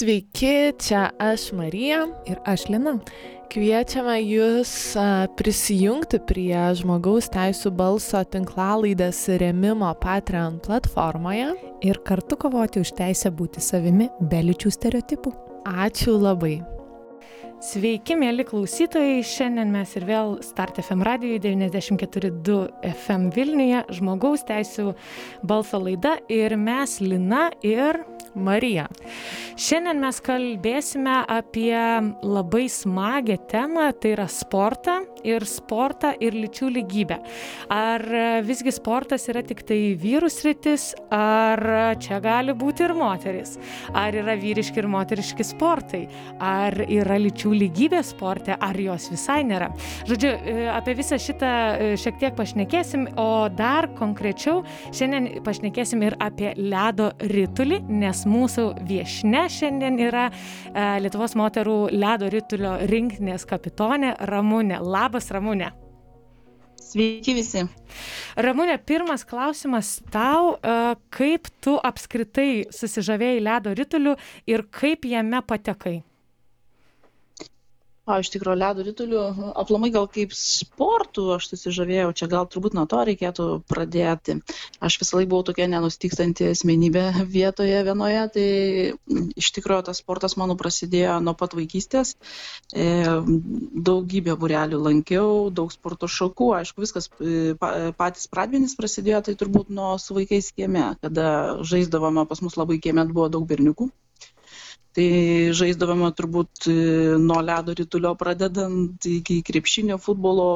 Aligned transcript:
Sveiki, 0.00 0.72
čia 0.80 1.10
aš 1.18 1.52
Marija. 1.52 2.06
Ir 2.24 2.38
aš 2.48 2.62
Lina. 2.72 2.94
Kviečiame 3.52 4.14
Jūs 4.24 4.70
prisijungti 5.36 6.22
prie 6.24 6.62
žmogaus 6.78 7.28
teisų 7.28 7.68
balso 7.76 8.22
tinklalaidės 8.32 9.20
remimo 9.42 9.90
Patreon 10.00 10.56
platformoje. 10.64 11.50
Ir 11.84 12.00
kartu 12.00 12.38
kovoti 12.40 12.80
už 12.80 12.94
teisę 12.96 13.28
būti 13.28 13.60
savimi 13.60 14.08
be 14.24 14.40
lyčių 14.48 14.72
stereotipų. 14.78 15.34
Ačiū 15.68 16.16
labai. 16.16 16.62
Sveiki, 17.60 18.16
mėly 18.16 18.46
klausytojai. 18.48 19.20
Šiandien 19.20 19.68
mes 19.68 19.92
ir 20.00 20.08
vėl 20.08 20.38
Start 20.40 20.80
FM 20.80 21.04
radijoje 21.04 21.42
94.2 21.44 22.56
FM 22.94 23.28
Vilniuje 23.36 23.84
žmogaus 23.98 24.48
teisų 24.48 24.94
balso 25.44 25.82
laida 25.84 26.16
ir 26.32 26.56
mes 26.56 26.96
Lina 27.04 27.50
ir 27.60 28.00
Marija. 28.34 28.86
Šiandien 29.60 30.00
mes 30.00 30.20
kalbėsime 30.24 31.16
apie 31.28 31.76
labai 32.24 32.66
smagę 32.72 33.36
temą, 33.50 33.90
tai 34.00 34.14
yra 34.14 34.26
sportą 34.30 35.00
ir 35.26 35.44
sportą 35.48 36.12
ir 36.22 36.36
lyčių 36.38 36.70
lygybę. 36.76 37.18
Ar 37.74 38.04
visgi 38.46 38.72
sportas 38.72 39.26
yra 39.28 39.42
tik 39.44 39.62
tai 39.68 39.78
vyrų 40.00 40.30
sritis, 40.32 40.94
ar 41.12 41.60
čia 42.00 42.20
gali 42.24 42.54
būti 42.56 42.86
ir 42.86 42.94
moteris? 42.96 43.56
Ar 43.92 44.16
yra 44.16 44.36
vyriški 44.40 44.80
ir 44.80 44.88
moteriški 44.90 45.44
sportai? 45.44 46.06
Ar 46.40 46.78
yra 46.86 47.18
lyčių 47.20 47.52
lygybė 47.64 48.00
sporte, 48.06 48.56
ar 48.56 48.80
jos 48.80 49.10
visai 49.12 49.42
nėra? 49.48 49.68
Žodžiu, 50.08 50.32
apie 50.72 50.96
visą 50.98 51.20
šitą 51.20 51.52
šiek 52.00 52.20
tiek 52.22 52.36
pašnekėsim, 52.38 53.10
o 53.20 53.48
dar 53.52 53.90
konkrečiau 53.98 54.62
šiandien 54.88 55.42
pašnekėsim 55.44 56.06
ir 56.06 56.16
apie 56.22 56.54
ledo 56.56 57.10
rytulį, 57.20 57.82
nes 57.90 58.19
nes 58.20 58.28
mūsų 58.28 58.64
viešne 58.84 59.46
šiandien 59.48 59.96
yra 60.00 60.28
e, 60.28 61.00
Lietuvos 61.00 61.34
moterų 61.38 61.90
ledo 61.92 62.28
rytulio 62.28 62.76
rinktinės 62.90 63.46
kapitonė 63.48 64.16
Ramūnė. 64.28 64.80
Labas, 64.80 65.30
Ramūnė. 65.32 65.70
Sveiki 66.80 67.36
visi. 67.36 67.64
Ramūnė, 68.36 68.76
pirmas 68.84 69.24
klausimas 69.24 70.00
tau, 70.12 70.58
e, 70.58 70.76
kaip 71.10 71.48
tu 71.64 71.78
apskritai 71.78 72.66
susižavėjai 72.74 73.40
ledo 73.40 73.74
rytuliu 73.78 74.16
ir 74.46 74.66
kaip 74.68 75.06
jame 75.08 75.40
patekai? 75.46 76.00
O, 78.10 78.16
iš 78.18 78.30
tikrųjų, 78.34 78.58
ledo 78.58 78.82
rytuliu, 78.82 79.20
aplamai 79.60 79.92
gal 79.94 80.08
kaip 80.10 80.32
sportų 80.34 81.28
aš 81.36 81.50
susižavėjau, 81.52 82.08
čia 82.18 82.26
gal 82.32 82.48
turbūt 82.50 82.74
nuo 82.74 82.82
to 82.90 83.02
reikėtų 83.06 83.46
pradėti. 83.70 84.40
Aš 84.82 84.96
visą 85.02 85.20
laiką 85.20 85.30
buvau 85.30 85.46
tokia 85.46 85.68
nenustikstanti 85.70 86.48
asmenybė 86.50 87.04
vietoje 87.36 87.84
vienoje, 87.86 88.24
tai 88.34 88.46
iš 89.38 89.52
tikrųjų 89.58 89.86
tas 89.90 90.02
sportas 90.02 90.34
mano 90.40 90.58
prasidėjo 90.58 91.20
nuo 91.22 91.36
pat 91.38 91.54
vaikystės. 91.58 92.16
E, 92.74 92.88
daugybę 93.90 94.34
burelių 94.42 94.82
lankiau, 94.88 95.46
daug 95.54 95.70
sporto 95.74 96.10
šakų, 96.10 96.50
aišku, 96.58 96.82
viskas 96.82 97.10
e, 97.22 97.54
patys 98.00 98.26
pradmenys 98.32 98.74
prasidėjo, 98.80 99.22
tai 99.28 99.38
turbūt 99.38 99.70
nuo 99.70 99.94
su 100.02 100.18
vaikais 100.18 100.50
kieme, 100.56 100.90
kada 101.04 101.30
žaisdavome, 101.62 102.26
pas 102.26 102.42
mus 102.42 102.58
labai 102.58 102.82
kieme 102.82 103.06
buvo 103.12 103.30
daug 103.30 103.46
berniukų 103.46 103.92
tai 104.96 105.08
žaisdavome 105.56 106.10
turbūt 106.18 106.66
e, 106.70 106.76
nuo 107.22 107.40
ledo 107.44 107.74
ritulio 107.78 108.14
pradedant 108.18 109.06
iki 109.06 109.40
krepšinio 109.46 110.00
futbolo 110.02 110.46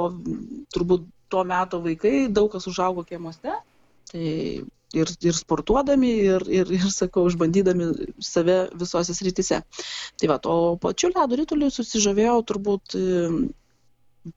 turbūt 0.74 1.06
to 1.30 1.44
meto 1.48 1.80
vaikai 1.84 2.26
daug 2.28 2.50
kas 2.52 2.66
užaugo 2.70 3.06
kiemuose 3.06 3.54
tai 4.10 4.24
ir, 4.94 5.10
ir 5.26 5.34
sportuodami, 5.36 6.12
ir, 6.28 6.46
ir, 6.60 6.70
ir, 6.78 6.86
sakau, 6.94 7.26
išbandydami 7.30 7.90
save 8.22 8.58
visose 8.78 9.16
srityse. 9.16 9.60
Tai 10.20 10.30
va, 10.30 10.38
o 10.46 10.76
pačiu 10.80 11.10
ledo 11.14 11.38
rytuliu 11.40 11.70
susižavėjau 11.74 12.38
turbūt 12.50 12.96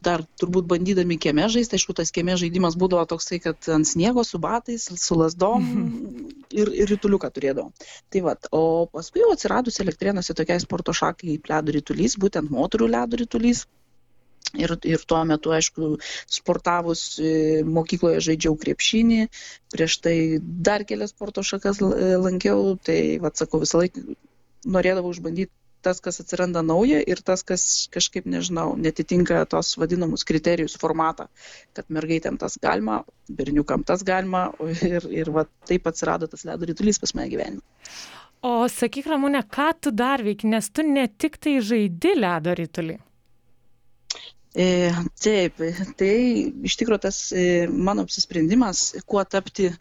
dar 0.04 0.24
turbūt 0.42 0.68
bandydami 0.68 1.16
kieme 1.22 1.46
žaisti, 1.52 1.78
aišku, 1.78 1.96
tas 1.96 2.12
kieme 2.12 2.36
žaidimas 2.40 2.76
būdavo 2.80 3.06
toksai, 3.08 3.40
kad 3.44 3.70
ant 3.72 3.88
sniego 3.88 4.26
su 4.28 4.40
batais, 4.44 4.90
su 4.92 5.16
lasdom 5.16 5.70
ir, 6.62 6.72
ir 6.84 6.92
rytuliuką 6.94 7.32
turėdavo. 7.34 7.72
Tai 8.14 8.24
va, 8.28 8.36
o 8.56 8.62
paskui 8.92 9.24
jau 9.24 9.32
atsiradus 9.34 9.82
elektrėnuose 9.84 10.36
tokiai 10.38 10.64
sporto 10.64 10.96
šakai 10.96 11.36
kaip 11.36 11.52
ledo 11.52 11.76
rytulys, 11.78 12.18
būtent 12.22 12.54
moterų 12.54 12.90
ledo 12.94 13.20
rytulys. 13.24 13.66
Ir, 14.56 14.72
ir 14.88 15.02
tuo 15.04 15.20
metu, 15.28 15.52
aišku, 15.52 15.98
sportavus 16.32 17.02
e, 17.20 17.32
mokykloje 17.68 18.22
žaidžiau 18.30 18.56
krepšinį, 18.62 19.26
prieš 19.74 19.98
tai 20.06 20.16
dar 20.40 20.86
kelias 20.88 21.12
sporto 21.12 21.44
šakas 21.44 21.82
lankiau, 21.84 22.78
tai, 22.80 23.18
atsakau, 23.28 23.60
visą 23.66 23.82
laiką 23.82 24.06
norėdavau 24.78 25.12
išbandyti 25.12 25.52
tas, 25.88 26.04
kas 26.04 26.22
atsiranda 26.24 26.64
nauja 26.66 27.00
ir 27.14 27.24
tas, 27.26 27.44
kas 27.48 27.64
kažkaip, 27.94 28.28
nežinau, 28.30 28.74
netitinka 28.80 29.42
tos 29.50 29.74
vadinamus 29.80 30.28
kriterijus 30.28 30.78
formatą, 30.82 31.30
kad 31.78 31.88
mergaitėm 31.94 32.40
tas 32.42 32.60
galima, 32.62 33.02
berniukam 33.40 33.88
tas 33.88 34.04
galima 34.08 34.50
ir, 34.92 35.08
ir 35.24 35.34
va, 35.34 35.48
taip 35.70 35.88
atsirado 35.90 36.30
tas 36.32 36.46
ledo 36.48 36.68
rytulys 36.70 37.00
pas 37.04 37.16
mane 37.18 37.32
gyvenime. 37.34 37.64
O 38.46 38.68
sakyk, 38.70 39.08
Ramūne, 39.10 39.42
ką 39.50 39.72
tu 39.82 39.92
dar 39.96 40.22
veiki, 40.24 40.50
nes 40.52 40.70
tu 40.70 40.86
ne 40.86 41.08
tik 41.10 41.40
tai 41.42 41.58
žaidi 41.66 42.14
ledo 42.20 42.54
rytulį. 42.58 43.00
E, 44.58 44.68
taip, 45.22 45.60
tai 46.00 46.14
iš 46.66 46.78
tikrųjų 46.80 47.02
tas 47.04 47.18
e, 47.30 47.66
mano 47.70 48.06
apsisprendimas, 48.06 48.92
kuo 49.10 49.22
tapti 49.26 49.72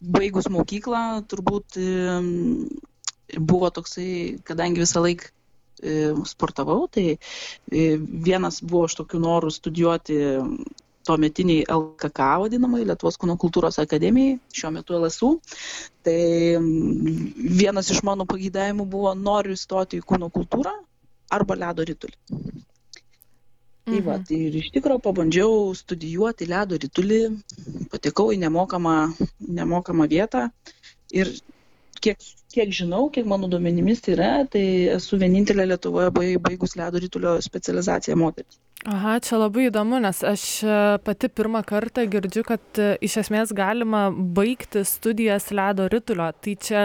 baigus 0.00 0.48
mokyklą, 0.52 1.02
turbūt 1.30 1.78
e, 1.80 1.86
buvo 3.38 3.70
toksai, 3.72 4.10
kadangi 4.48 4.84
visą 4.84 5.04
laiką 5.04 5.32
sportavau, 6.28 6.86
tai 6.92 7.06
e, 7.14 7.88
vienas 7.98 8.60
buvo 8.64 8.86
iš 8.88 8.98
tokių 9.00 9.22
norų 9.24 9.52
studijuoti 9.54 10.18
tuometiniai 11.08 11.64
LKK 11.72 12.26
vadinamai, 12.42 12.84
Lietuvos 12.84 13.16
kūno 13.20 13.38
kultūros 13.40 13.80
akademijai, 13.80 14.36
šiuo 14.52 14.72
metu 14.74 14.98
LSU. 14.98 15.30
Tai 16.04 16.18
vienas 17.62 17.88
iš 17.94 18.02
mano 18.04 18.26
pagydavimų 18.28 18.84
buvo 18.92 19.14
noriu 19.16 19.56
įstoti 19.56 20.02
į 20.02 20.06
kūno 20.08 20.28
kultūrą 20.34 20.74
arba 21.32 21.56
ledo 21.62 21.86
rytulį. 21.88 22.16
Tai 23.88 24.00
va, 24.04 24.18
mhm. 24.18 24.24
tai 24.28 24.38
ir 24.50 24.58
iš 24.60 24.68
tikrųjų 24.74 25.00
pabandžiau 25.04 25.52
studijuoti 25.76 26.48
ledo 26.50 26.76
rytulį, 26.80 27.22
patekau 27.92 28.28
į 28.34 28.42
nemokamą, 28.42 28.96
nemokamą 29.60 30.08
vietą 30.10 30.50
ir 31.16 31.32
kiek 32.04 32.20
kiek 32.54 32.70
žinau 32.76 33.00
kiek 33.16 33.26
mano 33.32 33.48
duomenimis 33.54 34.00
yra 34.12 34.28
tai 34.54 34.62
esu 34.94 35.20
vienintelė 35.24 35.68
lietuvoje 35.72 36.40
baigus 36.48 36.76
ledo 36.82 37.06
ritulio 37.06 37.38
specializaciją 37.50 38.22
moteris 38.26 38.62
aha 38.88 39.18
čia 39.24 39.38
labai 39.40 39.66
įdomu 39.68 39.98
nes 40.02 40.20
aš 40.24 40.42
e, 40.64 40.74
pati 41.04 41.28
pirmą 41.28 41.60
kartą 41.68 42.04
girdžiu 42.10 42.44
kad 42.48 42.80
e, 42.80 42.90
iš 43.04 43.18
esmės 43.22 43.52
galima 43.56 44.08
baigti 44.12 44.84
studijas 44.88 45.50
ledo 45.54 45.88
ritulio 45.92 46.28
tai 46.32 46.54
čia 46.68 46.84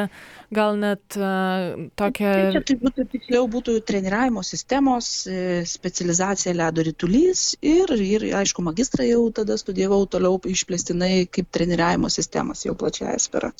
gal 0.53 0.77
net 0.77 1.17
uh, 1.17 1.87
tokia 1.97 2.33
tai 2.35 2.51
čia 2.53 2.61
tai 2.69 2.75
būtų 2.83 3.05
tiksliau 3.15 3.47
būtų 3.55 3.77
treniravimo 3.89 4.43
sistemos 4.45 5.09
specializacija 5.71 6.53
ledo 6.59 6.85
ritulys 6.85 7.53
ir 7.65 7.93
ir 7.97 8.27
aišku 8.43 8.65
magistrą 8.65 9.07
jau 9.07 9.23
tada 9.41 9.57
studijavau 9.57 10.03
toliau 10.05 10.37
išplėstinai 10.53 11.29
kaip 11.33 11.49
treniravimo 11.55 12.11
sistemas 12.13 12.67
jau 12.67 12.75
plačiąja 12.77 13.17
sfera 13.23 13.53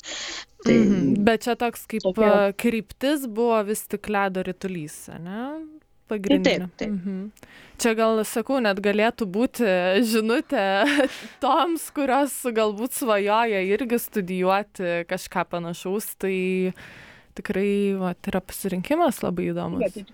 tai 0.64 0.78
mhm. 0.78 1.24
bet 1.26 1.48
čia 1.48 1.56
toks 1.60 1.88
kaip 1.90 2.04
tokia... 2.06 2.52
kryptis 2.60 3.26
buvo 3.26 3.58
vis 3.66 3.86
tik 3.90 4.08
ledo 4.12 4.44
ritulys, 4.46 5.06
ne? 5.22 5.40
Pagrindinė. 6.10 6.68
Taip, 6.68 6.78
taip. 6.82 6.90
Mhm. 6.92 7.54
Čia 7.80 7.94
gal, 7.98 8.20
sakau, 8.28 8.60
net 8.62 8.78
galėtų 8.84 9.26
būti 9.34 9.66
žinutė 10.06 10.64
toms, 11.44 11.88
kurios 11.96 12.36
galbūt 12.54 12.94
svajoja 13.00 13.62
irgi 13.66 13.98
studijuoti 14.02 15.00
kažką 15.10 15.46
panašaus, 15.50 16.12
tai 16.20 16.36
tikrai 17.34 17.70
va, 17.98 18.12
tai 18.14 18.34
yra 18.34 18.44
pasirinkimas 18.44 19.24
labai 19.24 19.48
įdomus. 19.50 19.96
Ja, 19.96 20.06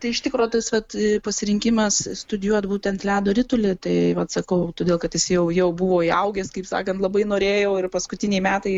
tai 0.00 0.12
iš 0.14 0.20
tikro 0.24 0.46
tas 0.52 0.70
vat 0.72 0.94
pasirinkimas 1.24 1.98
studijuot 2.22 2.68
būtent 2.70 3.04
ledo 3.08 3.34
ritulį 3.36 3.74
tai 3.86 3.94
vat 4.18 4.32
sakau 4.34 4.70
todėl 4.76 5.00
kad 5.02 5.14
jis 5.16 5.28
jau 5.34 5.44
jau 5.54 5.68
buvo 5.76 6.00
įaugęs 6.06 6.52
kaip 6.54 6.68
sakant 6.70 7.02
labai 7.02 7.26
norėjau 7.28 7.76
ir 7.80 7.90
paskutiniai 7.92 8.44
metai 8.44 8.74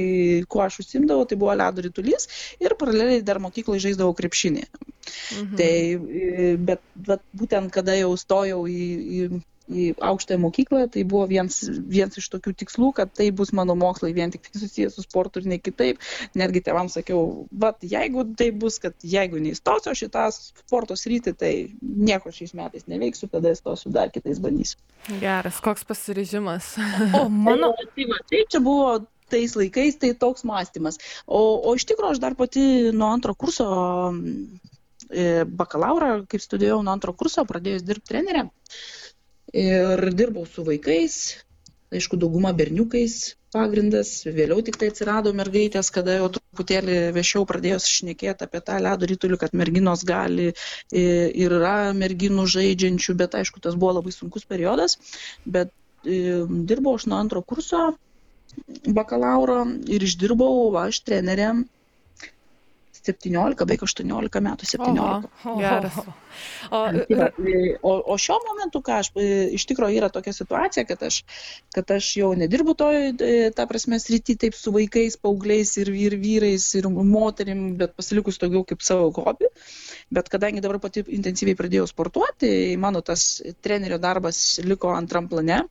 kuo 0.48 0.64
aš 0.66 0.80
užsiimdavau 0.84 1.28
tai 1.28 1.38
buvo 1.42 1.56
ledo 1.58 1.84
ritulys 1.86 2.28
ir 2.62 2.76
paraleliai 2.80 3.24
dar 3.26 3.42
mokykloj 3.42 3.82
žaisdavau 3.86 4.16
krepšinį 4.18 4.66
mhm. 4.66 5.54
tai 5.60 6.56
bet 6.70 6.84
vat 7.08 7.24
būtent 7.36 7.72
kada 7.74 7.96
jau 7.98 8.14
stojau 8.20 8.64
į, 8.70 8.84
į 9.18 9.42
į 9.70 9.92
aukštąją 10.02 10.40
mokyklą 10.42 10.86
tai 10.92 11.04
buvo 11.08 11.26
vienas 11.30 11.60
vienas 11.68 12.18
iš 12.20 12.28
tokių 12.32 12.54
tikslų 12.62 12.90
kad 12.96 13.12
tai 13.14 13.30
bus 13.34 13.52
mano 13.56 13.76
mokslai 13.78 14.12
vien 14.16 14.32
tik 14.34 14.48
susiję 14.50 14.90
su 14.90 15.04
sportu 15.04 15.42
ir 15.42 15.48
ne 15.54 15.58
kitaip 15.62 16.02
netgi 16.38 16.64
tėvams 16.66 16.98
sakiau 16.98 17.46
vat 17.52 17.82
jeigu 17.82 18.26
taip 18.38 18.58
bus 18.62 18.80
kad 18.82 18.96
jeigu 19.02 19.40
neįstosiu 19.42 19.92
aš 19.94 20.04
į 20.08 20.10
tą 20.16 20.26
sporto 20.34 20.98
sritį 20.98 21.36
tai 21.38 21.52
nieko 21.82 22.34
šiais 22.34 22.56
metais 22.58 22.88
neveiksiu 22.90 23.30
tada 23.32 23.54
įstosiu 23.54 23.92
dar 23.94 24.12
kitais 24.14 24.42
bandysiu 24.42 24.78
geras 25.22 25.62
koks 25.64 25.86
pasiryžimas 25.88 26.74
o 27.20 27.28
mano 27.28 27.72
tai, 27.78 27.88
tai, 27.96 28.10
va, 28.10 28.22
tai 28.28 28.44
čia 28.50 28.62
buvo 28.62 29.00
tais 29.32 29.56
laikais 29.56 29.96
tai 29.96 30.12
toks 30.14 30.44
mąstymas. 30.44 30.98
O, 31.26 31.40
o 31.64 31.74
iš 31.78 31.86
tikrųjų 31.88 32.16
aš 32.16 32.20
dar 32.22 32.36
pati 32.38 32.64
nuo 32.92 33.08
antro 33.14 33.34
kurso 33.38 33.68
e, 35.08 35.44
bakalauro, 35.62 36.12
kaip 36.28 36.44
studijavau 36.44 36.82
nuo 36.84 36.92
antro 36.92 37.14
kurso, 37.16 37.46
pradėjus 37.48 37.86
dirbti 37.88 38.12
trenerę. 38.12 38.44
Ir 39.52 40.00
dirbau 40.16 40.46
su 40.48 40.64
vaikais, 40.64 41.14
aišku, 41.92 42.16
dauguma 42.16 42.54
berniukais 42.56 43.34
pagrindas, 43.52 44.22
vėliau 44.24 44.62
tik 44.64 44.78
tai 44.80 44.88
atsirado 44.88 45.32
mergaitės, 45.36 45.90
kada 45.92 46.14
jau 46.16 46.30
truputėlį 46.32 46.94
viešiau 47.12 47.44
pradėjo 47.48 47.82
šnekėti 47.84 48.46
apie 48.46 48.62
tą 48.64 48.78
ledo 48.80 49.08
rytulį, 49.10 49.36
kad 49.42 49.52
merginos 49.52 50.06
gali 50.08 50.48
ir 50.88 51.56
yra 51.58 51.92
merginų 51.92 52.46
žaidžiančių, 52.54 53.16
bet 53.20 53.36
aišku, 53.42 53.60
tas 53.60 53.76
buvo 53.76 53.98
labai 53.98 54.14
sunkus 54.16 54.48
periodas, 54.48 54.96
bet 55.44 55.74
dirbau 56.02 56.96
aš 56.96 57.06
nuo 57.12 57.20
antro 57.20 57.44
kurso 57.44 57.92
bakalauro 58.88 59.60
ir 59.88 60.08
išdirbau 60.08 60.72
aš 60.80 61.04
trenerė 61.04 61.52
17, 63.06 63.64
beveik 63.66 63.82
18 63.86 64.42
metų, 64.46 64.68
17. 64.70 65.30
Oho, 65.44 65.54
geras. 65.58 65.98
O, 66.72 66.80
tai 67.08 67.56
o, 67.82 67.92
o 68.14 68.16
šiuo 68.20 68.38
momentu, 68.46 68.80
ką 68.84 68.98
aš, 69.02 69.10
e, 69.18 69.28
iš 69.58 69.66
tikrųjų 69.70 69.98
yra 70.00 70.08
tokia 70.12 70.32
situacija, 70.36 70.84
kad 70.88 71.02
aš, 71.08 71.22
kad 71.74 71.90
aš 71.96 72.08
jau 72.20 72.32
nedirbu 72.38 72.76
toj, 72.78 73.00
e, 73.12 73.50
ta 73.56 73.66
prasme, 73.70 73.98
srity 74.02 74.38
taip 74.40 74.56
su 74.58 74.72
vaikais, 74.74 75.18
paaugliais 75.20 75.74
ir, 75.82 75.92
ir 76.06 76.16
vyrais, 76.22 76.68
ir 76.78 76.88
moterim, 76.88 77.72
bet 77.80 77.96
pasilikus 77.98 78.40
daugiau 78.42 78.64
kaip 78.68 78.84
savo 78.86 79.10
hobį. 79.18 79.50
Bet 80.12 80.28
kadangi 80.32 80.62
dabar 80.64 80.80
pati 80.80 81.04
intensyviai 81.08 81.58
pradėjau 81.58 81.86
sportuoti, 81.90 82.52
mano 82.80 83.00
tas 83.04 83.42
trenerio 83.64 83.98
darbas 84.02 84.60
liko 84.64 84.92
antram 84.96 85.28
plane, 85.28 85.62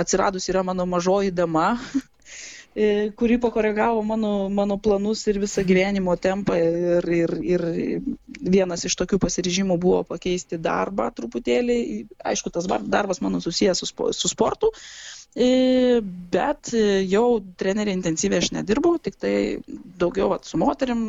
atsiradus 0.00 0.48
yra 0.52 0.64
mano 0.66 0.88
mažoji 0.88 1.34
dama, 1.36 1.74
E, 1.90 1.98
kuri 3.18 3.38
pakoregavo 3.42 4.02
mano, 4.06 4.48
mano 4.48 4.76
planus 4.78 5.24
ir 5.26 5.40
visą 5.42 5.64
gyvenimo 5.66 6.16
tempą. 6.16 6.54
Ir, 6.54 7.08
ir, 7.10 7.36
ir 7.42 7.64
vienas 8.40 8.84
iš 8.86 8.94
tokių 9.00 9.18
pasiryžimų 9.22 9.78
buvo 9.82 10.02
pakeisti 10.06 10.58
darbą 10.60 11.10
truputėlį. 11.16 11.78
Aišku, 12.32 12.52
tas 12.54 12.68
darbas 12.70 13.20
mano 13.24 13.42
susijęs 13.42 13.82
su, 13.82 14.12
su 14.14 14.30
sportu. 14.30 14.70
E, 15.30 16.00
bet 16.02 16.72
jau 17.06 17.26
treneriai 17.58 17.94
intensyviai 17.94 18.40
aš 18.42 18.48
nedirbau, 18.56 18.96
tik 18.98 19.14
tai 19.22 19.34
daugiau 20.02 20.26
vat, 20.32 20.48
su 20.48 20.58
moterim, 20.58 21.04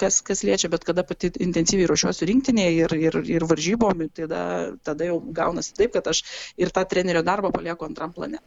kas, 0.00 0.22
kas 0.24 0.40
liečia, 0.48 0.70
bet 0.72 0.86
kada 0.88 1.04
pati 1.04 1.28
intensyviai 1.44 1.90
ruošiuosi 1.90 2.28
rinktinėje 2.30 2.72
ir, 2.86 2.96
ir, 2.96 3.20
ir 3.36 3.44
varžybom, 3.44 4.06
tada, 4.16 4.40
tada 4.80 5.10
jau 5.10 5.20
gaunasi 5.20 5.76
taip, 5.76 5.92
kad 5.98 6.08
aš 6.08 6.24
ir 6.56 6.72
tą 6.72 6.86
trenerio 6.88 7.20
darbą 7.26 7.52
palieku 7.52 7.84
antram 7.84 8.16
plane. 8.16 8.40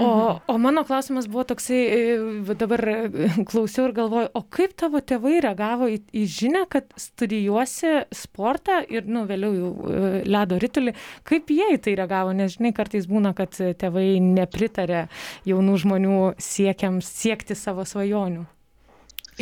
O, 0.00 0.40
o 0.46 0.58
mano 0.58 0.84
klausimas 0.84 1.26
buvo 1.26 1.44
toksai, 1.44 1.76
e, 1.76 2.54
dabar 2.56 2.80
e, 2.88 3.28
klausiau 3.48 3.90
ir 3.90 3.92
galvoju, 3.96 4.30
o 4.32 4.40
kaip 4.48 4.72
tavo 4.80 5.02
tėvai 5.04 5.42
reagavo 5.44 5.88
į, 5.92 5.98
į 6.16 6.22
žinę, 6.32 6.62
kad 6.72 6.88
studijuosi 6.96 8.06
sportą 8.16 8.80
ir, 8.88 9.04
nu, 9.04 9.26
vėliau 9.28 9.52
jau 9.52 9.72
e, 9.92 10.14
ledo 10.24 10.56
ritulį, 10.62 10.96
kaip 11.28 11.52
jie 11.52 11.74
į 11.76 11.82
tai 11.84 11.96
reagavo, 12.00 12.32
nes, 12.36 12.56
žinai, 12.56 12.72
kartais 12.76 13.08
būna, 13.10 13.34
kad 13.36 13.52
tėvai 13.52 14.16
nepritarė 14.24 15.04
jaunų 15.48 15.76
žmonių 15.84 16.18
siekiams 16.40 17.12
siekti 17.20 17.58
savo 17.58 17.84
svajonių. 17.88 18.48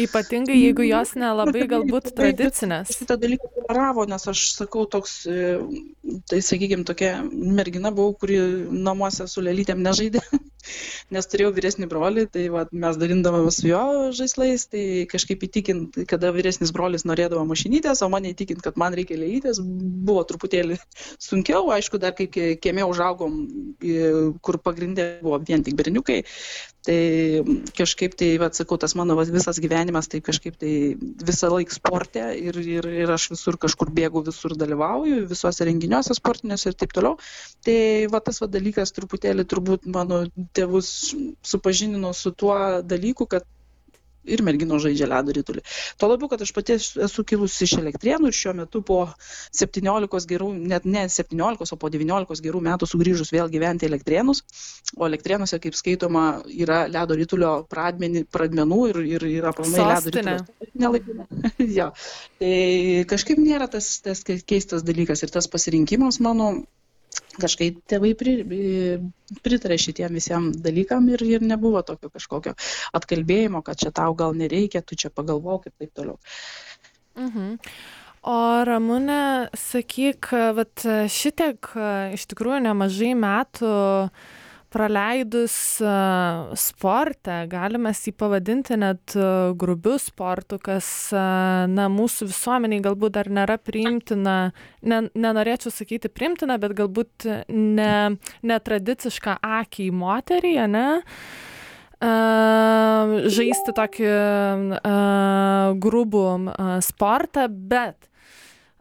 Ypatingai, 0.04 0.56
jeigu 0.58 0.86
jos 0.88 1.14
nelabai 1.18 1.66
galbūt 1.70 2.10
tradicinės. 2.16 2.92
Šitą 2.98 3.16
dalyką 3.20 3.50
toleravo, 3.56 4.06
nes 4.10 4.26
aš 4.32 4.44
sakau, 4.56 4.86
toks, 4.90 5.16
e, 5.30 5.56
tai 6.30 6.40
sakykime, 6.44 6.86
tokia 6.88 7.18
mergina 7.30 7.92
buvau, 7.94 8.14
kuri 8.20 8.38
namuose 8.88 9.28
su 9.30 9.44
lelytėm 9.44 9.82
nežaidė, 9.86 10.22
nes 11.14 11.30
turėjau 11.30 11.52
vyresnį 11.56 11.88
brolį, 11.90 12.26
tai 12.34 12.46
va, 12.52 12.66
mes 12.72 12.98
dalindavome 13.00 13.52
su 13.54 13.68
jo 13.70 13.82
žaislais, 14.16 14.66
tai 14.70 14.84
kažkaip 15.10 15.44
įtikint, 15.48 16.00
kada 16.10 16.32
vyresnis 16.36 16.74
brolis 16.76 17.06
norėdavo 17.08 17.44
mašinytės, 17.48 18.02
o 18.06 18.10
mane 18.12 18.34
įtikint, 18.34 18.62
kad 18.64 18.78
man 18.80 18.96
reikia 18.96 19.18
lelytės, 19.20 19.60
buvo 19.60 20.24
truputėlį 20.28 20.80
sunkiau, 21.22 21.70
aišku, 21.76 22.00
dar 22.02 22.16
kai 22.18 22.28
kiemė 22.30 22.86
užaugom, 22.90 23.40
kur 24.44 24.60
pagrindė 24.62 25.10
buvo 25.24 25.40
vien 25.46 25.64
tik 25.66 25.78
berniukai, 25.78 26.22
tai 26.84 27.44
kažkaip 27.76 28.14
tai 28.16 28.38
vat 28.40 28.56
sakau 28.56 28.78
tas 28.80 28.94
mano 28.96 29.16
vat 29.16 29.28
visas 29.28 29.60
gyvenimas 29.60 30.08
tai 30.08 30.20
kažkaip 30.24 30.56
tai 30.60 30.96
visą 30.96 31.50
laik 31.52 31.72
sporte 31.72 32.22
ir 32.40 32.56
ir 32.56 32.88
ir 32.88 33.12
aš 33.12 33.30
visur 33.34 33.58
kažkur 33.60 33.92
bėgu 33.92 34.22
visur 34.24 34.56
dalyvauju 34.56 35.26
visuose 35.28 35.66
renginiuose 35.68 36.16
sportiniuose 36.16 36.72
ir 36.72 36.78
taip 36.80 36.94
toliau. 36.96 37.18
Tai 37.64 37.76
va 38.12 38.20
tas 38.24 38.40
va 38.40 38.48
dalykas 38.48 38.94
truputėlį 38.96 39.44
turbūt 39.44 39.86
mano 39.92 40.22
tėvus 40.56 40.90
supažindino 41.52 42.12
su 42.16 42.32
tuo 42.32 42.56
dalyku 42.82 43.26
kad 43.30 43.48
ir 44.24 44.42
merginos 44.44 44.82
žaidžia 44.84 45.08
ledo 45.08 45.34
ritulį. 45.34 45.62
Tuo 46.00 46.10
labiau, 46.10 46.28
kad 46.32 46.42
aš 46.44 46.52
pati 46.56 46.76
esu 46.76 47.24
kilusi 47.26 47.66
iš 47.66 47.76
elektrienų 47.80 48.30
ir 48.30 48.36
šiuo 48.36 48.54
metu 48.60 48.82
po 48.86 48.98
17 49.56 50.28
gerų, 50.30 50.50
net 50.72 50.86
ne 50.88 51.06
17, 51.08 51.72
o 51.74 51.78
po 51.80 51.90
19 51.92 52.44
gerų 52.44 52.62
metų 52.66 52.88
sugrįžus 52.90 53.32
vėl 53.34 53.50
gyventi 53.52 53.88
elektrienus, 53.88 54.42
o 54.96 55.06
elektrienuose, 55.08 55.60
kaip 55.62 55.78
skaitoma, 55.78 56.26
yra 56.52 56.82
ledo 56.90 57.16
ritulio 57.18 57.54
pradmenį, 57.70 58.26
pradmenų 58.32 58.80
ir, 58.92 59.00
ir 59.16 59.28
yra 59.30 59.54
planai 59.56 59.86
ledo 59.94 60.14
ritulio. 60.14 60.36
Nelaikina. 60.84 61.28
jo. 61.78 61.88
Tai 62.40 62.58
kažkaip 63.10 63.40
nėra 63.40 63.70
tas, 63.72 63.96
tas 64.04 64.24
keistas 64.24 64.84
dalykas 64.86 65.24
ir 65.24 65.32
tas 65.32 65.48
pasirinkimas 65.50 66.20
mano 66.24 66.52
kažkaip 67.40 67.78
tėvai 67.90 68.12
pri, 68.18 68.34
pritarė 69.44 69.78
šitiem 69.80 70.18
visiems 70.18 70.58
dalykam 70.64 71.08
ir, 71.12 71.22
ir 71.26 71.46
nebuvo 71.46 71.82
tokio 71.86 72.10
kažkokio 72.12 72.56
atkalbėjimo, 72.96 73.62
kad 73.66 73.80
čia 73.80 73.94
tau 73.94 74.14
gal 74.18 74.36
nereikia, 74.36 74.82
tu 74.82 74.98
čia 74.98 75.12
pagalvok 75.14 75.70
ir 75.70 75.74
taip 75.78 75.94
toliau. 75.96 76.20
Mhm. 77.18 77.56
O 78.30 78.36
Ramūne, 78.68 79.48
sakyk, 79.56 80.28
vat 80.58 80.84
šitiek 81.08 81.70
iš 82.12 82.26
tikrųjų 82.28 82.58
nemažai 82.66 83.14
metų 83.16 83.70
uh, 83.70 84.36
praleidus 84.70 85.54
sporte, 86.62 87.36
galime 87.50 87.92
jį 87.96 88.14
pavadinti 88.16 88.78
net 88.78 89.16
grubiu 89.58 89.96
sportu, 90.00 90.60
kas 90.62 90.88
na, 91.12 91.88
mūsų 91.90 92.30
visuomeniai 92.30 92.84
galbūt 92.84 93.16
dar 93.18 93.30
nėra 93.30 93.58
priimtina, 93.58 94.38
ne, 94.82 95.02
nenorėčiau 95.12 95.74
sakyti 95.74 96.12
priimtina, 96.12 96.58
bet 96.62 96.78
galbūt 96.78 97.28
ne, 97.50 97.94
netradiciška 98.46 99.40
akiai 99.60 99.90
moteriai, 99.90 100.68
ne? 100.70 100.88
Uh, 101.00 101.48
žaisti 102.00 103.74
tokį 103.76 104.12
grubų 105.84 106.24
sportą, 106.80 107.48
bet 107.48 108.08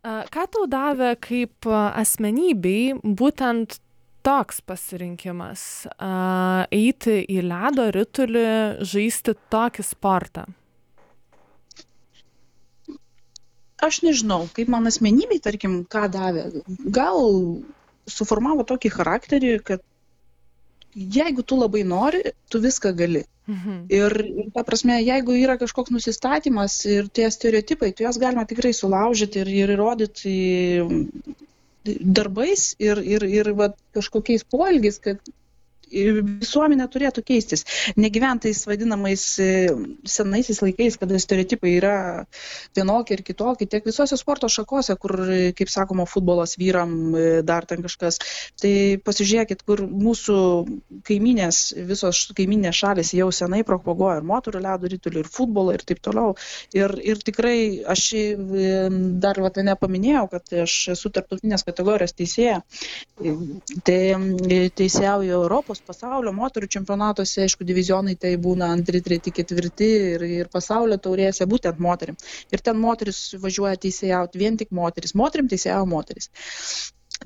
ką 0.03 0.45
tau 0.47 0.65
davė 0.71 1.15
kaip 1.19 1.67
asmenybei 1.67 2.95
būtent 3.03 3.79
toks 4.25 4.61
pasirinkimas 4.65 5.63
a, 5.95 6.65
eiti 6.71 7.21
į 7.29 7.41
ledo 7.45 7.89
ritulį, 7.95 8.45
žaisti 8.85 9.35
tokį 9.53 9.85
sportą? 9.85 10.45
Aš 13.79 14.01
nežinau, 14.03 14.43
kaip 14.55 14.67
man 14.71 14.89
asmenybei, 14.89 15.39
tarkim, 15.43 15.83
ką 15.87 16.09
davė. 16.11 16.49
Gal 16.91 17.21
suformavo 18.11 18.65
tokį 18.67 18.91
charakterį, 18.91 19.53
kad 19.63 19.85
jeigu 20.93 21.45
tu 21.45 21.55
labai 21.59 21.85
nori, 21.87 22.33
tu 22.51 22.59
viską 22.59 22.91
gali. 22.97 23.23
Mhm. 23.49 23.77
Ir, 23.89 24.13
ir 24.43 24.49
ta 24.53 24.63
prasme, 24.67 24.99
jeigu 25.01 25.33
yra 25.33 25.55
kažkoks 25.57 25.93
nusistatymas 25.93 26.75
ir 26.85 27.07
tie 27.09 27.29
stereotipai, 27.33 27.93
tu 27.95 28.05
juos 28.05 28.19
galima 28.21 28.45
tikrai 28.45 28.73
sulaužyti 28.77 29.41
ir, 29.41 29.53
ir 29.63 29.73
įrodyti 29.77 30.33
darbais 32.19 32.63
ir, 32.79 33.01
ir, 33.15 33.25
ir 33.25 33.51
va, 33.59 33.71
kažkokiais 33.97 34.45
poelgiais, 34.55 34.99
kad 35.03 35.31
visuomenė 35.91 36.87
turėtų 36.91 37.23
keistis. 37.25 37.65
Negyventais 37.99 38.61
vadinamais 38.69 39.23
e, 39.41 39.49
senaisiais 40.07 40.61
laikais, 40.63 40.97
kada 41.01 41.19
stereotipai 41.19 41.75
yra 41.77 41.95
vienokie 42.77 43.17
ir 43.17 43.23
kitokie, 43.27 43.67
tiek 43.69 43.85
visose 43.87 44.17
sporto 44.19 44.49
šakose, 44.51 44.95
kur, 45.01 45.15
kaip 45.57 45.71
sakoma, 45.71 46.05
futbolas 46.09 46.57
vyram, 46.59 46.93
e, 47.15 47.25
dar 47.45 47.67
ten 47.69 47.83
kažkas. 47.85 48.19
Tai 48.59 48.73
pasižiūrėkit, 49.05 49.63
kur 49.67 49.83
mūsų 49.87 50.39
kaiminės, 51.07 51.61
visos 51.89 52.27
kaiminės 52.37 52.79
šalis 52.83 53.13
jau 53.17 53.29
senai 53.35 53.63
propaguoja 53.67 54.19
ir 54.21 54.29
moterų 54.29 54.63
ledo 54.65 54.91
rytulį, 54.91 55.23
ir 55.23 55.31
futbolą, 55.31 55.77
ir 55.77 55.85
taip 55.87 56.03
toliau. 56.05 56.35
Ir, 56.77 56.95
ir 57.03 57.21
tikrai 57.25 57.57
aš 57.89 58.05
e, 58.17 58.23
dar 59.21 59.41
vat, 59.43 59.59
nepaminėjau, 59.59 60.25
kad 60.31 60.53
aš 60.65 60.75
esu 60.95 61.11
tarptautinės 61.13 61.65
kategorijos 61.67 62.15
teisėja. 62.17 62.61
Tai 63.85 63.99
teisėjauju 64.79 65.33
Europos 65.35 65.78
Europos 65.79 66.01
pasaulio 66.01 66.31
moterų 66.35 66.67
čempionatuose, 66.75 67.43
aišku, 67.45 67.63
divizionai 67.63 68.15
tai 68.19 68.35
būna 68.37 68.67
antri, 68.73 69.01
treti, 69.01 69.31
ketvirti 69.31 69.87
ir, 70.13 70.23
ir 70.23 70.49
pasaulio 70.51 70.97
taurėse 70.97 71.45
būtent 71.47 71.79
moterim. 71.79 72.17
Ir 72.51 72.59
ten 72.59 72.77
moteris 72.77 73.35
važiuoja 73.39 73.77
teisėjauti, 73.77 74.39
vien 74.39 74.57
tik 74.57 74.71
moteris. 74.71 75.15
Moterim 75.15 75.47
teisėjavo 75.47 75.85
moteris. 75.85 76.29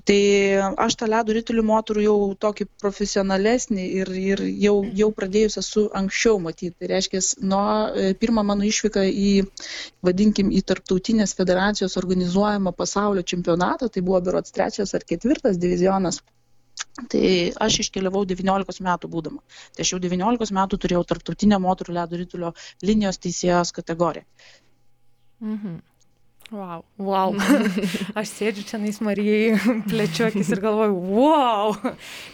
Tai 0.10 0.20
aš 0.86 0.96
tą 0.98 1.08
ledo 1.10 1.34
rytulių 1.38 1.64
moterų 1.70 2.04
jau 2.04 2.16
tokį 2.46 2.66
profesionalesnį 2.82 3.84
ir, 4.02 4.10
ir 4.10 4.44
jau, 4.64 4.76
jau 5.02 5.10
pradėjus 5.14 5.60
esu 5.62 5.88
anksčiau 5.94 6.40
matyti. 6.42 6.74
Tai 6.80 6.90
reiškia, 6.94 7.22
nuo 7.46 7.66
e, 7.94 8.14
pirmą 8.18 8.46
mano 8.50 8.66
išvyką 8.66 9.06
į, 9.06 9.34
vadinkim, 10.02 10.50
į 10.50 10.64
tarptautinės 10.66 11.36
federacijos 11.38 11.98
organizuojamą 12.02 12.74
pasaulio 12.74 13.26
čempionatą, 13.34 13.90
tai 13.90 14.02
buvo 14.02 14.22
berots 14.30 14.56
trečias 14.56 14.98
ar 14.98 15.06
ketvirtas 15.06 15.62
divizionas. 15.62 16.24
Tai 16.94 17.28
aš 17.66 17.80
iškeliavau 17.84 18.22
19 18.30 18.84
metų 18.86 19.10
būdama. 19.10 19.42
Tai 19.74 19.86
aš 19.86 19.96
jau 19.96 20.02
19 20.02 20.54
metų 20.58 20.78
turėjau 20.84 21.02
tarptautinę 21.10 21.58
moterų 21.64 21.96
ledo 21.98 22.20
rytulio 22.20 22.52
linijos 22.86 23.18
teisėjos 23.24 23.74
kategoriją. 23.74 24.28
Mhm. 25.42 25.80
Wow. 26.54 26.84
Wow. 27.02 27.34
Aš 28.20 28.30
sėdžiu 28.30 28.64
čia 28.68 28.78
nais 28.78 29.00
Marijai, 29.02 29.56
plečiu 29.90 30.28
akis 30.28 30.52
ir 30.54 30.60
galvoju, 30.62 30.94
wow. 30.94 31.74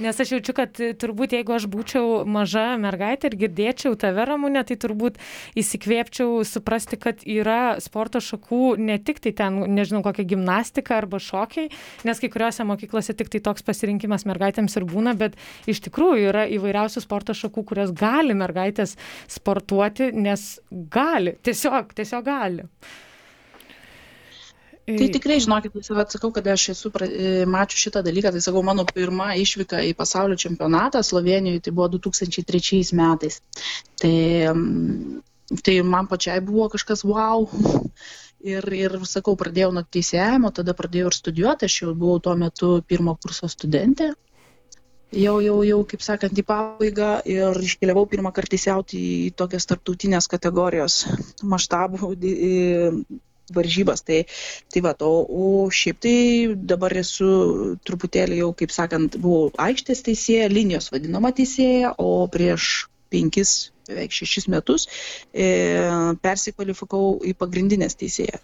Nes 0.03 0.19
aš 0.19 0.33
jaučiu, 0.35 0.55
kad 0.57 0.75
turbūt 0.75 1.37
jeigu 1.37 1.55
aš 1.55 1.69
būčiau 1.71 2.25
maža 2.27 2.73
mergaitė 2.83 3.31
ir 3.31 3.37
girdėčiau 3.45 3.95
tave 4.01 4.27
ramūnę, 4.27 4.65
tai 4.67 4.75
turbūt 4.83 5.21
įsikvėpčiau 5.63 6.43
suprasti, 6.43 6.99
kad 6.99 7.23
yra 7.23 7.79
sporto 7.79 8.19
šakų 8.19 8.75
ne 8.83 8.99
tik 8.99 9.23
tai 9.23 9.31
ten, 9.39 9.63
nežinau, 9.71 10.03
kokia 10.03 10.27
gimnastika 10.35 10.99
arba 10.99 11.23
šokiai, 11.23 11.71
nes 12.03 12.19
kai 12.19 12.33
kuriuose 12.35 12.67
mokyklose 12.67 13.15
tik 13.15 13.31
tai 13.31 13.45
toks 13.47 13.63
pasirinkimas 13.63 14.27
mergaitėms 14.27 14.75
ir 14.75 14.89
būna, 14.89 15.15
bet 15.15 15.39
iš 15.63 15.85
tikrųjų 15.87 16.33
yra 16.33 16.49
įvairiausių 16.59 17.07
sporto 17.07 17.31
šakų, 17.31 17.69
kurias 17.71 17.95
gali 17.95 18.35
mergaitės 18.35 18.99
sportuoti, 19.31 20.11
nes 20.11 20.57
gali, 20.91 21.39
tiesiog, 21.39 21.95
tiesiog 21.95 22.27
gali. 22.27 22.73
Tai 24.97 25.07
tikrai, 25.13 25.37
žinokit, 25.43 25.73
visada 25.75 26.05
atsakau, 26.05 26.31
kad 26.33 26.47
aš 26.49 26.69
esu 26.73 26.91
e, 27.05 27.45
mačiu 27.49 27.77
šitą 27.83 28.01
dalyką. 28.05 28.31
Tai 28.33 28.41
sakau, 28.41 28.63
mano 28.65 28.85
pirma 28.87 29.33
išvyka 29.37 29.83
į 29.89 29.91
pasaulio 29.97 30.37
čempionatą 30.39 31.03
Slovenijoje 31.05 31.65
tai 31.67 31.73
buvo 31.75 31.89
2003 31.97 32.81
metais. 32.97 33.41
Tai, 34.01 34.15
tai 35.65 35.75
man 35.83 36.09
pačiai 36.09 36.39
buvo 36.45 36.69
kažkas 36.73 37.05
wow. 37.05 37.45
Ir, 38.39 38.63
ir 38.71 38.95
sakau, 39.03 39.35
pradėjau 39.35 39.73
nuo 39.75 39.83
teisėjimo, 39.83 40.53
tada 40.55 40.71
pradėjau 40.71 41.11
ir 41.11 41.15
studijuoti, 41.17 41.67
aš 41.67 41.81
jau 41.81 41.93
buvau 41.93 42.21
tuo 42.23 42.37
metu 42.39 42.77
pirmo 42.87 43.17
kurso 43.19 43.49
studentė. 43.51 44.13
Jau, 45.09 45.39
jau, 45.41 45.57
jau, 45.65 45.79
kaip 45.89 46.03
sakant, 46.05 46.37
į 46.37 46.45
pabaigą 46.45 47.09
ir 47.27 47.57
iškeliavau 47.65 48.05
pirmą 48.07 48.29
kartą 48.31 48.55
įsiauti 48.59 48.99
į 49.25 49.31
tokias 49.41 49.65
tarptautinės 49.67 50.29
kategorijos 50.29 51.01
maštabų 51.41 52.13
varžybas. 53.55 54.03
Tai, 54.07 54.21
tai 54.71 54.83
va, 54.85 54.93
o, 55.05 55.13
o 55.25 55.49
šiaip 55.73 55.99
tai 56.03 56.15
dabar 56.73 56.95
esu 57.01 57.75
truputėlį 57.87 58.43
jau, 58.43 58.53
kaip 58.61 58.75
sakant, 58.75 59.19
buvau 59.21 59.49
aikštės 59.69 60.05
teisėja, 60.07 60.49
linijos 60.51 60.91
vadinama 60.93 61.33
teisėja, 61.35 61.95
o 61.97 62.25
prieš 62.31 62.87
penkis, 63.09 63.71
beveik 63.89 64.13
šešis 64.13 64.49
metus 64.53 64.87
e, 65.33 65.47
persikvalifikavau 66.21 67.19
į 67.25 67.35
pagrindinės 67.39 67.97
teisėją. 67.99 68.41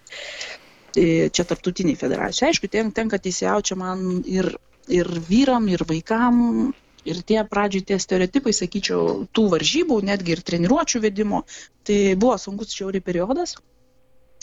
E, 0.95 1.27
čia 1.29 1.45
tarptautiniai 1.47 1.99
federacijai. 1.99 2.53
Aišku, 2.53 2.71
ten, 2.71 2.89
tenka 2.95 3.19
teisėjauti 3.21 3.71
čia 3.71 3.77
man 3.79 4.23
ir, 4.23 4.49
ir 4.87 5.11
vyram, 5.29 5.69
ir 5.71 5.85
vaikam. 5.87 6.73
Ir 7.05 7.19
tie 7.21 7.43
pradžiai 7.45 7.85
tie 7.85 7.99
stereotipai, 8.01 8.49
sakyčiau, 8.55 9.27
tų 9.29 9.43
varžybų, 9.51 9.99
netgi 10.07 10.33
ir 10.33 10.39
treniruočio 10.41 11.03
vedimo, 11.03 11.43
tai 11.85 12.15
buvo 12.17 12.33
sunkus 12.41 12.73
šiauri 12.73 12.97
periodas, 13.05 13.53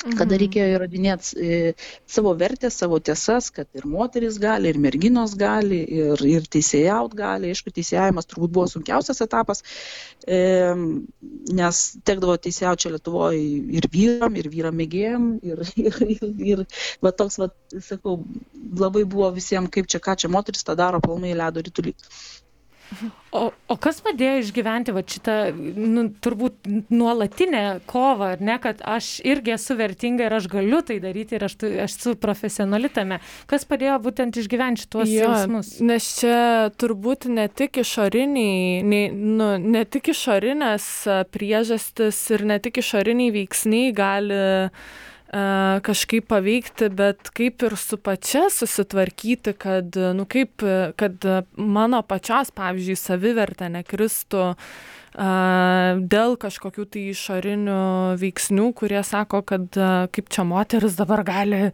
kada 0.03 0.35
mhm. 0.35 0.39
reikėjo 0.43 0.69
įrodinėti 0.75 1.37
e, 1.39 1.59
savo 2.11 2.33
vertę, 2.39 2.71
savo 2.75 2.99
tiesas, 3.05 3.51
kad 3.55 3.69
ir 3.79 3.87
moteris 3.87 4.39
gali, 4.43 4.73
ir 4.73 4.81
merginos 4.83 5.37
gali, 5.39 5.79
ir, 6.01 6.25
ir 6.27 6.49
teisėjaut 6.51 7.15
gali. 7.19 7.53
Aišku, 7.53 7.71
teisėjavimas 7.75 8.27
turbūt 8.31 8.55
buvo 8.57 8.67
sunkiausias 8.71 9.23
etapas, 9.25 9.63
nes 10.27 11.83
tekdavo 12.09 12.37
teisėjauti 12.43 12.87
čia 12.87 12.93
Lietuvoje 12.97 13.41
ir 13.79 13.89
vyram, 13.93 14.37
ir 14.39 14.51
vyram 14.53 14.79
mėgėjim, 14.81 15.29
ir, 15.47 15.63
ir, 15.87 16.27
ir, 16.53 16.65
va 17.05 17.15
toks, 17.15 17.39
va, 17.43 17.53
sakau, 17.79 18.19
labai 18.79 19.05
buvo 19.07 19.31
visiems, 19.35 19.71
kaip 19.73 19.91
čia, 19.91 20.03
ką 20.03 20.17
čia 20.19 20.33
moteris 20.33 20.67
tą 20.67 20.77
daro, 20.79 21.03
palmai 21.05 21.37
ledo 21.39 21.63
rytulį. 21.63 21.95
O, 23.33 23.47
o 23.49 23.75
kas 23.81 24.03
padėjo 24.05 24.43
išgyventi 24.43 24.93
va, 24.93 25.01
šitą, 25.09 25.35
nu, 25.57 26.05
turbūt 26.25 26.69
nuolatinę 26.93 27.63
kovą, 27.89 28.33
ar 28.35 28.43
ne, 28.45 28.59
kad 28.61 28.83
aš 28.85 29.15
irgi 29.25 29.55
esu 29.55 29.77
vertinga 29.79 30.27
ir 30.27 30.37
aš 30.37 30.49
galiu 30.53 30.83
tai 30.85 30.99
daryti 31.01 31.39
ir 31.39 31.47
aš, 31.49 31.55
tu, 31.63 31.71
aš 31.85 31.97
esu 31.97 32.15
profesionali 32.21 32.91
tame. 32.93 33.23
Kas 33.49 33.65
padėjo 33.69 33.97
būtent 34.05 34.37
išgyventi 34.43 34.85
šituos 34.85 35.09
jo, 35.09 35.23
jausmus? 35.25 35.71
Nes 35.81 36.11
čia 36.19 36.43
turbūt 36.77 37.31
ne 37.33 37.47
tik 37.49 37.81
išoriniai, 37.85 38.83
ne, 38.85 39.01
nu, 39.17 39.55
ne 39.63 39.87
tik 39.89 40.13
išorinės 40.13 40.91
priežastis 41.33 42.21
ir 42.37 42.45
ne 42.53 42.61
tik 42.61 42.83
išoriniai 42.85 43.33
veiksniai 43.39 43.97
gali 43.97 44.43
uh, 44.43 44.93
kažkaip 45.33 46.27
paveikti, 46.29 46.91
bet 46.93 47.31
kaip 47.33 47.63
ir 47.65 47.77
su 47.81 47.97
pačia 47.97 48.49
susitvarkyti, 48.53 49.55
kad, 49.57 49.97
nu, 50.17 50.27
kaip, 50.29 50.65
kad 51.01 51.29
mano 51.57 52.03
pačios, 52.05 52.53
pavyzdžiui, 52.53 52.99
savivertė 53.01 53.71
nekristų 53.73 54.51
dėl 55.13 56.39
kažkokių 56.41 56.87
tai 56.89 57.03
išorinių 57.13 57.81
veiksnių, 58.21 58.71
kurie 58.77 59.01
sako, 59.05 59.43
kad 59.45 59.69
kaip 60.13 60.31
čia 60.33 60.45
moteris 60.49 60.97
dabar 60.97 61.25
gali 61.25 61.67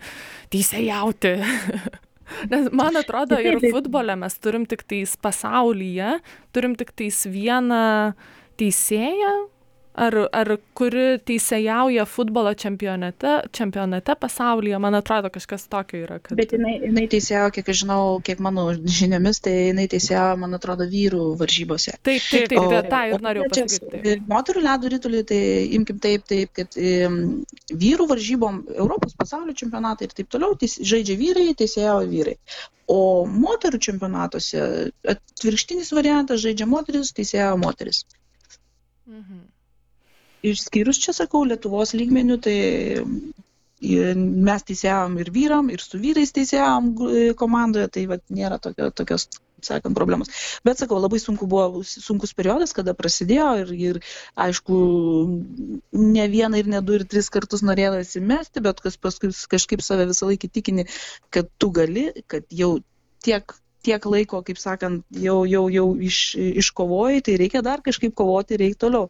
teisėjauti. 0.55 1.37
Nes 2.51 2.67
man 2.77 2.99
atrodo, 2.99 3.39
ir 3.41 3.59
futbole 3.75 4.17
mes 4.19 4.35
turim 4.43 4.67
tik 4.69 4.85
tais 4.89 5.15
pasaulyje, 5.23 6.19
turim 6.55 6.75
tik 6.79 6.93
tais 6.99 7.25
vieną 7.31 8.15
teisėją, 8.59 9.35
ar, 9.99 10.15
ar 10.35 10.51
kuri 10.79 11.19
teisėjauja 11.27 12.05
futbolo 12.09 12.53
čempionate, 12.59 13.35
čempionate 13.55 14.15
pasaulyje, 14.21 14.79
man 14.83 14.99
atrodo, 14.99 15.31
kažkas 15.35 15.67
tokio 15.71 16.03
yra. 16.05 16.19
Kad... 16.23 16.37
Bet 16.39 16.55
jinai, 16.57 16.77
jinai 16.85 17.07
teisėjauja, 17.11 17.53
kiek 17.59 17.71
aš 17.73 17.83
žinau, 17.83 18.01
kiek 18.25 18.43
mano 18.45 18.69
žiniomis, 18.99 19.43
tai 19.45 19.55
jinai 19.71 19.89
teisėjauja, 19.91 20.39
man 20.43 20.59
atrodo, 20.59 20.87
vyrų 20.91 21.25
varžybose. 21.41 21.97
Taip, 22.07 22.23
taip, 22.31 22.49
taip, 22.53 22.63
o, 22.63 22.81
tą 22.93 23.03
ir 23.11 23.27
norėjau 23.27 23.51
pasakyti. 23.53 24.17
Moterų 24.31 24.65
ledo 24.65 24.95
rytulį, 24.95 25.25
tai 25.33 25.43
imkim 25.79 26.01
taip, 26.05 26.25
taip, 26.31 26.55
kad 26.59 26.79
um, 26.79 27.21
vyrų 27.85 28.09
varžybom 28.15 28.65
Europos 28.79 29.19
pasaulio 29.19 29.57
čempionatai 29.59 30.09
ir 30.09 30.17
taip 30.17 30.33
toliau 30.33 30.57
teis, 30.59 30.79
žaidžia 30.93 31.19
vyrai, 31.21 31.51
teisėjauja 31.59 32.11
vyrai. 32.13 32.39
O 32.89 33.27
moterų 33.29 33.83
čempionatuose 33.85 34.63
atvirkštinis 35.13 35.93
variantas 35.93 36.41
žaidžia 36.41 36.65
moteris, 36.71 37.13
teisėjauja 37.17 37.61
moteris. 37.61 38.07
Mhm 39.09 39.47
išskyrus 40.47 41.01
čia 41.03 41.15
sakau 41.17 41.45
lietuvos 41.47 41.95
lygmeniu 41.97 42.39
tai 42.43 42.59
mes 43.81 44.65
teisėjavom 44.67 45.19
ir 45.23 45.31
vyram, 45.31 45.69
ir 45.71 45.81
su 45.81 45.99
vyrais 45.99 46.33
teisėjavom 46.35 47.35
komandoje, 47.39 47.89
tai 47.89 48.07
vat, 48.11 48.25
nėra 48.31 48.59
tokio, 48.59 48.91
tokios, 48.91 49.29
sakant, 49.63 49.95
problemos. 49.95 50.29
Bet 50.67 50.79
sakau, 50.79 50.99
labai 50.99 51.21
sunku 51.23 51.47
buvo, 51.47 51.83
sunkus 51.87 52.35
periodas, 52.35 52.75
kada 52.75 52.95
prasidėjo 52.95 53.53
ir, 53.63 53.73
ir 53.73 54.01
aišku, 54.35 54.75
ne 55.93 56.27
vieną 56.31 56.59
ir 56.59 56.67
ne 56.75 56.83
du 56.83 56.99
ir 56.99 57.07
tris 57.07 57.31
kartus 57.31 57.63
norėjo 57.63 58.03
įsimesti, 58.03 58.63
bet 58.65 58.83
kas 58.83 58.99
paskui 58.99 59.31
kažkaip 59.31 59.83
save 59.83 60.09
visą 60.11 60.31
laikį 60.31 60.51
tikini, 60.51 60.89
kad 61.31 61.51
tu 61.59 61.71
gali, 61.71 62.11
kad 62.27 62.47
jau 62.51 62.79
tiek 63.23 63.55
tiek 63.87 64.07
laiko, 64.11 64.41
kaip 64.47 64.59
sakant, 64.61 65.05
jau, 65.15 65.43
jau, 65.49 65.67
jau 65.73 65.87
iš, 66.03 66.23
iškovojai, 66.65 67.21
tai 67.25 67.37
reikia 67.41 67.63
dar 67.65 67.83
kažkaip 67.85 68.17
kovoti, 68.19 68.59
reikia 68.61 68.83
toliau 68.87 69.07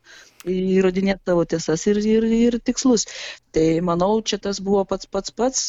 įrodinėti 0.48 1.26
tavo 1.28 1.46
tiesas 1.48 1.86
ir, 1.90 2.00
ir, 2.04 2.28
ir 2.28 2.58
tikslus. 2.64 3.08
Tai 3.54 3.66
manau, 3.84 4.18
čia 4.22 4.38
tas 4.42 4.62
buvo 4.64 4.84
pats 4.88 5.08
pats 5.10 5.34
pats. 5.34 5.64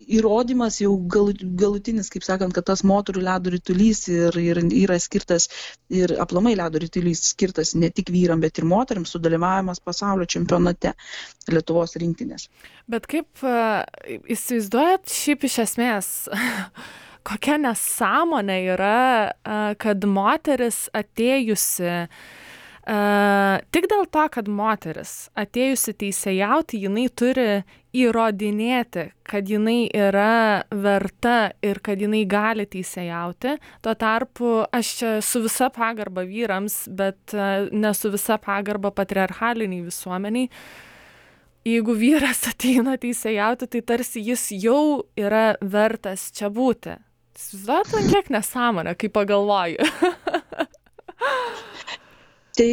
Įrodymas 0.00 0.78
jau 0.80 0.94
gal, 1.12 1.28
galutinis, 1.60 2.08
kaip 2.10 2.24
sakant, 2.24 2.54
kad 2.56 2.64
tas 2.70 2.80
moterų 2.88 3.20
ledo 3.26 3.50
rytulys 3.52 4.06
ir, 4.08 4.38
ir 4.40 4.62
yra 4.64 4.96
skirtas, 4.98 5.50
ir 5.92 6.14
aplamai 6.24 6.54
ledo 6.56 6.80
rytulys 6.80 7.20
skirtas 7.34 7.74
ne 7.76 7.90
tik 7.92 8.08
vyram, 8.14 8.40
bet 8.40 8.58
ir 8.58 8.66
moteriams 8.70 9.12
sudalyvavimas 9.12 9.82
pasaulio 9.84 10.24
čempionate 10.24 10.94
Lietuvos 11.52 11.98
rinktinės. 12.00 12.48
Bet 12.88 13.10
kaip 13.12 13.44
įsivaizduojat 13.44 15.12
šiaip 15.20 15.46
iš 15.50 15.60
esmės? 15.66 16.10
Kokia 17.26 17.58
nesąmonė 17.60 18.60
yra, 18.74 19.32
kad 19.80 20.06
moteris 20.08 20.86
atėjusi 20.96 22.06
tik 23.70 23.86
dėl 23.92 24.06
to, 24.10 24.22
kad 24.32 24.48
moteris 24.48 25.28
atėjusi 25.38 25.92
teisėjauti, 26.00 26.80
jinai 26.80 27.06
turi 27.12 27.62
įrodinėti, 27.94 29.04
kad 29.26 29.48
jinai 29.50 29.90
yra 29.94 30.64
verta 30.70 31.52
ir 31.62 31.80
kad 31.84 32.00
jinai 32.00 32.24
gali 32.26 32.66
teisėjauti. 32.66 33.58
Tuo 33.84 33.94
tarpu 33.94 34.52
aš 34.72 34.92
čia 34.98 35.12
su 35.22 35.42
visa 35.44 35.70
pagarba 35.70 36.24
vyrams, 36.26 36.86
bet 36.88 37.34
ne 37.70 37.92
su 37.94 38.10
visa 38.10 38.38
pagarba 38.38 38.90
patriarchaliniai 38.90 39.84
visuomeniai. 39.86 40.50
jeigu 41.64 41.94
vyras 41.94 42.46
ateina 42.50 42.96
teisėjauti, 42.96 43.68
tai 43.68 43.82
tarsi 43.82 44.24
jis 44.24 44.48
jau 44.56 45.04
yra 45.16 45.54
vertas 45.60 46.30
čia 46.32 46.48
būti. 46.48 46.96
Įsivaizduojat, 47.38 47.92
man 47.94 48.08
kiek 48.10 48.30
nesąmonė, 48.34 48.94
kai 48.98 49.10
pagalvoju. 49.12 49.78
Tai, 52.60 52.72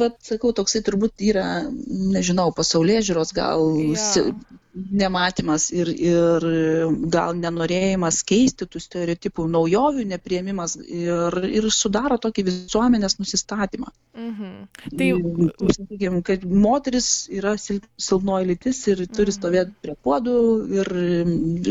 vad, 0.00 0.16
sakau, 0.24 0.50
toksai 0.56 0.80
turbūt 0.86 1.22
yra, 1.28 1.44
nežinau, 2.14 2.48
pasaulyje 2.56 3.04
žiūros 3.10 3.34
gal 3.36 3.60
Jo. 3.84 4.32
Nematymas 4.90 5.68
ir, 5.74 5.88
ir 5.90 6.46
gal 7.12 7.34
nenorėjimas 7.38 8.20
keisti 8.28 8.66
tų 8.70 8.80
stereotipų, 8.82 9.46
naujovių 9.50 10.04
neprieimimas 10.12 10.76
ir, 10.84 11.38
ir 11.48 11.68
sudaro 11.74 12.18
tokį 12.22 12.44
visuomenės 12.48 13.18
nusistatymą. 13.20 13.90
Mhm. 14.18 14.54
Tai, 14.98 15.08
sakykime, 15.76 16.22
kad 16.26 16.44
moteris 16.48 17.28
yra 17.30 17.54
sil, 17.60 17.80
silpnoji 18.00 18.50
lytis 18.52 18.82
ir 18.90 19.04
turi 19.06 19.30
Mhm. 19.30 19.36
stovėti 19.38 19.76
prie 19.82 19.94
puodų 20.04 20.38
ir, 20.80 20.92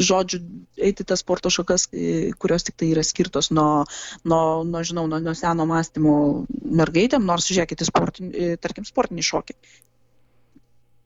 žodžiu, 0.10 0.42
eiti 0.78 1.04
tas 1.08 1.24
sporto 1.26 1.50
šakas, 1.54 1.90
e, 1.92 2.32
kurios 2.38 2.64
tik 2.64 2.78
tai 2.78 2.92
yra 2.94 3.04
skirtos 3.04 3.52
nuo, 3.52 3.86
nuo, 4.24 4.64
nuo 4.64 4.84
žinau, 4.84 5.08
nuo, 5.08 5.20
nuo 5.20 5.34
seno 5.34 5.66
mąstymo 5.66 6.46
mergaitėm, 6.82 7.26
nors 7.26 7.50
žiūrėkite, 7.50 7.88
sportin, 7.88 8.32
e, 8.34 8.56
tarkim, 8.58 8.86
sportinį 8.86 9.24
šokį. 9.24 9.58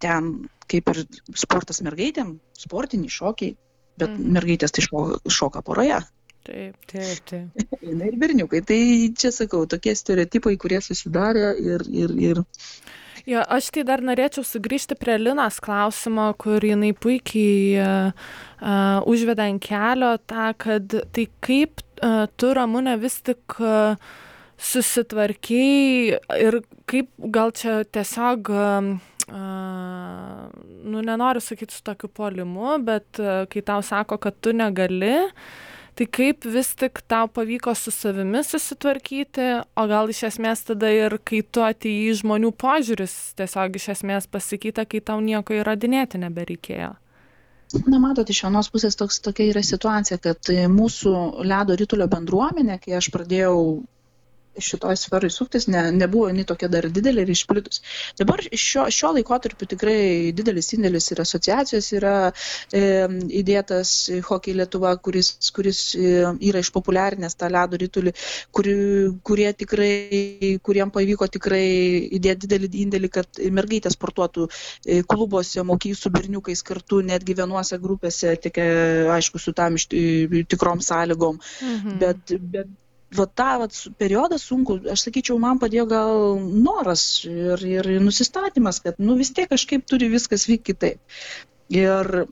Ten 0.02 0.32
kaip 0.72 0.88
ir 0.94 1.04
sportas 1.36 1.82
mergaitėm, 1.86 2.38
sportiniai 2.58 3.12
šokiai, 3.12 3.56
bet 4.00 4.10
Mhm. 4.10 4.32
mergaitės 4.38 4.72
tai 4.74 4.86
šoka, 4.88 5.20
šoka 5.30 5.62
poroje. 5.62 6.00
taip. 6.44 6.76
Taip, 6.90 7.20
taip. 7.30 7.50
Na 8.00 8.08
ir 8.10 8.16
berniukai. 8.18 8.64
Tai 8.66 8.80
čia 9.14 9.30
sakau, 9.32 9.68
tokie 9.70 9.94
stereotipai, 9.96 10.58
kurie 10.58 10.80
susidarė 10.82 11.52
ir, 11.62 11.86
ir, 11.94 12.16
ir 12.18 12.44
Jo, 13.30 13.44
aš 13.46 13.68
tai 13.70 13.84
dar 13.86 14.02
norėčiau 14.02 14.42
sugrįžti 14.42 14.96
prie 14.98 15.20
Linos 15.22 15.60
klausimo, 15.62 16.32
kur 16.42 16.64
jinai 16.66 16.90
puikiai 16.98 17.78
uh, 17.78 18.24
uh, 18.58 19.06
užveda 19.06 19.46
ant 19.46 19.62
kelio 19.62 20.16
tą, 20.26 20.48
kad 20.58 20.96
tai 21.14 21.28
kaip 21.46 21.84
uh, 22.02 22.26
tu, 22.34 22.50
Ramūne, 22.58 22.96
vis 22.98 23.20
tik 23.22 23.60
uh, 23.62 23.94
susitvarkiai 24.58 26.18
ir 26.42 26.60
kaip 26.90 27.10
gal 27.30 27.54
čia 27.54 27.84
tiesiog, 27.86 28.50
um, 28.50 28.90
uh, 29.30 30.48
nu 30.84 31.04
nenoriu 31.06 31.44
sakyti 31.44 31.76
su 31.76 31.84
tokiu 31.86 32.10
polimu, 32.10 32.78
bet 32.86 33.22
uh, 33.22 33.44
kai 33.52 33.66
tau 33.66 33.84
sako, 33.86 34.18
kad 34.22 34.40
tu 34.42 34.56
negali, 34.56 35.14
Tai 35.92 36.06
kaip 36.08 36.46
vis 36.48 36.70
tik 36.80 37.02
tau 37.12 37.28
pavyko 37.28 37.74
su 37.76 37.92
savimi 37.92 38.40
susitvarkyti, 38.48 39.48
o 39.76 39.84
gal 39.92 40.10
iš 40.10 40.24
esmės 40.30 40.64
tada 40.70 40.88
ir 40.96 41.18
kai 41.28 41.42
tu 41.44 41.66
atėjai 41.66 42.16
žmonių 42.22 42.54
požiūris 42.64 43.16
tiesiog 43.38 43.76
iš 43.76 43.90
esmės 43.98 44.30
pasikeitė, 44.32 44.88
kai 44.88 45.02
tau 45.12 45.20
nieko 45.20 45.58
įrodinėti 45.58 46.22
nebereikėjo. 46.24 46.94
Na, 47.88 48.00
matot, 48.04 48.28
iš 48.32 48.42
vienos 48.46 48.72
pusės 48.72 48.98
toks, 49.00 49.20
tokia 49.24 49.50
yra 49.52 49.62
situacija, 49.64 50.18
kad 50.24 50.50
e, 50.52 50.66
mūsų 50.72 51.14
ledo 51.48 51.76
rytulio 51.80 52.08
bendruomenė, 52.12 52.80
kai 52.84 52.98
aš 52.98 53.12
pradėjau 53.14 53.56
šitoj 54.60 54.98
sferai 55.00 55.30
suktis, 55.32 55.68
ne, 55.72 55.84
nebuvo 55.96 56.28
jinai 56.30 56.46
tokia 56.48 56.68
dar 56.72 56.88
didelė 56.92 57.24
ir 57.26 57.32
išplitus. 57.34 57.82
Dabar 58.20 58.44
šio, 58.44 58.88
šio 58.92 59.14
laikotarpiu 59.16 59.68
tikrai 59.74 60.32
didelis 60.36 60.72
indėlis 60.76 61.12
ir 61.14 61.22
asociacijos 61.24 61.92
yra 61.98 62.16
e, 62.30 62.82
įdėtas 63.42 63.94
Hockey 64.28 64.56
Lietuva, 64.58 64.94
kuris, 65.04 65.34
kuris 65.56 65.82
e, 65.96 66.14
yra 66.50 66.64
išpopuliarinęs 66.64 67.38
tą 67.40 67.52
ledo 67.54 67.80
rytulį, 67.82 68.16
kuri, 68.56 68.76
kurie 69.28 69.48
tikrai, 69.64 70.58
kuriem 70.66 70.92
pavyko 70.94 71.30
tikrai 71.32 71.64
įdėti 72.20 72.48
didelį 72.48 72.72
indėlį, 72.86 73.12
kad 73.20 73.42
mergaitės 73.54 73.96
sportuotų 73.98 74.50
e, 74.50 75.02
klubuose, 75.08 75.64
mokyjų 75.68 76.02
su 76.02 76.14
berniukais 76.14 76.66
kartu, 76.68 77.02
netgi 77.06 77.38
vienuose 77.40 77.80
grupėse, 77.82 78.36
tik 78.44 78.60
e, 78.62 78.70
aišku, 79.16 79.40
su 79.40 79.56
tam 79.56 79.80
iš, 79.80 79.88
tikrom 80.52 80.84
sąlygom. 80.84 81.40
Mhm. 81.62 82.00
Bet, 82.02 82.38
bet 82.54 82.78
va 83.18 83.26
tą 83.28 83.48
vat, 83.64 83.78
periodą 84.00 84.38
sunku, 84.40 84.78
aš 84.94 85.08
sakyčiau, 85.08 85.40
man 85.42 85.60
padėjo 85.62 85.88
gal 85.92 86.20
noras 86.40 87.06
ir, 87.28 87.64
ir 87.68 87.90
nusistatymas, 88.04 88.82
kad 88.86 89.00
nu, 89.04 89.18
vis 89.20 89.34
tiek 89.36 89.50
kažkaip 89.52 89.88
turi 89.90 90.12
viskas 90.12 90.48
vykti 90.50 90.72
kitaip. 90.72 91.18
Ir 91.72 92.26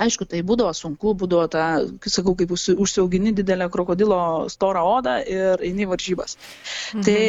aišku, 0.00 0.26
tai 0.28 0.40
būdavo 0.46 0.72
sunku, 0.76 1.14
būdavo 1.20 1.48
ta, 1.52 1.66
kaip 2.00 2.12
sakau, 2.12 2.34
kaip 2.38 2.54
užsi- 2.56 2.76
užsiaugini 2.80 3.34
didelę 3.36 3.68
krokodilo 3.72 4.20
storą 4.52 4.84
odą 4.98 5.18
ir 5.24 5.64
eini 5.64 5.84
į 5.84 5.92
varžybas. 5.92 6.38
Mhm. 6.94 7.04
Tai 7.04 7.20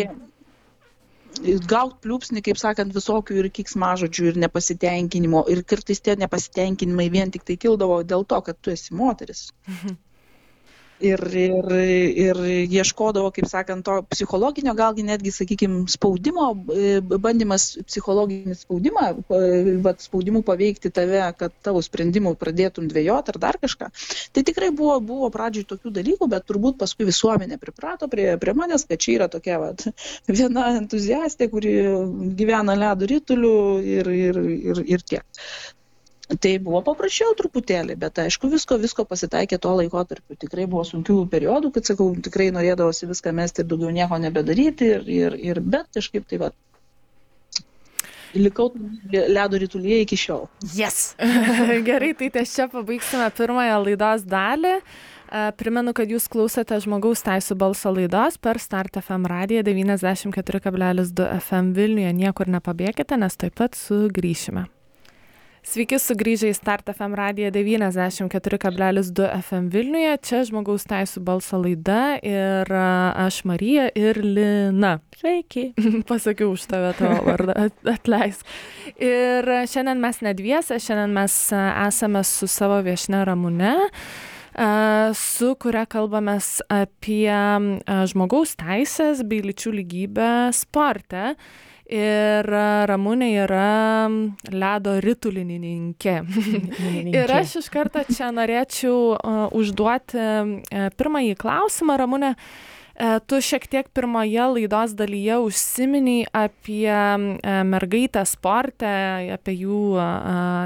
gaut 1.67 1.97
pliūpsnį, 2.03 2.41
kaip 2.45 2.59
sakant, 2.59 2.93
visokių 2.95 3.39
ir 3.41 3.49
kiksmažodžių, 3.51 4.27
ir 4.31 4.37
nepasitenkinimo, 4.45 5.43
ir 5.51 5.63
kartais 5.67 5.99
tie 5.99 6.15
nepasitenkinimai 6.15 7.09
vien 7.11 7.31
tik 7.31 7.43
tai 7.43 7.57
kildavo 7.59 8.01
dėl 8.03 8.23
to, 8.25 8.39
kad 8.41 8.59
tu 8.61 8.71
esi 8.71 8.95
moteris. 8.95 9.49
Ir, 11.03 11.19
ir, 11.35 11.65
ir 12.23 12.37
ieškodavo, 12.71 13.27
kaip 13.35 13.49
sakant, 13.51 13.83
to 13.83 13.97
psichologinio, 14.13 14.71
galgi 14.77 15.03
netgi, 15.03 15.33
sakykime, 15.35 15.81
spaudimo, 15.91 16.45
e, 16.71 17.01
bandymas 17.03 17.65
psichologinį 17.83 18.55
spaudimą, 18.55 19.03
pa- 19.27 19.41
vat, 19.83 20.05
spaudimu 20.05 20.39
paveikti 20.47 20.93
tave, 20.95 21.19
kad 21.35 21.51
tavo 21.67 21.81
sprendimų 21.83 22.37
pradėtum 22.39 22.87
dvėjot 22.87 23.33
ar 23.33 23.41
dar 23.43 23.59
kažką. 23.59 23.91
Tai 24.31 24.45
tikrai 24.47 24.71
buvo, 24.71 24.95
buvo 25.03 25.29
pradžioj 25.35 25.67
tokių 25.73 25.91
dalykų, 25.99 26.29
bet 26.31 26.47
turbūt 26.47 26.79
paskui 26.79 27.09
visuomenė 27.11 27.59
priprato 27.59 28.07
prie, 28.07 28.31
prie 28.39 28.55
manęs, 28.55 28.87
kad 28.87 29.03
čia 29.03 29.17
yra 29.19 29.27
tokia 29.27 29.59
vat, 29.59 29.83
viena 30.31 30.69
entuziastė, 30.79 31.51
kuri 31.51 31.75
gyvena 32.39 32.79
ledo 32.79 33.11
rytuliu 33.11 33.55
ir, 33.83 34.13
ir, 34.15 34.39
ir, 34.71 34.85
ir 34.95 35.03
tiek. 35.03 35.27
Tai 36.25 36.51
buvo 36.65 36.79
paprasčiau 36.81 37.35
truputėlį, 37.37 37.95
bet 38.01 38.17
aišku, 38.23 38.49
visko, 38.49 38.79
visko 38.81 39.03
pasitaikė 39.05 39.59
tuo 39.61 39.75
laikotarpiu. 39.77 40.37
Tikrai 40.41 40.65
buvo 40.65 40.81
sunkių 40.87 41.19
periodų, 41.29 41.69
kad 41.75 41.85
sakau, 41.85 42.07
tikrai 42.17 42.47
norėdavosi 42.55 43.09
viską 43.11 43.33
mesti 43.37 43.61
ir 43.61 43.69
daugiau 43.69 43.93
nieko 43.93 44.17
nebedaryti, 44.23 44.89
ir, 44.95 45.05
ir, 45.05 45.35
ir 45.51 45.61
bet 45.61 45.91
kažkaip 45.93 46.25
tai 46.25 46.41
va. 46.41 46.49
Likau 48.35 48.71
ledo 49.13 49.59
rytulyje 49.61 50.01
iki 50.03 50.17
šiol. 50.19 50.49
Yes. 50.73 51.13
Gerai, 51.89 52.15
tai 52.17 52.31
ties 52.33 52.57
čia 52.57 52.65
pabaigsime 52.73 53.29
pirmąją 53.37 53.77
laidos 53.85 54.25
dalį. 54.27 54.79
Primenu, 55.61 55.93
kad 55.97 56.09
jūs 56.09 56.25
klausote 56.31 56.77
žmogaus 56.81 57.21
teisų 57.25 57.57
balso 57.61 57.93
laidos 57.93 58.37
per 58.41 58.57
Start 58.61 58.97
FM 59.01 59.29
radiją 59.29 59.61
94,2 59.69 61.29
FM 61.37 61.73
Vilniuje. 61.77 62.13
Niekur 62.17 62.49
nepabėgite, 62.49 63.17
nes 63.21 63.37
taip 63.37 63.57
pat 63.61 63.77
sugrįšime. 63.77 64.65
Sveiki 65.65 65.97
sugrįžę 65.99 66.51
į 66.51 66.55
Start 66.55 66.91
FM 66.93 67.15
radiją 67.17 67.49
94,2 67.55 69.25
FM 69.41 69.65
Vilniuje. 69.73 70.11
Čia 70.21 70.43
žmogaus 70.45 70.85
teisų 70.87 71.23
balso 71.25 71.57
laida 71.57 72.19
ir 72.21 72.69
aš 72.69 73.39
Marija 73.49 73.87
ir 73.97 74.19
Lina. 74.21 74.99
Sveiki. 75.17 75.71
Pasakiau 76.11 76.53
už 76.53 76.67
tave 76.69 76.93
tavo 76.99 77.17
vardą, 77.25 77.57
at- 77.65 77.91
atleisk. 77.95 78.45
Ir 79.01 79.49
šiandien 79.71 79.99
mes 80.05 80.21
nedviese, 80.29 80.77
šiandien 80.85 81.17
mes 81.17 81.39
esame 81.57 82.21
su 82.29 82.47
savo 82.51 82.77
viešne 82.85 83.25
Ramune, 83.25 83.73
su 85.17 85.53
kuria 85.59 85.87
kalbamės 85.89 86.59
apie 86.71 87.33
žmogaus 88.13 88.53
teisės 88.61 89.25
bei 89.27 89.41
lyčių 89.49 89.73
lygybę 89.81 90.29
sporte. 90.55 91.33
Ir 91.85 92.47
a, 92.49 92.85
Ramūnė 92.89 93.27
yra 93.43 94.09
ledo 94.49 94.95
ritulininkė. 95.05 96.15
Ir 97.21 97.33
aš 97.39 97.59
iš 97.61 97.67
karto 97.73 98.01
čia 98.09 98.31
norėčiau 98.33 98.95
uh, 99.13 99.43
užduoti 99.53 100.17
uh, 100.17 100.87
pirmąjį 100.97 101.35
klausimą, 101.41 101.99
Ramūne. 102.01 102.33
Uh, 102.33 102.73
tu 103.27 103.41
šiek 103.43 103.67
tiek 103.67 103.89
pirmoje 103.93 104.45
laidos 104.55 104.95
dalyje 104.95 105.37
užsiminiai 105.43 106.27
apie 106.31 106.95
mergaitę 107.67 108.23
sportę, 108.25 108.93
apie 109.35 109.55
jų 109.59 109.99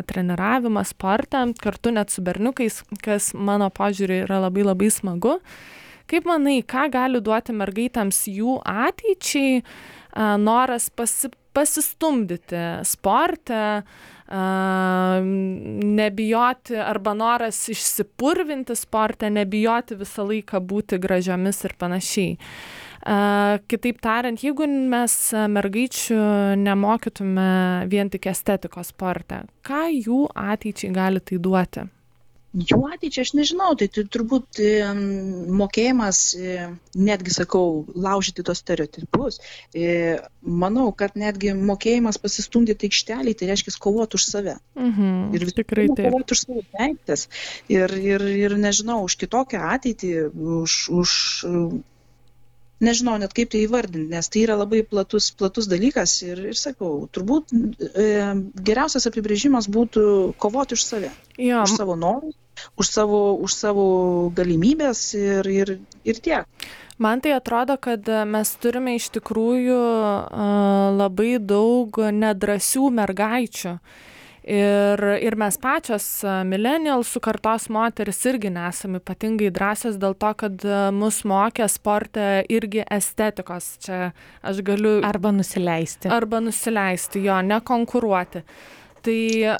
treniravimą 0.10 0.84
sportą, 0.86 1.48
kartu 1.58 1.94
net 1.96 2.14
su 2.14 2.22
berniukais, 2.22 2.84
kas 3.02 3.34
mano 3.34 3.72
požiūrį 3.74 4.24
yra 4.28 4.44
labai 4.46 4.68
labai 4.68 4.92
smagu. 4.94 5.40
Kaip 6.10 6.26
manai, 6.26 6.62
ką 6.66 6.88
gali 6.90 7.22
duoti 7.22 7.54
mergaitėms 7.54 8.24
jų 8.30 8.60
ateičiai, 8.66 9.64
a, 10.14 10.38
noras 10.38 10.90
pasi, 10.90 11.30
pasistumdyti 11.54 12.64
sporte, 12.88 13.84
a, 14.28 14.44
nebijoti 16.00 16.78
arba 16.80 17.14
noras 17.18 17.62
išsipurvinti 17.74 18.76
sporte, 18.78 19.30
nebijoti 19.30 19.98
visą 20.00 20.28
laiką 20.30 20.62
būti 20.62 21.02
gražiomis 21.02 21.64
ir 21.66 21.76
panašiai. 21.80 22.38
A, 23.04 23.58
Kitaip 23.68 24.02
tariant, 24.04 24.42
jeigu 24.44 24.68
mes 24.68 25.20
mergaičių 25.56 26.20
nemokytume 26.60 27.52
vien 27.92 28.12
tik 28.12 28.28
estetikos 28.32 28.92
sporte, 28.94 29.46
ką 29.66 29.88
jų 29.94 30.26
ateičiai 30.36 30.92
gali 30.96 31.24
tai 31.24 31.40
duoti? 31.40 31.88
Jų 32.50 32.80
ateičiai 32.90 33.22
aš 33.28 33.32
nežinau, 33.38 33.76
tai, 33.78 33.86
tai 33.94 34.04
turbūt 34.10 34.58
mokėjimas, 35.60 36.22
netgi 36.98 37.34
sakau, 37.36 37.84
laužyti 37.94 38.46
tos 38.48 38.64
stereotipus. 38.64 39.38
Manau, 40.42 40.88
kad 40.98 41.14
netgi 41.20 41.54
mokėjimas 41.54 42.18
pasistumdyti 42.24 42.90
aikštelį, 42.90 43.36
tai 43.38 43.52
reiškia 43.52 43.76
kovoti 43.78 44.18
už 44.18 44.26
save. 44.26 44.58
Mhm, 44.80 45.14
ir 45.38 45.46
tikrai 45.54 45.86
taip. 45.94 46.10
Kovoti 46.10 46.38
už 46.38 46.44
savo 46.48 46.66
teisės. 46.74 47.28
Ir, 47.70 47.94
ir, 48.02 48.26
ir 48.48 48.58
nežinau, 48.58 49.04
už 49.06 49.20
kitokią 49.22 49.62
ateitį, 49.76 50.14
už, 50.64 50.80
už 51.04 51.16
nežinau 52.84 53.18
net 53.22 53.34
kaip 53.36 53.52
tai 53.54 53.64
įvardinti, 53.66 54.10
nes 54.14 54.32
tai 54.32 54.44
yra 54.46 54.58
labai 54.60 54.82
platus, 54.88 55.30
platus 55.36 55.70
dalykas 55.72 56.16
ir, 56.26 56.42
ir 56.52 56.60
sakau, 56.60 57.08
turbūt 57.16 57.54
e, 57.54 58.10
geriausias 58.70 59.08
apibrėžimas 59.10 59.70
būtų 59.72 60.04
kovoti 60.42 60.78
už 60.80 60.86
save. 60.86 61.14
Už 61.38 61.76
savo 61.76 61.96
norus, 62.00 62.36
už 62.80 62.92
savo, 62.92 63.22
už 63.40 63.56
savo 63.56 63.88
galimybės 64.36 65.10
ir, 65.20 65.48
ir, 65.48 65.76
ir 66.04 66.22
tiek. 66.24 66.70
Man 67.00 67.22
tai 67.24 67.32
atrodo, 67.32 67.78
kad 67.80 68.04
mes 68.28 68.50
turime 68.60 68.98
iš 68.98 69.06
tikrųjų 69.16 69.80
uh, 69.80 70.90
labai 71.00 71.38
daug 71.40 71.96
nedrasių 71.96 72.90
mergaičių. 72.98 73.72
Ir 74.50 75.04
ir 75.22 75.36
mes 75.38 75.60
pačios 75.62 76.06
milenialsų 76.26 77.22
kartos 77.22 77.68
moterys 77.70 78.24
irgi 78.32 78.50
nesam 78.54 78.98
ypatingai 78.98 79.52
drąsios 79.54 80.00
dėl 80.02 80.16
to 80.18 80.32
kad 80.42 80.66
mus 80.96 81.22
mokė 81.30 81.68
sporte 81.70 82.26
irgi 82.50 82.82
estetikos. 82.90 83.76
Čia 83.86 84.10
aš 84.42 84.64
galiu 84.66 84.98
arba 85.06 85.36
nusileisti. 85.36 86.10
Arba 86.10 86.42
nusileisti 86.42 87.22
jo 87.28 87.38
nekonkuruoti. 87.46 88.42
Tai 89.06 89.20
a, 89.48 89.56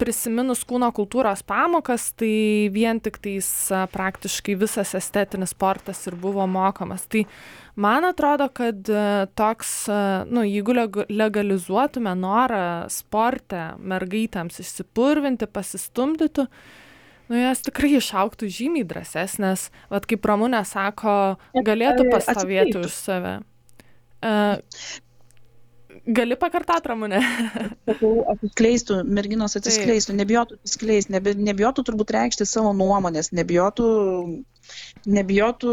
prisiminus 0.00 0.64
kūno 0.66 0.88
kultūros 0.94 1.44
pamokas, 1.46 2.08
tai 2.18 2.70
vien 2.74 2.98
tik 3.02 3.20
tais 3.22 3.48
a, 3.70 3.84
praktiškai 3.90 4.56
visas 4.58 4.96
estetinis 4.98 5.54
sportas 5.54 6.00
ir 6.08 6.16
buvo 6.18 6.46
mokomas. 6.50 7.06
Tai 7.06 7.22
man 7.76 8.06
atrodo, 8.08 8.48
kad 8.54 8.88
a, 8.90 9.26
toks, 9.38 9.72
a, 9.88 9.98
nu, 10.30 10.44
jeigu 10.46 10.74
legalizuotume 11.08 12.14
norą 12.18 12.64
sporte 12.92 13.72
mergaitėms 13.78 14.60
išsipurvinti, 14.62 15.48
pasistumdytų, 15.50 16.46
nu 17.32 17.40
jos 17.40 17.64
tikrai 17.64 17.94
išauktų 17.98 18.50
žymiai 18.52 18.86
drąsesnės, 18.88 19.70
vad 19.92 20.06
kaip 20.10 20.28
Ramūnė 20.28 20.64
sako, 20.68 21.36
galėtų 21.54 22.10
pastovėti 22.12 22.78
už 22.84 22.92
save. 22.92 23.38
Gali 26.04 26.36
pakartoti, 26.36 26.88
Ramūne? 26.90 27.20
atsiskleistų, 28.34 28.98
merginos 29.08 29.56
atsiskleistų, 29.56 30.16
nebijotų 30.18 30.58
atsiskleisti, 30.58 31.14
nebe, 31.16 31.32
nebijotų 31.38 31.84
turbūt 31.88 32.12
reikšti 32.16 32.46
savo 32.48 32.74
nuomonės, 32.76 33.30
nebijotų, 33.32 33.88
nebijotų 35.16 35.72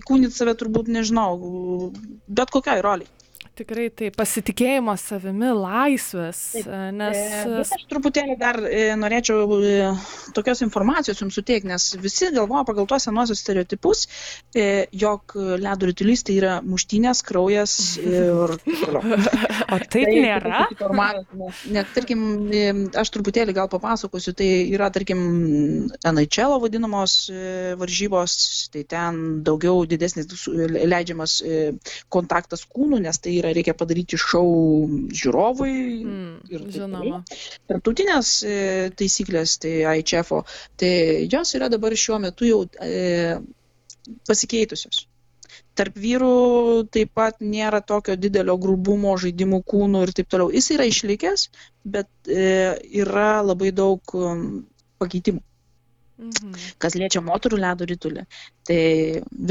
įkūnyti 0.00 0.34
save 0.34 0.56
turbūt, 0.58 0.90
nežinau, 0.90 1.30
bet 2.26 2.50
kokiai 2.54 2.82
roliai 2.82 3.10
tikrai 3.58 3.88
taip 3.94 4.16
pasitikėjimo 4.18 4.94
savimi 5.00 5.50
laisvės 5.56 6.40
nes 6.96 7.18
bet 7.50 7.72
aš 7.76 7.84
truputėlį 7.90 8.36
dar 8.40 8.58
norėčiau 9.00 9.58
tokios 10.36 10.62
informacijos 10.66 11.20
jums 11.22 11.36
suteikti 11.38 11.70
nes 11.70 11.88
visi 12.02 12.30
galvoja 12.34 12.64
pagal 12.68 12.88
tuos 12.90 13.06
senuosius 13.08 13.42
stereotipus 13.44 14.04
jog 15.02 15.34
ledo 15.34 15.90
ritulys 15.90 16.24
tai 16.26 16.36
yra 16.40 16.54
muštynės 16.64 17.22
kraujas 17.26 17.74
ir 18.00 18.54
o 19.74 19.80
taip 19.80 19.90
tai 19.90 20.04
nėra? 20.14 20.62
net 21.74 21.92
tarkim 21.96 22.24
aš 23.02 23.12
truputėlį 23.16 23.56
gal 23.56 23.70
papasakosiu 23.72 24.34
tai 24.38 24.50
yra 24.70 24.90
tarkim 24.94 25.20
NHL 26.06 26.58
vadinamos 26.62 27.18
varžybos 27.80 28.38
tai 28.72 28.86
ten 28.88 29.20
daugiau 29.46 29.84
didesnis 29.90 30.46
leidžiamas 30.46 31.40
kontaktas 32.12 32.64
kūnų 32.70 33.02
nes 33.04 33.18
tai 33.20 33.39
yra 33.40 33.52
reikia 33.56 33.74
padaryti 33.78 34.18
šou 34.20 34.48
žiūrovui. 35.20 35.76
Mm, 36.04 36.32
ir 36.52 36.66
žinoma. 36.76 37.20
Tarptautinės 37.70 38.32
e, 38.46 38.56
taisyklės, 38.96 39.58
tai 39.62 39.74
IHF, 40.00 40.34
tai 40.80 40.92
jos 41.32 41.54
yra 41.58 41.70
dabar 41.72 41.96
šiuo 41.96 42.20
metu 42.22 42.48
jau 42.48 42.64
e, 42.84 43.38
pasikeitusios. 44.28 45.06
Tarp 45.78 45.96
vyrų 46.02 46.32
taip 46.92 47.12
pat 47.16 47.38
nėra 47.40 47.80
tokio 47.86 48.16
didelio 48.18 48.56
grubumo 48.60 49.14
žaidimų 49.22 49.62
kūnų 49.72 50.02
ir 50.06 50.12
taip 50.18 50.30
toliau. 50.32 50.50
Jis 50.54 50.70
yra 50.76 50.86
išlikęs, 50.90 51.46
bet 51.96 52.10
e, 52.28 52.48
yra 53.02 53.40
labai 53.46 53.70
daug 53.74 54.14
um, 54.18 54.42
pakeitimų. 55.02 55.42
Mhm. 56.20 56.56
Kas 56.82 56.98
liečia 57.00 57.22
moterų 57.24 57.62
ledo 57.62 57.86
rytulį, 57.88 58.26
tai 58.68 58.80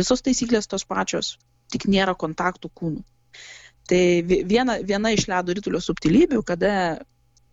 visos 0.02 0.22
taisyklės 0.26 0.70
tos 0.70 0.86
pačios, 0.86 1.38
tik 1.74 1.88
nėra 1.90 2.14
kontaktų 2.20 2.70
kūnų 2.82 3.02
tai 3.90 4.04
viena 4.26 4.80
viena 4.86 5.14
iš 5.16 5.28
ledo 5.32 5.56
ritulio 5.58 5.82
subtilybių 5.84 6.44
kada 6.46 6.74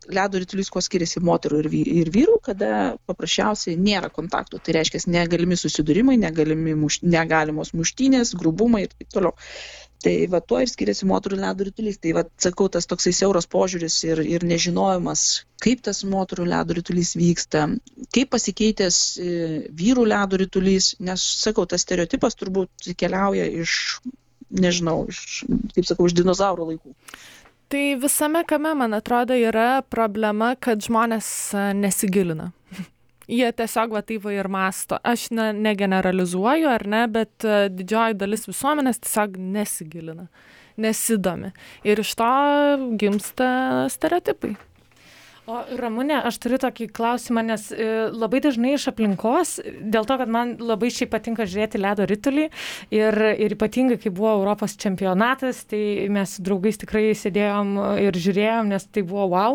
ledo 0.09 0.39
ritulys 0.39 0.71
kuo 0.73 0.83
skiriasi 0.85 1.23
moterų 1.25 1.63
ir, 1.63 1.69
vy, 1.73 1.81
ir 2.03 2.11
vyrų, 2.15 2.37
kada 2.49 2.69
paprasčiausiai 3.09 3.79
nėra 3.81 4.11
kontaktų. 4.15 4.61
Tai 4.63 4.77
reiškia, 4.79 5.03
negalimi 5.11 5.59
susidūrimai, 5.59 6.17
negalimi 6.21 6.77
muš, 6.79 7.01
negalimos 7.03 7.73
muštynės, 7.77 8.35
grubumai 8.39 8.87
ir 8.87 8.95
taip 8.95 9.11
toliau. 9.15 9.35
Tai 10.05 10.13
va 10.31 10.43
tuo 10.45 10.61
ir 10.61 10.69
skiriasi 10.71 11.09
moterų 11.09 11.39
ledo 11.41 11.67
ritulys. 11.67 11.97
Tai 12.03 12.13
va 12.19 12.27
sakau, 12.43 12.69
tas 12.73 12.87
toksai 12.87 13.15
siauras 13.17 13.49
požiūris 13.51 13.97
ir, 14.07 14.21
ir 14.37 14.45
nežinojimas, 14.47 15.25
kaip 15.65 15.83
tas 15.87 16.05
moterų 16.07 16.47
ledo 16.53 16.77
ritulys 16.77 17.15
vyksta, 17.19 17.65
kaip 18.15 18.31
pasikeitęs 18.35 19.01
e, 19.17 19.33
vyrų 19.81 20.07
ledo 20.13 20.39
ritulys, 20.45 20.93
nes 21.01 21.25
sakau, 21.41 21.67
tas 21.67 21.83
stereotipas 21.87 22.39
turbūt 22.39 22.93
keliauja 23.01 23.49
iš 23.65 23.81
nežinau, 24.51 25.05
iš, 25.11 25.45
kaip 25.75 25.89
sakau, 25.89 26.09
iš 26.09 26.17
dinozaurų 26.19 26.71
laikų. 26.73 26.95
Tai 27.73 27.85
visame 27.99 28.45
kame, 28.47 28.75
man 28.79 28.95
atrodo, 28.95 29.35
yra 29.35 29.83
problema, 29.91 30.53
kad 30.55 30.85
žmonės 30.87 31.29
nesigilina. 31.75 32.53
Jie 33.39 33.49
tiesiog 33.59 33.97
va 33.97 34.05
taip 34.07 34.23
va 34.23 34.37
ir 34.37 34.47
masto. 34.53 35.01
Aš 35.03 35.29
ne, 35.35 35.49
negeneralizuoju, 35.67 36.69
ar 36.71 36.87
ne, 36.87 37.03
bet 37.11 37.49
didžioji 37.75 38.21
dalis 38.21 38.47
visuomenės 38.47 39.03
tiesiog 39.03 39.35
nesigilina, 39.57 40.29
nesidomi. 40.79 41.51
Ir 41.83 42.05
iš 42.05 42.15
to 42.21 42.31
gimsta 43.03 43.51
stereotipai 43.91 44.55
o 45.47 45.61
ramune 45.79 46.17
aš 46.27 46.41
turiu 46.43 46.59
tokį 46.59 46.89
klausimą 46.95 47.43
nes 47.47 47.69
e, 47.71 47.87
labai 48.11 48.41
dažnai 48.43 48.73
iš 48.75 48.89
aplinkos 48.91 49.57
dėl 49.79 50.07
to 50.09 50.17
kad 50.19 50.31
man 50.33 50.57
labai 50.59 50.91
šiaip 50.91 51.13
patinka 51.13 51.47
žiūrėti 51.47 51.79
ledo 51.79 52.07
ritulį 52.11 52.49
ir 52.95 53.19
ir 53.37 53.55
ypatingai 53.55 53.99
kai 54.03 54.11
buvo 54.11 54.33
europos 54.41 54.75
čempionatas 54.83 55.63
tai 55.71 56.09
mes 56.11 56.37
su 56.37 56.43
draugais 56.47 56.81
tikrai 56.83 57.13
sėdėjom 57.15 57.71
ir 58.03 58.19
žiūrėjom 58.25 58.73
nes 58.75 58.89
tai 58.91 59.05
buvo 59.07 59.29
vau 59.37 59.53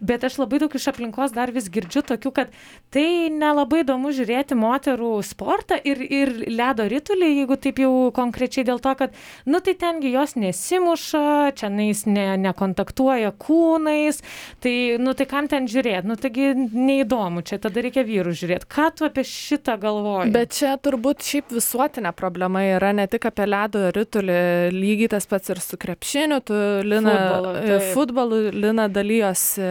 bet 0.00 0.24
aš 0.24 0.38
labai 0.40 0.62
daug 0.64 0.78
iš 0.78 0.88
aplinkos 0.94 1.36
dar 1.36 1.52
vis 1.52 1.68
girdžiu 1.72 2.04
tokių 2.08 2.32
kad 2.40 2.56
tai 2.94 3.28
nelabai 3.34 3.82
įdomu 3.84 4.14
žiūrėti 4.16 4.56
moterų 4.56 5.12
sportą 5.28 5.76
ir 5.84 6.00
ir 6.08 6.34
ledo 6.48 6.88
ritulį 6.88 7.30
jeigu 7.34 7.60
taip 7.60 7.84
jau 7.84 7.92
konkrečiai 8.16 8.64
dėl 8.64 8.80
to 8.80 8.96
kad 8.96 9.12
nu 9.44 9.60
tai 9.60 9.76
ten 9.76 10.00
gi 10.00 10.14
jos 10.16 10.38
nesimuša 10.40 11.52
čionais 11.60 12.06
ne 12.08 12.26
nekontaktuoja 12.48 13.36
kūnais 13.44 14.24
tai 14.64 14.74
nu 14.96 15.12
tai 15.12 15.28
kam 15.34 15.48
ten 15.50 15.66
žiūrėt? 15.70 16.06
Nu 16.06 16.16
taigi 16.20 16.52
neįdomu 16.54 17.42
čia 17.46 17.58
tada 17.62 17.82
reikia 17.84 18.04
vyrus 18.06 18.38
žiūrėt. 18.40 18.66
Ką 18.70 18.90
tu 18.94 19.06
apie 19.08 19.24
šitą 19.26 19.76
galvoji? 19.82 20.32
Bet 20.34 20.54
čia 20.58 20.76
turbūt 20.82 21.24
šiaip 21.26 21.54
visuotinė 21.54 22.14
problema 22.16 22.62
yra 22.66 22.92
ne 22.96 23.08
tik 23.10 23.26
apie 23.30 23.48
ledo 23.50 23.88
ritulį 23.94 24.38
lygiai 24.74 25.10
tas 25.16 25.26
pats 25.30 25.54
ir 25.54 25.62
su 25.64 25.80
krepšiniu. 25.80 26.40
Tu 26.46 26.60
lina 26.86 27.16
Futbolu, 27.24 27.56
futbolu 27.94 28.40
lina 28.54 28.86
dalijosi 28.92 29.66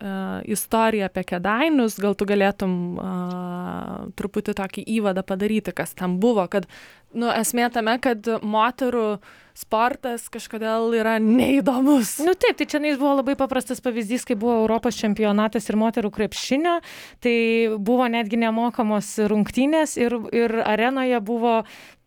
istoriją 0.00 1.10
apie 1.10 1.24
kėdainius, 1.34 1.98
gal 2.00 2.14
tu 2.16 2.24
galėtum 2.28 2.72
uh, 2.96 4.08
truputį 4.16 4.54
tokį 4.56 4.84
įvadą 4.96 5.24
padaryti, 5.26 5.74
kas 5.76 5.92
tam 5.98 6.18
buvo, 6.22 6.46
kad, 6.48 6.68
nu, 7.12 7.28
esmė 7.34 7.68
tame, 7.74 7.98
kad 8.02 8.24
moterų 8.40 9.20
sportas 9.60 10.28
kažkodėl 10.32 10.94
yra 10.96 11.18
neįdomus. 11.20 12.16
Nu 12.24 12.32
taip, 12.38 12.56
tai 12.60 12.68
čia 12.70 12.80
buvo 12.80 13.18
labai 13.18 13.36
paprastas 13.36 13.82
pavyzdys, 13.84 14.24
kai 14.28 14.38
buvo 14.40 14.62
Europos 14.62 14.96
čempionatas 14.96 15.68
ir 15.68 15.76
moterų 15.80 16.12
krepšinio, 16.16 16.78
tai 17.20 17.36
buvo 17.76 18.08
netgi 18.08 18.40
nemokamos 18.40 19.18
rungtynės 19.28 19.98
ir, 20.00 20.16
ir 20.32 20.60
arenoje 20.64 21.20
buvo 21.20 21.60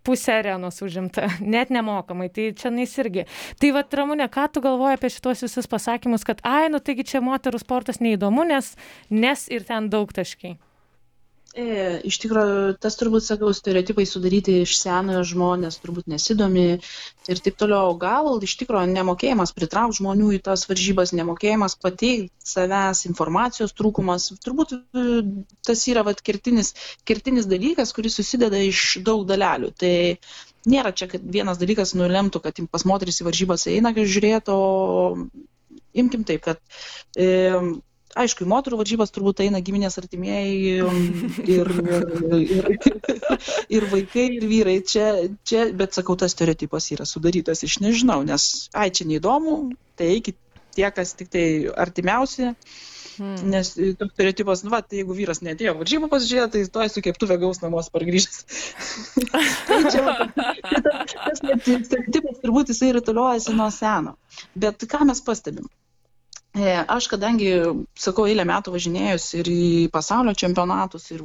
pusė 0.06 0.38
arenos 0.40 0.82
užimta, 0.86 1.30
net 1.56 1.72
nemokamai, 1.74 2.30
tai 2.34 2.52
čia 2.58 2.74
nais 2.74 2.94
irgi. 3.00 3.28
Tai 3.62 3.72
va, 3.78 3.86
Ramūnė, 3.94 4.28
ką 4.34 4.50
tu 4.54 4.64
galvoji 4.64 4.98
apie 4.98 5.12
šitos 5.14 5.46
visus 5.46 5.70
pasakymus, 5.70 6.26
kad, 6.28 6.44
ai, 6.48 6.68
nu 6.74 6.82
taigi 6.84 7.06
čia 7.14 7.24
moterų 7.24 7.62
sportas 7.62 8.02
neįdomu, 8.04 8.46
nes, 8.50 8.74
nes 9.14 9.48
ir 9.54 9.66
ten 9.68 9.92
daug 9.94 10.12
taškai. 10.16 10.56
E, 10.58 10.73
iš 11.54 12.18
tikrųjų, 12.24 12.78
tas 12.82 12.96
turbūt, 12.98 13.26
sakau, 13.28 13.52
stereotipai 13.54 14.08
sudaryti 14.10 14.56
iš 14.64 14.74
senojo 14.80 15.22
žmonės 15.28 15.78
turbūt 15.84 16.08
nesidomi 16.10 16.80
ir 17.30 17.42
taip 17.46 17.60
toliau. 17.62 17.94
Gal 18.02 18.42
iš 18.42 18.56
tikrųjų 18.64 18.90
nemokėjimas 18.90 19.54
pritraukti 19.54 20.00
žmonių 20.00 20.32
į 20.34 20.42
tas 20.50 20.66
varžybas, 20.70 21.14
nemokėjimas 21.14 21.78
pateikti 21.78 22.34
savęs, 22.54 23.06
informacijos 23.12 23.76
trūkumas, 23.78 24.32
turbūt 24.42 24.74
e, 24.74 25.06
tas 25.62 25.86
yra 25.94 26.02
vat, 26.08 26.26
kertinis, 26.26 26.74
kertinis 27.06 27.46
dalykas, 27.50 27.94
kuris 27.94 28.18
susideda 28.18 28.58
iš 28.58 29.04
daug 29.06 29.28
dalelių. 29.30 29.70
Tai 29.78 29.96
nėra 30.74 30.90
čia, 30.98 31.12
kad 31.12 31.22
vienas 31.22 31.62
dalykas 31.62 31.94
nulemtų, 31.94 32.42
kad 32.42 32.66
pas 32.74 32.90
moteris 32.90 33.22
į 33.22 33.30
varžybas 33.30 33.70
eina, 33.70 33.94
kai 33.94 34.10
žiūrėtų, 34.10 34.58
o 34.58 35.84
imkim 35.94 36.26
taip, 36.26 36.50
kad 36.50 36.62
e, 37.14 37.62
aišku, 38.20 38.46
į 38.46 38.52
moterų 38.52 38.80
varžybas 38.82 39.14
turbūt 39.14 39.44
eina 39.46 39.62
giminės 39.66 39.98
artimieji 40.02 40.78
ir, 40.78 40.88
ir, 41.44 41.72
ir, 42.40 42.70
ir 43.78 43.90
vaikai, 43.92 44.28
ir 44.38 44.48
vyrai. 44.50 44.78
Čia, 44.88 45.10
čia, 45.48 45.68
bet 45.78 45.98
sakau, 45.98 46.18
tas 46.20 46.36
stereotipas 46.36 46.92
yra 46.96 47.08
sudarytas 47.10 47.66
iš 47.66 47.80
nežinau, 47.84 48.22
nes, 48.28 48.70
ai, 48.78 48.90
čia 48.94 49.08
neįdomu, 49.10 49.58
tai 50.00 50.14
eikit 50.18 50.40
tie, 50.78 50.90
kas 50.94 51.16
tik 51.20 51.32
tai 51.34 51.46
artimiausi. 51.70 52.54
Hmm. 53.14 53.36
Nes 53.46 53.76
toks 53.78 54.16
stereotipas, 54.16 54.64
nu, 54.66 54.72
va, 54.74 54.80
tai 54.82 55.04
jeigu 55.04 55.14
vyras 55.14 55.44
netėjo 55.46 55.76
varžybų 55.78 56.08
pasižiūrėti, 56.10 56.64
tai 56.64 56.72
toj 56.78 56.90
su 56.90 57.04
keptuvė 57.06 57.38
gaus 57.44 57.62
namuos 57.62 57.92
pargrįžęs. 57.94 58.40
tai 59.68 59.78
čia, 59.94 60.02
tas, 60.34 61.44
tas 61.44 61.44
stereotipas 61.44 62.42
turbūt 62.42 62.74
jisai 62.74 62.90
rytuliuojasi 62.98 63.54
nuo 63.54 63.70
seno. 63.76 64.18
Bet 64.58 64.82
ką 64.90 65.06
mes 65.12 65.22
pastebim? 65.22 65.70
E, 66.54 66.74
aš 66.88 67.08
kadangi, 67.10 67.48
sakau, 67.98 68.28
eilę 68.30 68.44
metų 68.46 68.76
važinėjus 68.76 69.24
ir 69.40 69.48
į 69.50 69.70
pasaulio 69.94 70.36
čempionatus, 70.38 71.08
ir, 71.16 71.24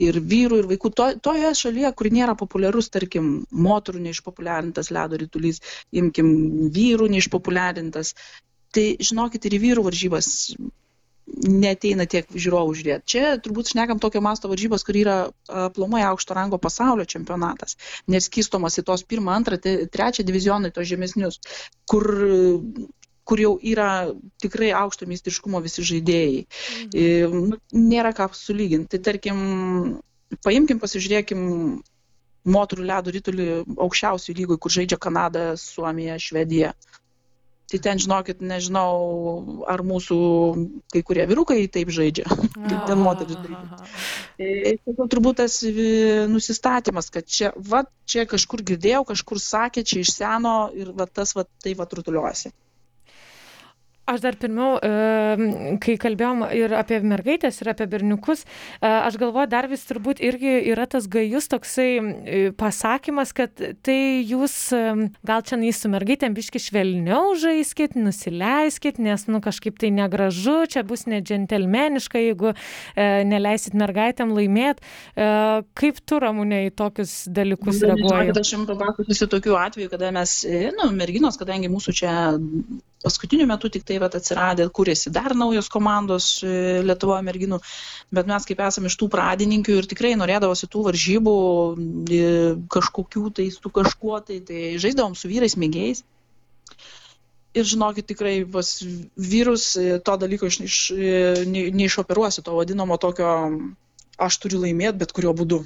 ir 0.00 0.18
vyrų, 0.30 0.62
ir 0.62 0.68
vaikų, 0.70 0.90
to, 0.96 1.08
toje 1.26 1.50
šalyje, 1.58 1.90
kur 1.98 2.08
nėra 2.14 2.36
populiarus, 2.40 2.88
tarkim, 2.94 3.34
moterų 3.52 4.00
neišpopuliarintas 4.06 4.88
ledo 4.96 5.20
rytulys, 5.20 5.60
imkim, 5.92 6.30
vyrų 6.72 7.10
neišpopuliarintas, 7.12 8.14
tai 8.72 8.86
žinokit, 9.10 9.44
ir 9.44 9.58
į 9.58 9.60
vyrų 9.66 9.84
varžybas 9.90 10.30
neteina 11.44 12.08
tiek 12.08 12.24
žiūrovų 12.32 12.74
žiūrėti. 12.80 13.08
Čia 13.08 13.36
turbūt 13.44 13.74
šnekam 13.74 14.00
tokio 14.00 14.24
masto 14.24 14.48
varžybos, 14.48 14.88
kur 14.88 14.96
yra 15.04 15.20
plomai 15.76 16.00
aukšto 16.08 16.36
rango 16.36 16.56
pasaulio 16.60 17.04
čempionatas, 17.08 17.76
neskistomas 18.08 18.80
į 18.80 18.88
tos 18.88 19.04
pirmą, 19.08 19.36
antrą, 19.36 19.60
trečią 19.60 20.24
divizionai, 20.24 20.72
tos 20.72 20.88
žemesnius, 20.88 21.40
kur 21.88 22.08
kur 23.24 23.40
jau 23.40 23.54
yra 23.62 23.88
tikrai 24.42 24.72
aukšto 24.76 25.08
meistriškumo 25.08 25.60
visi 25.64 25.84
žaidėjai. 25.86 26.44
Mhm. 26.44 27.38
Nu, 27.52 27.60
nėra 27.72 28.12
ką 28.16 28.28
sulyginti. 28.36 28.96
Tai 28.96 29.02
tarkim, 29.12 29.38
paimkim, 30.44 30.80
pasižiūrėkim 30.82 31.44
moterų 32.44 32.84
ledo 32.90 33.14
rytulį 33.14 33.46
aukščiausių 33.80 34.36
lygų, 34.40 34.58
kur 34.60 34.74
žaidžia 34.74 35.00
Kanada, 35.00 35.54
Suomija, 35.60 36.18
Švedija. 36.20 36.74
Tai 37.64 37.78
ten, 37.80 37.98
žinokit, 37.98 38.42
nežinau, 38.44 39.64
ar 39.72 39.80
mūsų 39.82 40.16
kai 40.92 41.00
kurie 41.06 41.24
vyrukai 41.26 41.62
taip 41.72 41.88
žaidžia, 41.96 42.26
kaip 42.68 42.82
ten 42.90 43.00
moteris 43.00 43.38
žaidžia. 43.40 44.76
Tai 44.84 45.06
turbūt 45.14 45.40
tas 45.40 45.56
nusistatymas, 46.30 47.08
kad 47.14 47.24
čia, 47.24 47.54
va, 47.56 47.86
čia 48.04 48.26
kažkur 48.28 48.62
girdėjau, 48.68 49.06
kažkur 49.08 49.40
sakė, 49.40 49.86
čia 49.88 50.04
iš 50.04 50.12
seno 50.12 50.54
ir 50.76 50.92
va, 50.92 51.08
tas, 51.08 51.32
va, 51.38 51.46
tai 51.64 51.72
va, 51.78 51.88
rutuliuosi. 51.88 52.52
Aš 54.04 54.20
dar 54.20 54.36
pirmiau, 54.36 54.76
kai 55.80 55.94
kalbėjom 55.96 56.42
ir 56.52 56.74
apie 56.76 56.98
mergaitės, 57.00 57.62
ir 57.62 57.70
apie 57.72 57.86
berniukus, 57.88 58.42
e, 58.44 58.84
aš 58.84 59.16
galvoju, 59.20 59.48
dar 59.48 59.64
vis 59.70 59.86
turbūt 59.88 60.20
irgi 60.20 60.52
yra 60.74 60.84
tas 60.90 61.06
gajus 61.08 61.48
toksai 61.48 61.86
e, 61.96 62.42
pasakymas, 62.52 63.32
kad 63.36 63.56
tai 63.86 63.96
jūs 64.28 64.58
gal 65.24 65.46
čia 65.48 65.56
neįs 65.62 65.80
su 65.80 65.92
mergaitėm 65.92 66.36
biški 66.36 66.60
švelniau 66.66 67.32
žaiskit, 67.40 67.96
nusileiskit, 67.96 69.00
nes, 69.00 69.24
nu, 69.32 69.40
kažkaip 69.44 69.80
tai 69.80 69.88
negražu, 69.96 70.58
čia 70.68 70.84
bus 70.84 71.06
nedžentelmeniška, 71.08 72.20
jeigu 72.26 72.52
e, 72.52 73.08
neleisit 73.24 73.72
mergaitėm 73.72 74.36
laimėti. 74.36 74.84
Kaip 75.80 76.04
tu, 76.04 76.20
Ramūnė, 76.20 76.66
į 76.68 76.74
tokius 76.76 77.22
dalykus 77.32 77.80
reaguoji? 77.80 78.36
Aš 78.36 78.56
jums 78.58 78.68
papasakosiu 78.68 79.32
tokių 79.32 79.56
atvejų, 79.64 79.92
kada 79.96 80.12
mes, 80.12 80.42
nu, 80.76 80.92
merginos, 80.92 81.40
kadangi 81.40 81.72
mūsų 81.72 82.02
čia 82.04 82.12
paskutiniu 83.04 83.46
metu 83.48 83.68
tik 83.72 83.84
tai 83.86 83.98
vat, 84.02 84.16
atsiradė, 84.16 84.66
kūrėsi 84.74 85.12
dar 85.14 85.34
naujos 85.36 85.68
komandos 85.72 86.28
e, 86.42 86.80
Lietuvoje 86.86 87.24
merginų, 87.26 87.60
bet 88.14 88.30
mes 88.30 88.48
kaip 88.48 88.62
esame 88.64 88.90
iš 88.90 88.96
tų 89.00 89.10
pradininkių 89.12 89.78
ir 89.80 89.88
tikrai 89.90 90.14
norėdavosi 90.20 90.70
tų 90.72 90.86
varžybų 90.88 91.36
e, 91.76 92.26
kažkokių 92.72 93.24
tai 93.38 93.48
su 93.54 93.72
kažkuo, 93.78 94.18
tai, 94.26 94.40
tai 94.48 94.74
žaisdavom 94.82 95.16
su 95.18 95.30
vyrais 95.30 95.58
mėgėjais. 95.60 96.04
Ir 97.54 97.66
žinokit, 97.70 98.08
tikrai 98.10 98.40
pas 98.50 98.70
vyrus 99.14 99.68
e, 99.78 99.98
to 100.02 100.16
dalyko 100.24 100.50
iš, 100.50 100.60
iš, 100.66 100.78
ne, 101.46 101.68
neišoperuosi, 101.76 102.42
to 102.46 102.56
vadinamo 102.56 102.98
tokio 102.98 103.34
aš 104.24 104.40
turiu 104.42 104.64
laimėti, 104.64 105.00
bet 105.04 105.12
kuriuo 105.14 105.34
būdu. 105.36 105.64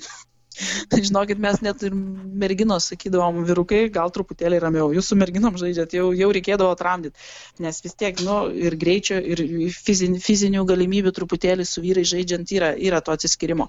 Žinokit, 1.08 1.40
mes 1.42 1.60
net 1.64 1.82
ir 1.86 1.94
merginos 1.94 2.88
sakydavom, 2.92 3.42
vyrukai, 3.48 3.84
gal 3.94 4.12
truputėlį 4.14 4.60
ramiau, 4.64 4.90
jūs 4.96 5.10
su 5.12 5.18
merginom 5.18 5.56
žaidžiat, 5.60 5.94
jau, 5.98 6.10
jau 6.16 6.28
reikėdavo 6.34 6.74
atramdyti, 6.74 7.16
nes 7.64 7.80
vis 7.84 7.96
tiek, 7.98 8.20
nu, 8.26 8.40
ir 8.52 8.76
greičio, 8.80 9.18
ir 9.18 9.42
fizin, 9.74 10.18
fizinių 10.22 10.64
galimybių 10.68 11.14
truputėlį 11.16 11.66
su 11.68 11.84
vyrai 11.84 12.06
žaidžiant 12.08 12.54
yra, 12.56 12.72
yra 12.76 13.02
to 13.04 13.14
atsiskirimo. 13.14 13.68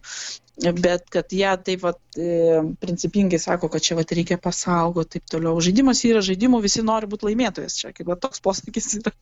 Bet 0.60 1.06
kad 1.13 1.32
jie 1.32 1.49
taip 1.63 1.86
pat 1.86 2.19
e, 2.19 2.60
principingai 2.82 3.39
sako, 3.39 3.69
kad 3.71 3.84
čia 3.84 3.95
vat, 3.95 4.12
reikia 4.12 4.36
pasaugoti, 4.41 5.15
taip 5.15 5.30
toliau. 5.32 5.62
Žaidimas 5.63 6.02
yra 6.10 6.19
žaidimų, 6.25 6.60
visi 6.65 6.84
nori 6.84 7.08
būti 7.08 7.30
laimėtojas, 7.30 7.78
čia 7.80 7.93
kaip 7.95 8.10
va, 8.12 8.17
toks 8.19 8.43
posakis 8.43 8.97
yra. 8.99 9.13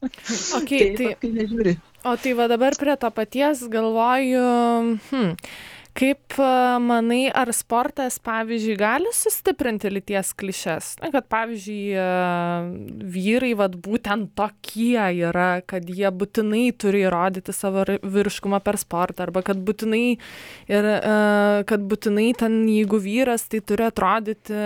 Okay, 0.58 0.94
tai, 0.98 1.14
tai, 1.22 1.76
o 2.10 2.16
tai 2.24 2.34
va 2.40 2.50
dabar 2.50 2.78
prie 2.82 2.98
to 2.98 3.12
paties 3.14 3.62
galvoju, 3.70 4.48
hmm, 5.12 5.36
kaip 5.98 6.38
manai 6.84 7.28
ar 7.34 7.50
sportas 7.56 8.20
pavyzdžiui 8.24 8.76
gali 8.78 9.12
sustiprinti 9.16 9.90
lyties 9.92 10.34
klišes? 10.38 10.90
Kad 11.02 11.28
pavyzdžiui 11.32 11.98
vyrai 13.16 13.54
vat 13.58 13.78
būtent 13.82 14.34
tokie 14.38 15.00
yra 15.28 15.64
kad 15.66 15.90
jie 15.90 16.12
būtinai 16.14 16.70
turi 16.78 17.04
įrodyti 17.08 17.56
savo 17.56 17.86
vyriškumą 17.88 18.62
per 18.66 18.78
sportą 18.82 19.26
arba 19.28 19.44
kad 19.48 19.62
būtinai 19.66 20.04
ir 20.70 20.90
kad 21.70 21.88
būtinai 21.90 22.30
ten 22.38 22.60
jeigu 22.70 23.02
vyras 23.02 23.48
tai 23.50 23.64
turi 23.66 23.88
atrodyti 23.88 24.62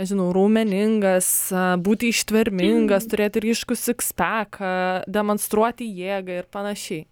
nežinau 0.00 0.32
raumeningas 0.34 1.30
būti 1.84 2.10
ištvermingas 2.12 3.06
turėti 3.12 3.46
ryškų 3.46 3.78
sikspeką 3.78 4.74
demonstruoti 5.06 5.86
jėgą 6.02 6.42
ir 6.42 6.50
panašiai. 6.52 7.06
E, 7.06 7.11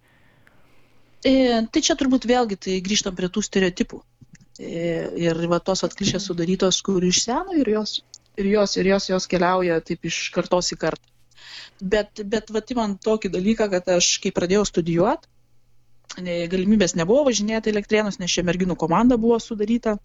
tai 1.25 1.83
čia 1.85 1.97
turbūt 2.01 2.27
vėlgi 2.29 2.57
tai 2.57 2.79
grįžtam 2.85 3.17
prie 3.17 3.29
tų 3.33 3.43
stereotipų. 3.45 4.01
E, 4.61 5.09
ir 5.21 5.41
va 5.49 5.59
tos 5.65 5.85
atklišės 5.87 6.27
sudarytos, 6.29 6.81
kur 6.85 7.05
iš 7.05 7.23
seno 7.27 7.57
ir 7.57 7.69
jos, 7.73 8.01
ir 8.41 8.51
jos, 8.55 8.77
ir 8.77 8.91
jos, 8.93 9.09
jos 9.13 9.29
keliauja 9.31 9.81
taip 9.85 10.05
iš 10.09 10.29
kartos 10.35 10.73
į 10.75 10.81
kartą. 10.81 11.07
Bet, 11.81 12.21
bet 12.29 12.51
va, 12.53 12.61
man 12.77 12.97
tokį 13.01 13.31
dalyką, 13.33 13.71
kad 13.73 13.89
aš, 13.97 14.19
kai 14.21 14.33
pradėjau 14.37 14.67
studijuoti, 14.69 15.29
galimybės 16.19 16.97
nebuvo 16.99 17.25
važinėti 17.29 17.71
elektrėnus, 17.71 18.19
nes 18.19 18.33
čia 18.33 18.43
merginų 18.47 18.77
komanda 18.79 19.17
buvo 19.21 19.39
sudaryta. 19.39 19.97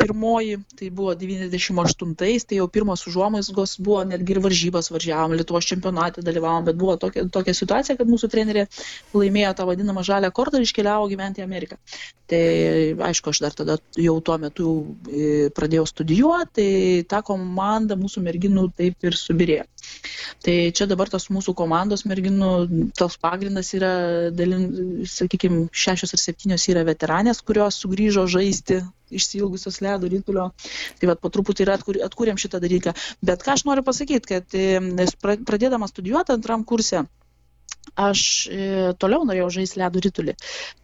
Pirmoji, 0.00 0.58
tai 0.78 0.90
buvo 0.90 1.14
98-ais, 1.18 2.46
tai 2.48 2.58
jau 2.58 2.68
pirmos 2.68 3.06
užuomasgos 3.06 3.76
buvo, 3.78 4.02
netgi 4.08 4.34
ir 4.34 4.42
varžybas 4.42 4.90
važiavom, 4.90 5.36
Lietuvos 5.38 5.68
čempionate 5.68 6.24
dalyvavom, 6.24 6.66
bet 6.66 6.78
buvo 6.80 6.96
tokia, 6.96 7.28
tokia 7.30 7.54
situacija, 7.54 7.96
kad 7.96 8.10
mūsų 8.10 8.30
trenerė 8.32 8.66
laimėjo 9.14 9.54
tą 9.58 9.68
vadinamą 9.70 10.02
žalę 10.06 10.32
kortą 10.34 10.58
ir 10.58 10.66
iškeliavo 10.66 11.06
gyventi 11.12 11.42
į 11.42 11.46
Ameriką. 11.46 11.78
Tai 12.32 12.42
aišku, 13.10 13.30
aš 13.30 13.42
dar 13.44 13.54
tada 13.54 13.76
jau 14.00 14.16
tuo 14.24 14.38
metu 14.40 14.68
e, 15.06 15.50
pradėjau 15.54 15.84
studijuoti, 15.90 16.52
tai 16.56 17.04
ta 17.08 17.20
komanda 17.26 17.96
mūsų 17.98 18.22
merginų 18.24 18.70
taip 18.78 19.04
ir 19.04 19.16
subirėjo. 19.18 19.66
Tai 20.42 20.54
čia 20.74 20.86
dabar 20.90 21.10
tos 21.12 21.28
mūsų 21.32 21.54
komandos 21.58 22.04
merginų, 22.08 22.50
tos 22.98 23.18
pagrindas 23.22 23.72
yra, 23.76 23.92
dalin, 24.34 24.64
sakykime, 25.52 25.68
šešios 25.72 26.14
ar 26.14 26.20
septynios 26.20 26.68
yra 26.68 26.84
veteranės, 26.84 27.42
kurios 27.42 27.78
sugrįžo 27.82 28.26
žaisti 28.26 28.82
išsilgusios 29.10 29.80
ledo 29.82 30.08
rytulio. 30.08 30.52
Tai 30.98 31.08
vad 31.10 31.20
po 31.20 31.28
truputį 31.28 31.64
ir 31.64 31.72
atkur, 31.74 31.98
atkūrėm 32.02 32.38
šitą 32.38 32.60
dalyką. 32.60 32.94
Bet 33.22 33.42
ką 33.42 33.56
aš 33.56 33.64
noriu 33.64 33.82
pasakyti, 33.82 34.26
kad 34.26 35.46
pradėdama 35.46 35.88
studijuoti 35.88 36.32
antram 36.32 36.64
kursė, 36.64 37.04
aš 37.96 38.46
e, 38.48 38.92
toliau 38.98 39.26
norėjau 39.26 39.50
žaisti 39.58 39.80
ledo 39.82 40.00
rytulį. 40.00 40.36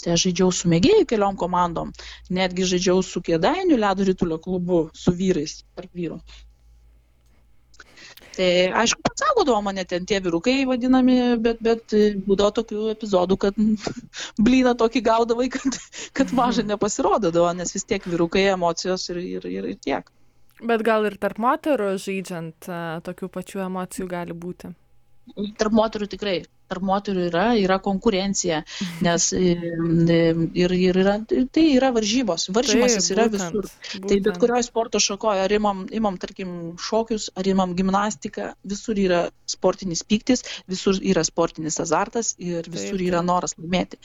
Tai 0.02 0.12
aš 0.14 0.26
žaidžiau 0.26 0.52
su 0.52 0.68
mėgėjų 0.68 1.06
keliom 1.08 1.38
komandom, 1.40 1.92
netgi 2.28 2.68
žaidžiau 2.68 3.02
su 3.02 3.22
kėdainių 3.24 3.78
ledo 3.78 4.04
rytulio 4.04 4.38
klubu, 4.38 4.88
su 4.92 5.14
vyrais, 5.14 5.62
tarp 5.78 5.94
vyrų. 5.94 6.20
Tai 8.38 8.48
aišku, 8.82 9.02
pasaugodavo 9.02 9.58
mane 9.66 9.82
ten 9.88 10.04
tie 10.06 10.20
vyrukai 10.22 10.60
vadinami, 10.68 11.16
bet, 11.42 11.58
bet 11.64 11.94
būdavo 12.26 12.52
tokių 12.60 12.84
epizodų, 12.92 13.38
kad 13.42 13.56
blyną 14.46 14.76
tokį 14.78 15.02
gaudavai, 15.08 15.48
kad, 15.50 15.78
kad 16.14 16.34
mažai 16.38 16.62
nepasirodydavo, 16.68 17.50
nes 17.58 17.74
vis 17.74 17.88
tiek 17.88 18.06
vyrukai 18.06 18.46
emocijos 18.52 19.08
ir, 19.10 19.18
ir, 19.38 19.48
ir, 19.50 19.66
ir 19.72 19.80
tiek. 19.82 20.12
Bet 20.58 20.82
gal 20.86 21.06
ir 21.06 21.18
tarp 21.22 21.38
moterų 21.42 21.92
žaidžiant 22.02 22.70
tokių 23.06 23.30
pačių 23.34 23.64
emocijų 23.66 24.06
gali 24.10 24.34
būti? 24.34 24.70
Tarp 25.58 25.74
moterų 25.74 26.08
tikrai 26.14 26.38
tarp 26.68 26.84
moterų 26.88 27.26
yra, 27.28 27.46
yra 27.58 27.78
konkurencija, 27.82 28.62
mhm. 28.64 29.04
nes 29.06 29.28
ir, 29.36 30.74
ir 30.78 31.00
yra, 31.02 31.16
tai 31.26 31.64
yra 31.74 31.90
varžybos, 31.96 32.48
varžymasis 32.54 33.10
yra 33.14 33.28
visur. 33.32 33.68
Tai 33.94 34.20
bet 34.24 34.40
kurioje 34.40 34.68
sporto 34.68 35.00
šakoje, 35.02 35.44
ar 35.46 35.54
imam, 35.54 35.86
imam, 35.94 36.18
tarkim, 36.20 36.54
šokius, 36.82 37.30
ar 37.38 37.48
imam 37.48 37.74
gimnastiką, 37.78 38.52
visur 38.68 38.98
yra 39.00 39.22
sportinis 39.48 40.04
pyktis, 40.08 40.44
visur 40.68 40.98
yra 41.00 41.24
sportinis 41.26 41.80
azartas 41.82 42.34
ir 42.38 42.68
visur 42.70 43.00
yra 43.02 43.22
noras 43.24 43.56
laimėti. 43.58 44.00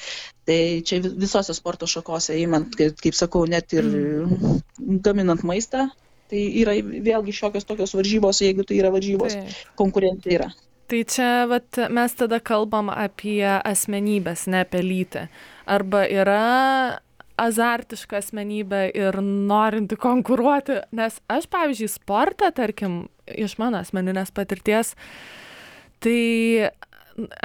Tai 0.47 0.59
čia 0.87 0.99
visose 1.03 1.55
sporto 1.55 1.87
šakose, 1.89 2.35
imant, 2.41 2.73
kaip, 2.79 2.97
kaip 2.99 3.15
sakau, 3.17 3.45
net 3.49 3.75
ir 3.75 3.87
mm. 3.87 4.99
gaminant 5.05 5.43
maistą, 5.47 5.87
tai 6.31 6.43
yra 6.63 6.75
vėlgi 6.81 7.35
šiokios 7.35 7.67
tokios 7.69 7.95
varžybos, 7.95 8.41
jeigu 8.43 8.65
tai 8.67 8.79
yra 8.81 8.91
varžybos, 8.93 9.37
taip. 9.37 9.65
konkurencija 9.79 10.39
yra. 10.39 10.49
Tai 10.91 10.99
čia 11.07 11.45
vat, 11.49 11.79
mes 11.89 12.13
tada 12.19 12.41
kalbam 12.43 12.91
apie 12.91 13.45
asmenybės, 13.47 14.45
ne 14.51 14.63
apie 14.65 14.83
lytį. 14.83 15.27
Arba 15.71 16.03
yra 16.11 16.99
azartiška 17.39 18.19
asmenybė 18.19 18.83
ir 18.93 19.17
norinti 19.23 19.97
konkuruoti, 19.99 20.81
nes 20.95 21.17
aš, 21.31 21.47
pavyzdžiui, 21.53 21.89
sportą, 21.89 22.51
tarkim, 22.55 23.05
iš 23.25 23.55
mano 23.61 23.79
asmeninės 23.81 24.33
patirties, 24.35 24.93
tai 26.03 26.69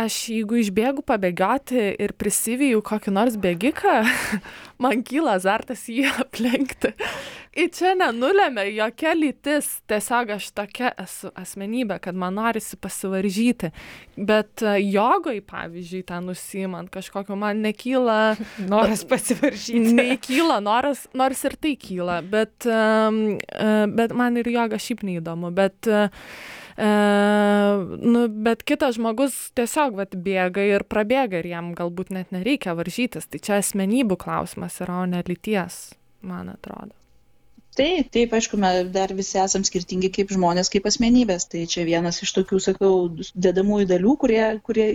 aš 0.00 0.16
jeigu 0.32 0.58
išbėgu 0.62 1.04
pabėgioti 1.06 1.80
ir 2.00 2.14
prisiviju 2.18 2.80
kokį 2.86 3.12
nors 3.14 3.36
bėgiką, 3.40 4.00
man 4.82 5.02
kyla 5.06 5.36
azartas 5.38 5.86
jį 5.90 6.08
aplenkti. 6.24 6.94
Ir 7.58 7.70
čia 7.74 7.94
nenulemia 7.98 8.68
jokia 8.70 9.14
lytis 9.18 9.70
tiesiog 9.90 10.30
aš 10.36 10.50
tokia 10.54 10.92
esu 11.02 11.32
asmenybė 11.38 11.96
kad 12.04 12.18
man 12.18 12.36
norisi 12.38 12.78
pasivaržyti. 12.78 13.72
Bet 14.16 14.62
e, 14.62 14.76
jogoj 14.84 15.40
pavyzdžiui 15.48 16.04
ten 16.06 16.28
užsiimant 16.30 16.92
kažkokiu 16.94 17.38
man 17.40 17.64
nekyla 17.64 18.36
noras 18.72 19.02
pasivaržyti. 19.08 19.94
Nei 19.98 20.20
kyla 20.22 20.60
noras 20.64 21.08
nors 21.18 21.42
ir 21.48 21.58
tai 21.58 21.74
kyla 21.80 22.20
bet 22.22 22.68
um, 22.70 23.36
bet 23.98 24.14
man 24.16 24.38
ir 24.38 24.52
joga 24.54 24.78
šiaip 24.78 25.02
neįdomu 25.08 25.50
bet 25.56 25.90
uh, 25.90 26.08
nu, 26.78 28.26
bet 28.28 28.62
kitas 28.62 28.94
žmogus 28.98 29.34
tiesiog 29.58 29.96
vat, 29.98 30.14
bėga 30.14 30.62
ir 30.62 30.84
prabėga 30.86 31.42
ir 31.42 31.50
jam 31.50 31.72
galbūt 31.78 32.12
net 32.14 32.30
nereikia 32.34 32.76
varžytis. 32.78 33.26
Tai 33.26 33.42
čia 33.42 33.58
asmenybių 33.58 34.18
klausimas 34.20 34.78
yra, 34.84 35.02
o 35.02 35.10
ne 35.10 35.24
lyties, 35.26 35.88
man 36.22 36.54
atrodo. 36.54 36.94
Taip 37.78 38.08
taip 38.10 38.32
aišku 38.34 38.58
mes 38.58 38.88
dar 38.94 39.12
visi 39.14 39.36
esam 39.38 39.62
skirtingi 39.66 40.08
kaip 40.14 40.32
žmonės 40.34 40.70
kaip 40.72 40.86
asmenybės. 40.90 41.46
Tai 41.52 41.60
čia 41.70 41.84
vienas 41.86 42.18
iš 42.26 42.32
tokių 42.34 42.58
sakau 42.64 42.94
dedamųjų 43.46 43.86
dalių 43.92 44.14
kurie 44.22 44.42
kurie 44.66 44.86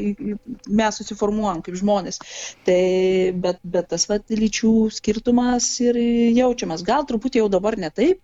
mes 0.68 1.00
susiformuojam 1.00 1.62
kaip 1.64 1.78
žmonės. 1.80 2.20
Tai 2.68 2.82
bet 3.46 3.64
bet 3.76 3.88
tas 3.94 4.08
vat 4.12 4.36
lyčių 4.44 4.74
skirtumas 4.98 5.70
ir 5.86 6.00
jaučiamas. 6.42 6.84
Gal 6.84 7.08
truputį 7.08 7.46
jau 7.46 7.48
dabar 7.56 7.80
ne 7.80 7.92
taip 8.02 8.20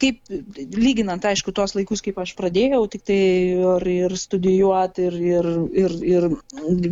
kaip 0.00 0.20
lyginant, 0.76 1.24
aišku, 1.24 1.52
tuos 1.56 1.74
laikus, 1.76 2.02
kaip 2.04 2.18
aš 2.20 2.34
pradėjau, 2.38 2.80
tik 2.92 3.04
tai 3.08 3.18
ir, 3.56 3.86
ir 3.92 4.14
studijuoti, 4.18 5.06
ir, 5.08 5.16
ir, 5.30 5.48
ir, 5.82 5.96
ir 6.12 6.26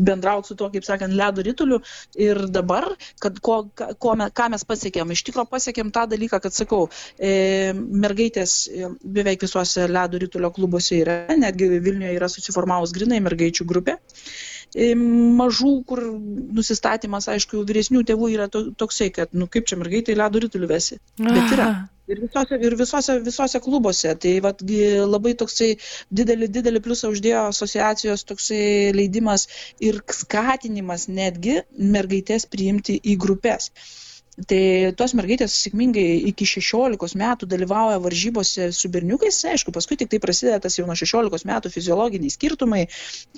bendrauti 0.08 0.52
su 0.52 0.56
tuo, 0.58 0.70
kaip 0.72 0.86
sakant, 0.86 1.16
ledo 1.16 1.44
rytuliu. 1.44 1.80
Ir 2.18 2.46
dabar, 2.52 2.88
kad 3.22 3.40
ko, 3.44 3.60
ko, 3.76 4.14
ką 4.16 4.48
mes 4.54 4.64
pasiekėm, 4.68 5.12
iš 5.12 5.24
tikrųjų 5.28 5.50
pasiekėm 5.52 5.92
tą 5.94 6.06
dalyką, 6.10 6.40
kad 6.44 6.56
sakau, 6.56 6.86
e, 7.20 7.74
mergaitės 7.76 8.58
e, 8.68 8.92
beveik 9.04 9.44
visuose 9.44 9.88
ledo 9.90 10.20
rytulio 10.22 10.52
klubuose 10.54 11.02
yra, 11.02 11.18
netgi 11.36 11.70
Vilniuje 11.78 12.16
yra 12.16 12.30
susiformavus 12.32 12.94
grinai 12.96 13.20
mergaičių 13.24 13.68
grupė. 13.68 13.98
E, 14.76 14.94
mažų, 14.96 15.74
kur 15.88 16.02
nusistatymas, 16.56 17.28
aišku, 17.32 17.62
vyresnių 17.68 18.04
tėvų 18.08 18.32
yra 18.34 18.48
to, 18.52 18.68
toksai, 18.80 19.12
kad, 19.14 19.32
nu 19.36 19.48
kaip 19.48 19.68
čia 19.68 19.80
mergaitai 19.80 20.16
ledo 20.18 20.44
rytuliu 20.44 20.68
vesi. 20.72 21.00
Bet 21.20 21.56
yra. 21.56 21.70
Ir 22.08 22.20
visose 22.24 22.56
ir 22.64 22.74
visose 22.80 23.18
visose 23.24 23.60
klubuose. 23.64 24.14
Tai 24.24 24.34
vat 24.46 24.62
gi 24.70 24.80
labai 25.14 25.34
toksai 25.42 25.70
didelį 26.20 26.48
didelį 26.56 26.80
pliusą 26.86 27.12
uždėjo 27.12 27.44
asociacijos 27.50 28.24
toksai 28.30 28.64
leidimas 28.96 29.48
ir 29.88 30.00
skatinimas 30.20 31.08
netgi 31.20 31.58
mergaites 31.96 32.48
priimti 32.54 32.96
į 33.12 33.18
grupes. 33.24 33.72
Tai 34.46 34.60
tos 34.94 35.12
mergaitės 35.18 35.54
sėkmingai 35.64 36.06
iki 36.30 36.46
16 36.46 37.18
metų 37.18 37.48
dalyvauja 37.50 37.98
varžybose 38.04 38.68
su 38.76 38.90
berniukais, 38.94 39.40
aišku, 39.52 39.74
paskui 39.74 39.98
tik 39.98 40.12
tai 40.12 40.20
prasideda 40.22 40.60
tas 40.62 40.78
jau 40.78 40.86
nuo 40.86 40.94
16 41.00 41.48
metų 41.50 41.72
fiziologiniai 41.74 42.30
skirtumai, 42.30 42.84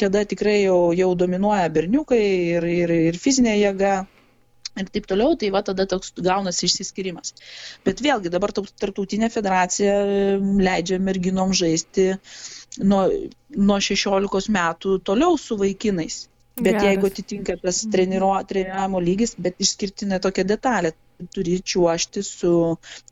kada 0.02 0.26
tikrai 0.28 0.58
jau, 0.66 0.92
jau 0.92 1.14
dominuoja 1.24 1.72
berniukai 1.72 2.20
ir, 2.58 2.68
ir, 2.82 2.92
ir 3.08 3.20
fizinė 3.24 3.56
jėga, 3.62 3.94
ir 4.78 4.88
taip 4.94 5.06
toliau, 5.10 5.34
tai 5.38 5.50
va 5.54 5.62
tada 5.66 5.86
toks 5.88 6.12
gaunasi 6.22 6.68
išsiskirimas. 6.68 7.34
Bet 7.86 8.02
vėlgi 8.04 8.32
dabar 8.32 8.52
tarptautinė 8.54 9.30
federacija 9.32 9.96
leidžia 10.60 11.00
merginom 11.02 11.54
žaisti 11.56 12.12
nuo, 12.82 13.06
nuo 13.56 13.78
16 13.82 14.52
metų 14.54 14.98
toliau 15.06 15.38
su 15.40 15.58
vaikinais. 15.60 16.26
Bet 16.60 16.74
Geras. 16.74 16.86
jeigu 16.90 17.08
atitinka 17.08 17.54
tas 17.62 17.84
mhm. 17.84 17.92
treniro, 17.94 18.32
treniravimo 18.48 19.00
lygis, 19.00 19.36
bet 19.40 19.62
išskirtinė 19.64 20.18
tokia 20.20 20.44
detalė, 20.44 20.92
turi 21.32 21.58
čiuošti 21.72 22.22
su 22.26 22.52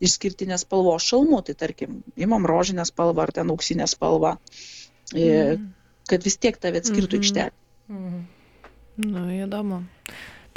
išskirtinės 0.05 0.67
spalvos 0.67 1.07
šalmu, 1.09 1.41
tai 1.47 1.55
tarkim, 1.57 2.03
imam 2.17 2.49
rožinę 2.49 2.85
spalvą 2.89 3.25
ar 3.25 3.33
ten 3.37 3.53
auksinę 3.53 3.87
spalvą, 3.89 4.35
mm. 5.15 5.67
kad 6.09 6.25
vis 6.25 6.39
tiek 6.41 6.57
tave 6.61 6.81
atskirtų 6.83 7.21
mm 7.21 7.23
-hmm. 7.23 7.29
aikštelė. 7.29 7.53
Mm. 7.89 8.27
Nu, 9.09 9.25
įdomu 9.45 9.83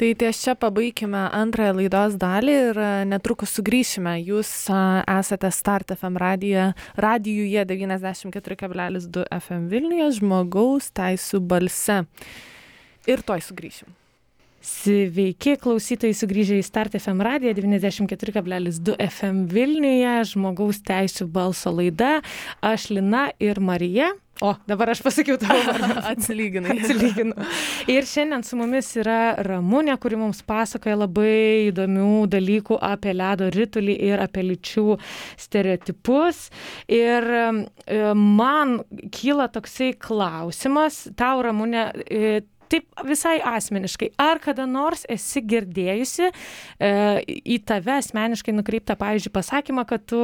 tai 0.02 0.16
ties 0.18 0.40
čia 0.42 0.56
pabaikime 0.58 1.28
antrąją 1.38 1.76
laidos 1.78 2.16
dalį 2.18 2.56
ir 2.72 2.80
e, 2.82 2.88
netrukus 3.06 3.54
sugrįšime. 3.60 4.16
Jūs 4.26 4.50
esate 4.74 5.52
start 5.54 5.94
fm 5.94 6.18
radija 6.18 6.72
radijuje 6.98 7.68
devyniasdešim 7.70 8.34
keturi 8.34 8.58
kablelis 8.64 9.06
du 9.06 9.28
fm 9.38 9.70
vilniuje 9.70 10.10
žmogaus 10.18 10.90
teisių 10.98 11.46
balse. 11.54 12.02
Ir 13.06 13.22
tuoj 13.22 13.46
sugrįšim 13.46 14.01
Sveiki, 14.62 15.56
klausytojai 15.58 16.13
sugrįžę 16.13 16.60
į 16.62 16.65
Start 16.65 16.93
FM 17.00 17.24
radiją 17.26 17.56
94,2 17.58 18.93
FM 19.08 19.47
Vilniuje, 19.50 20.12
žmogaus 20.30 20.84
teisų 20.86 21.26
balso 21.34 21.74
laida. 21.74 22.19
Aš 22.62 22.91
Lina 22.93 23.32
ir 23.41 23.58
Marija. 23.58 24.12
O, 24.41 24.56
dabar 24.69 24.89
aš 24.93 25.02
pasakiau 25.06 25.38
tavo 25.41 25.58
vardą. 25.67 25.95
Atsilyginai. 26.12 26.76
Atsilyginu. 26.78 27.47
Ir 27.89 28.06
šiandien 28.10 28.45
su 28.45 28.58
mumis 28.58 28.88
yra 29.02 29.36
Ramūnė, 29.45 29.97
kuri 30.02 30.17
mums 30.21 30.43
pasakoja 30.45 31.00
labai 31.04 31.67
įdomių 31.71 32.24
dalykų 32.30 32.78
apie 32.86 33.17
ledo 33.17 33.50
ritulį 33.54 33.97
ir 34.12 34.21
apie 34.21 34.45
lyčių 34.45 34.86
stereotipus. 35.41 36.47
Ir 36.89 37.30
e, 37.34 37.43
man 38.13 38.80
kyla 39.13 39.50
toksai 39.54 39.91
klausimas, 40.02 41.04
tau 41.17 41.41
Ramūnė, 41.45 41.86
e, 42.06 42.41
taip 42.72 43.04
visai 43.08 43.38
asmeniškai, 43.46 44.12
ar 44.22 44.42
kada 44.44 44.66
nors 44.70 45.04
esi 45.12 45.44
girdėjusi 45.46 46.28
e, 46.30 46.92
į 47.28 47.58
tave 47.68 47.98
asmeniškai 48.00 48.56
nukreiptą, 48.56 48.98
pavyzdžiui, 49.00 49.34
pasakymą, 49.36 49.86
kad 49.90 50.06
tu, 50.10 50.22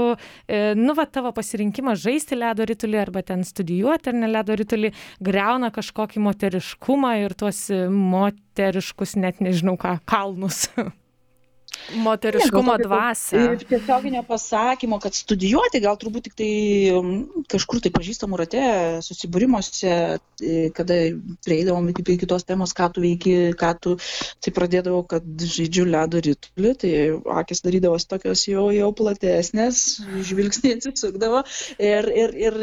e, 0.48 0.62
nu, 0.80 0.96
va, 0.98 1.08
tavo 1.10 1.34
pasirinkimas 1.36 2.02
žaisti 2.04 2.40
ledo 2.40 2.68
ritulį 2.68 3.02
arba 3.02 3.24
ten 3.28 3.44
studijuoti 3.48 4.14
ar 4.14 4.20
ne 4.22 4.32
ledo 4.32 4.58
ritulį 4.58 4.94
greuna 5.24 5.72
kažkokį 5.76 6.24
moteriškumą 6.28 7.18
ir 7.26 7.36
tuos 7.38 7.68
moteriškus, 7.74 9.18
net 9.22 9.44
nežinau 9.44 9.78
ką, 9.82 9.98
kalnus. 10.08 10.68
moteriškumo 12.04 12.78
dvasią. 12.84 13.44
Tiesioginio 13.70 14.24
pasakymo, 14.28 15.00
kad 15.04 15.16
studijuoti 15.16 15.82
gal 15.84 15.98
turbūt 16.00 16.28
tik 16.28 16.36
tai 16.40 16.52
kažkur 17.52 17.82
tai 17.84 17.92
pažįstamų 17.96 18.40
rate, 18.42 18.64
susibūrimuose, 19.06 19.94
kada 20.78 21.00
prieidavom 21.46 21.90
iki 21.94 22.18
kitos 22.24 22.48
temos, 22.48 22.74
ką 22.78 22.90
tu 22.96 23.04
veiki, 23.06 23.36
ką 23.60 23.72
tu, 23.82 23.96
tai 24.44 24.54
pradėdavau, 24.56 25.04
kad 25.10 25.26
žaidžiu 25.26 25.88
ledo 25.90 26.22
rytulį, 26.24 26.74
tai 26.82 26.94
akis 27.42 27.64
darydavosi 27.66 28.12
tokios 28.12 28.46
jau, 28.50 28.68
jau 28.76 28.92
platesnės, 28.98 29.86
žvilgsniai 30.28 30.78
atsisukdavo 30.78 31.44
ir, 31.80 32.12
ir, 32.26 32.38
ir 32.42 32.60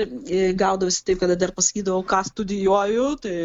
gaudavosi 0.59 1.05
taip, 1.09 1.23
kada 1.25 1.39
dar 1.41 1.55
pasakydavau, 1.57 2.05
ką 2.09 2.23
studijuoju, 2.31 3.11
tai 3.25 3.37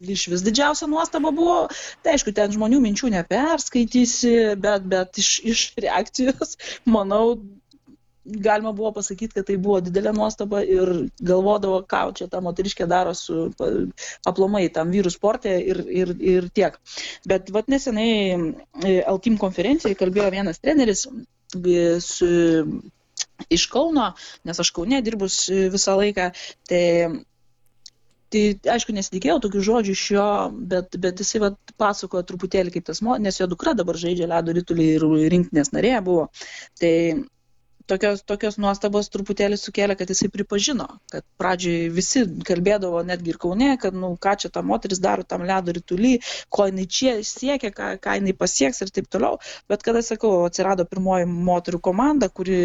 iš 0.00 0.26
vis 0.32 0.44
didžiausia 0.46 0.88
nuostaba 0.90 1.32
buvo, 1.34 1.60
tai 2.02 2.16
aišku, 2.16 2.34
ten 2.36 2.52
žmonių 2.54 2.80
minčių 2.84 3.12
neperskaitysi, 3.14 4.34
bet, 4.60 4.84
bet 4.90 5.22
iš, 5.22 5.32
iš 5.44 5.64
reakcijos, 5.82 6.58
manau, 6.96 7.38
galima 8.28 8.72
buvo 8.76 8.92
pasakyti, 8.92 9.32
kad 9.38 9.46
tai 9.48 9.56
buvo 9.60 9.78
didelė 9.80 10.12
nuostaba 10.16 10.60
ir 10.64 10.90
galvodavo, 11.24 11.80
ką 11.88 12.02
čia 12.18 12.28
ta 12.28 12.42
moteriškė 12.44 12.88
daro 12.90 13.14
su 13.16 13.48
aplomai 14.28 14.66
tam 14.74 14.92
vyrų 14.92 15.12
sportė 15.14 15.54
ir, 15.72 15.80
ir, 15.88 16.12
ir 16.34 16.50
tiek. 16.54 16.76
Bet 17.28 17.48
vat 17.54 17.70
nesenai 17.72 19.00
Alkim 19.08 19.38
konferencijai 19.40 19.96
kalbėjo 19.98 20.28
vienas 20.34 20.60
treneris 20.60 21.06
su 22.04 22.28
iš 23.48 23.66
Kauno, 23.72 24.12
nes 24.44 24.60
aš 24.60 24.70
Kaune 24.76 25.00
dirbus 25.04 25.46
visą 25.72 25.96
laiką, 25.96 26.30
tai 26.68 26.84
Tai 28.34 28.42
aišku, 28.74 28.92
nesitikėjau 28.92 29.38
tokių 29.44 29.62
žodžių 29.70 29.94
iš 29.96 30.04
jo, 30.12 30.26
bet, 30.72 30.98
bet 31.00 31.22
jisai 31.22 31.40
vat, 31.46 31.56
pasakojo 31.80 32.26
truputėlį 32.28 32.74
kaip 32.74 32.84
tas, 32.90 33.00
nes 33.00 33.40
jo 33.40 33.48
dukra 33.48 33.72
dabar 33.78 33.96
žaidžia 33.96 34.28
ledo 34.28 34.52
rytulį 34.56 34.88
ir 34.96 35.06
rinktinės 35.32 35.72
narė 35.72 35.94
buvo. 36.04 36.26
Tai 36.80 36.92
tokios, 37.88 38.22
tokios 38.28 38.58
nuostabos 38.60 39.08
truputėlį 39.12 39.58
sukėlė, 39.60 39.96
kad 39.98 40.10
jisai 40.12 40.28
pripažino, 40.32 40.86
kad 41.12 41.24
pradžioj 41.40 41.88
visi 41.94 42.24
kalbėdavo 42.48 43.00
netgi 43.08 43.32
ir 43.32 43.40
Kaune, 43.42 43.70
kad, 43.80 43.96
nu, 43.96 44.12
ką 44.20 44.34
čia 44.42 44.50
ta 44.54 44.62
moteris 44.66 45.00
daro 45.02 45.24
tam 45.28 45.46
ledo 45.48 45.74
rytulį, 45.76 46.12
ko 46.52 46.68
jinai 46.68 46.86
čia 46.98 47.16
siekia, 47.26 47.72
ką, 47.74 47.90
ką 48.04 48.18
jinai 48.20 48.34
pasieks 48.38 48.84
ir 48.84 48.92
taip 48.94 49.08
toliau. 49.12 49.40
Bet 49.70 49.84
kada, 49.86 50.02
sakau, 50.06 50.44
atsirado 50.48 50.86
pirmoji 50.88 51.28
moterų 51.30 51.82
komanda, 51.88 52.28
kuri 52.28 52.60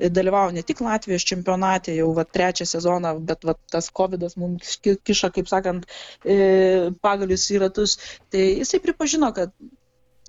dalyvavo 0.00 0.54
ne 0.56 0.64
tik 0.66 0.82
Latvijos 0.84 1.26
čempionate, 1.28 1.94
jau 1.98 2.10
va, 2.16 2.26
trečią 2.38 2.66
sezoną, 2.68 3.14
bet 3.28 3.46
va, 3.48 3.56
tas 3.70 3.90
COVID 3.94 4.28
mums 4.40 4.78
kiša, 4.82 5.30
kaip 5.34 5.50
sakant, 5.50 5.88
e, 6.24 6.90
pagalius 7.04 7.46
į 7.52 7.64
ratus, 7.66 7.98
tai 8.32 8.46
jisai 8.60 8.80
pripažino, 8.84 9.30
kad 9.36 9.52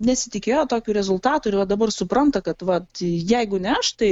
nesitikėjo 0.04 0.66
tokių 0.72 0.98
rezultatų 0.98 1.52
ir 1.52 1.62
va 1.62 1.70
dabar 1.70 1.94
supranta, 1.94 2.42
kad 2.46 2.62
va, 2.68 2.82
jeigu 3.00 3.62
ne 3.64 3.76
aš, 3.78 3.94
tai 4.02 4.12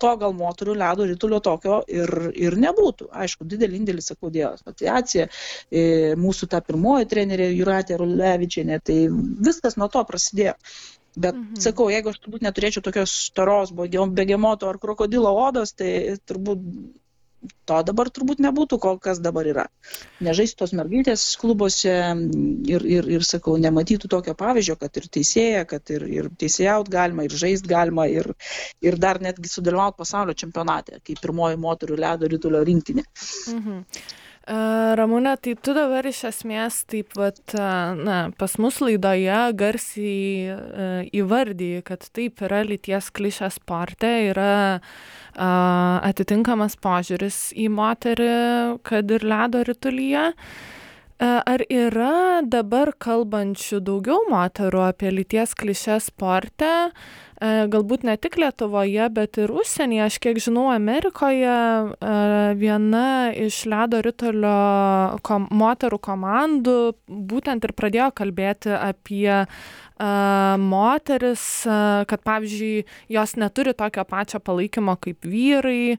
to 0.00 0.12
gal 0.20 0.32
moterų 0.36 0.76
ledo 0.80 1.06
rytulio 1.08 1.40
tokio 1.44 1.80
ir, 1.88 2.12
ir 2.32 2.56
nebūtų. 2.60 3.10
Aišku, 3.24 3.46
didelį 3.48 3.80
indėlį, 3.80 4.04
sakau, 4.04 4.30
dėjo 4.32 4.54
asociacija, 4.56 5.26
e, 5.68 5.82
mūsų 6.20 6.48
ta 6.54 6.62
pirmoji 6.64 7.10
trenerė 7.10 7.50
Juratė 7.52 7.98
Rulevičianė, 8.00 8.80
tai 8.86 9.02
viskas 9.10 9.76
nuo 9.80 9.90
to 9.92 10.04
prasidėjo. 10.08 10.56
Bet 11.18 11.34
mhm. 11.34 11.58
sakau, 11.58 11.88
jeigu 11.90 12.12
aš 12.12 12.20
turbūt 12.22 12.44
neturėčiau 12.46 12.84
tokios 12.86 13.12
storos 13.26 13.72
begemoto 13.74 14.68
ar 14.70 14.78
krokodilo 14.78 15.32
odos, 15.42 15.74
tai 15.74 16.16
turbūt 16.24 16.62
to 17.68 17.78
dabar 17.86 18.10
turbūt 18.12 18.40
nebūtų, 18.44 18.78
kol 18.82 18.98
kas 19.02 19.20
dabar 19.24 19.48
yra. 19.48 19.66
Nežaistų 20.24 20.62
tos 20.62 20.74
mergaitės 20.76 21.24
klubuose 21.40 21.94
ir, 22.74 22.86
ir, 22.96 23.10
ir, 23.16 23.26
sakau, 23.26 23.56
nematytų 23.62 24.10
tokio 24.12 24.34
pavyzdžio, 24.38 24.76
kad 24.80 25.00
ir 25.00 25.08
teisėja, 25.18 25.64
kad 25.70 25.92
ir, 25.94 26.06
ir 26.20 26.30
teisėjaut 26.40 26.90
galima, 26.92 27.26
ir 27.26 27.36
žaist 27.42 27.68
galima, 27.70 28.06
ir, 28.10 28.32
ir 28.84 28.98
dar 29.00 29.22
netgi 29.24 29.52
sudalyvauti 29.52 30.02
pasaulio 30.02 30.36
čempionate, 30.36 31.00
kaip 31.06 31.22
pirmoji 31.24 31.60
moterų 31.60 32.00
ledo 32.04 32.32
rytulio 32.32 32.64
rinktinė. 32.66 33.06
Mhm. 33.54 33.84
Ramūne, 34.50 35.36
tai 35.38 35.52
tu 35.62 35.70
dabar 35.76 36.06
iš 36.10 36.24
esmės 36.26 36.80
taip 36.90 37.12
pat, 37.14 37.38
na, 37.54 38.16
pas 38.34 38.56
mus 38.58 38.80
laidoje 38.82 39.38
garsiai 39.54 40.56
įvardyji, 41.14 41.84
kad 41.86 42.08
taip 42.10 42.42
yra 42.42 42.64
lyties 42.66 43.12
klišė 43.14 43.52
sporte, 43.54 44.10
yra 44.32 44.80
atitinkamas 45.38 46.74
požiūris 46.82 47.38
į 47.54 47.68
moterį, 47.76 48.34
kad 48.82 49.14
ir 49.14 49.28
ledo 49.30 49.62
rytulyje. 49.70 50.26
Ar 51.20 51.62
yra 51.68 52.40
dabar 52.42 52.94
kalbančių 52.96 53.82
daugiau 53.84 54.24
moterų 54.32 54.86
apie 54.88 55.12
lyties 55.12 55.52
klišę 55.54 56.00
sporte? 56.00 56.72
Galbūt 57.40 58.04
ne 58.04 58.16
tik 58.20 58.36
Lietuvoje, 58.36 59.08
bet 59.16 59.38
ir 59.40 59.52
užsienyje. 59.54 60.06
Aš 60.06 60.18
kiek 60.20 60.40
žinau, 60.44 60.68
Amerikoje 60.74 61.56
viena 62.60 63.04
iš 63.32 63.62
ledo 63.70 64.02
rytulio 64.04 64.56
kom, 65.24 65.48
moterų 65.48 65.98
komandų 66.04 66.78
būtent 67.08 67.64
ir 67.64 67.72
pradėjo 67.76 68.10
kalbėti 68.20 68.74
apie 68.76 69.40
moteris, 70.60 71.42
kad 72.08 72.22
pavyzdžiui, 72.24 72.86
jos 73.12 73.34
neturi 73.36 73.74
tokio 73.76 74.04
pačio 74.08 74.40
palaikymo 74.40 74.94
kaip 75.00 75.24
vyrai, 75.28 75.98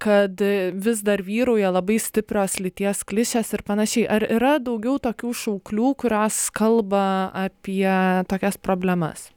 kad 0.00 0.40
vis 0.86 1.04
dar 1.04 1.20
vyrauja 1.24 1.72
labai 1.72 1.98
stiprios 2.00 2.56
lyties 2.60 3.04
klišės 3.04 3.52
ir 3.52 3.64
panašiai. 3.68 4.08
Ar 4.08 4.24
yra 4.28 4.56
daugiau 4.64 4.96
tokių 4.96 5.32
šauklių, 5.44 5.92
kurios 6.00 6.48
kalba 6.56 7.04
apie 7.36 7.92
tokias 8.32 8.56
problemas? 8.56 9.28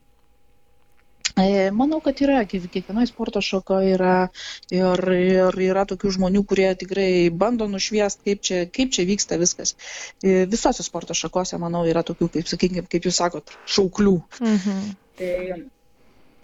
E, 1.35 1.69
manau, 1.75 1.99
kad 2.03 2.21
yra, 2.23 2.39
kiekvienoje 2.47 3.09
sporto 3.11 3.41
šakoje 3.43 3.95
yra 3.97 4.13
ir, 4.71 5.01
ir 5.19 5.57
yra 5.67 5.83
tokių 5.89 6.13
žmonių, 6.15 6.45
kurie 6.47 6.69
tikrai 6.79 7.09
bando 7.43 7.67
nušviest, 7.67 8.23
kaip 8.23 8.43
čia, 8.47 8.61
kaip 8.71 8.93
čia 8.95 9.03
vyksta 9.09 9.39
viskas. 9.41 9.75
E, 10.23 10.45
visose 10.51 10.85
sporto 10.87 11.17
šakose, 11.17 11.59
manau, 11.59 11.83
yra 11.91 12.05
tokių, 12.07 12.31
kaip, 12.37 12.47
sakykime, 12.51 12.85
kaip 12.87 13.09
jūs 13.09 13.19
sakot, 13.19 13.51
šauklių. 13.67 14.15
Mhm. 14.39 14.85
Tai 15.19 15.33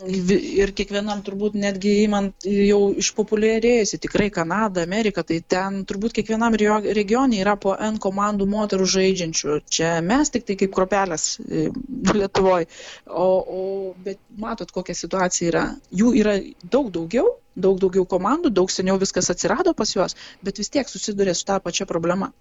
ir 0.08 0.72
kiekvienam 0.78 1.22
turbūt 1.26 1.56
netgi 1.60 1.92
įmant 2.06 2.46
jau 2.48 2.80
išpopuliarėjusi 3.02 4.00
tikrai 4.02 4.30
Kanada, 4.34 4.84
Amerika, 4.88 5.24
tai 5.28 5.42
ten 5.42 5.82
turbūt 5.90 6.16
kiekvienam 6.18 6.56
regione 6.58 7.42
yra 7.42 7.56
po 7.60 7.76
N 7.76 8.00
komandų 8.02 8.48
moterų 8.50 8.88
žaidžiančių. 8.96 9.60
Čia 9.70 9.94
mes 10.06 10.34
tik 10.34 10.48
tai 10.48 10.58
kaip 10.62 10.74
kropelės 10.76 11.28
e, 11.40 11.70
Lietuvoje. 12.14 12.70
O, 13.08 13.28
o, 13.62 13.64
bet 14.06 14.22
matot, 14.38 14.72
kokia 14.72 14.98
situacija 14.98 15.52
yra. 15.52 15.66
Jų 15.92 16.14
yra 16.22 16.38
daug 16.64 16.92
daugiau, 16.94 17.36
daug 17.56 17.82
daugiau 17.82 18.08
komandų, 18.10 18.54
daug 18.54 18.72
seniau 18.72 18.98
viskas 19.02 19.30
atsirado 19.34 19.76
pas 19.78 19.92
juos, 19.96 20.18
bet 20.42 20.62
vis 20.62 20.72
tiek 20.74 20.90
susiduria 20.90 21.36
su 21.38 21.48
tą 21.50 21.60
pačią 21.64 21.90
problemą 21.90 22.32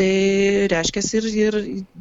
tai 0.00 0.10
reiškias 0.72 1.12
ir 1.18 1.28
ir 1.30 1.60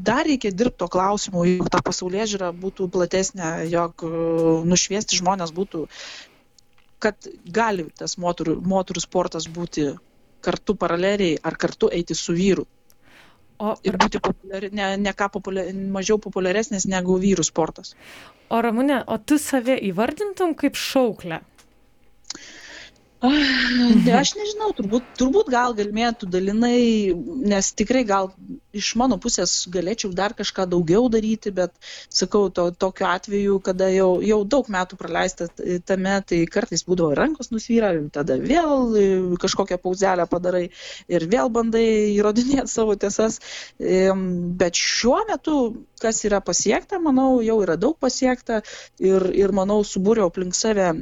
dar 0.10 0.24
reikia 0.28 0.52
dirbt 0.56 0.80
tuo 0.82 0.88
klausimu 0.92 1.46
jog 1.50 1.70
ta 1.74 1.84
pasaulėžiūra 1.86 2.52
būtų 2.64 2.90
platesnė 2.96 3.52
jog 3.74 4.06
e, 4.08 4.12
nušviesti 4.72 5.20
žmones 5.20 5.52
būtų 5.56 5.86
kad 7.04 7.30
gali 7.60 7.88
tas 8.00 8.18
moterų 8.20 8.60
moterų 8.74 9.04
sportas 9.04 9.48
būti 9.60 9.92
kartu 10.44 10.76
paraleliai 10.80 11.40
ar 11.44 11.60
kartu 11.60 11.92
eiti 11.92 12.16
su 12.16 12.36
vyru 12.36 12.68
O, 13.60 13.74
ir 13.84 13.98
būti 14.00 14.22
populiari, 14.24 14.70
ne, 14.72 14.86
ne 15.04 15.12
ką 15.12 15.28
populiar, 15.34 15.74
mažiau 15.92 16.16
populiaresnis 16.24 16.86
negu 16.88 17.18
vyrų 17.20 17.44
sportas. 17.44 17.92
O 18.56 18.62
Ramūne, 18.64 19.02
o 19.04 19.18
tu 19.20 19.36
save 19.36 19.76
įvardintum 19.90 20.54
kaip 20.62 20.80
šauklę? 20.80 21.42
Aš 23.20 24.32
nežinau, 24.38 24.70
turbūt, 24.78 25.04
turbūt 25.20 25.50
gal 25.52 25.74
galėtų 25.76 26.30
dalinai, 26.32 27.12
nes 27.52 27.72
tikrai 27.76 28.06
gal 28.08 28.30
iš 28.72 28.94
mano 28.96 29.18
pusės 29.20 29.66
galėčiau 29.72 30.14
dar 30.16 30.32
kažką 30.38 30.64
daugiau 30.72 31.10
daryti, 31.12 31.52
bet 31.52 31.74
sakau, 32.08 32.48
to, 32.54 32.70
tokiu 32.72 33.10
atveju, 33.10 33.58
kada 33.66 33.90
jau, 33.92 34.22
jau 34.24 34.40
daug 34.48 34.70
metų 34.72 35.00
praleista 35.02 35.50
tame, 35.90 36.16
tai 36.30 36.46
kartais 36.48 36.86
būdavo 36.88 37.12
rankos 37.18 37.52
nusvyra, 37.52 37.92
tada 38.14 38.38
vėl 38.40 39.36
kažkokią 39.42 39.82
pauzelę 39.84 40.24
padarai 40.30 40.70
ir 41.12 41.28
vėl 41.28 41.52
bandai 41.52 42.16
įrodinėti 42.16 42.72
savo 42.72 42.96
tiesas. 42.96 43.42
Bet 43.80 44.80
šiuo 44.80 45.26
metu, 45.28 45.58
kas 46.00 46.24
yra 46.24 46.40
pasiekta, 46.46 47.02
manau, 47.04 47.42
jau 47.44 47.60
yra 47.66 47.76
daug 47.76 47.98
pasiekta 48.00 48.62
ir, 49.04 49.28
ir 49.36 49.52
manau, 49.52 49.82
subūriau 49.84 50.32
aplink 50.32 50.56
save, 50.56 50.94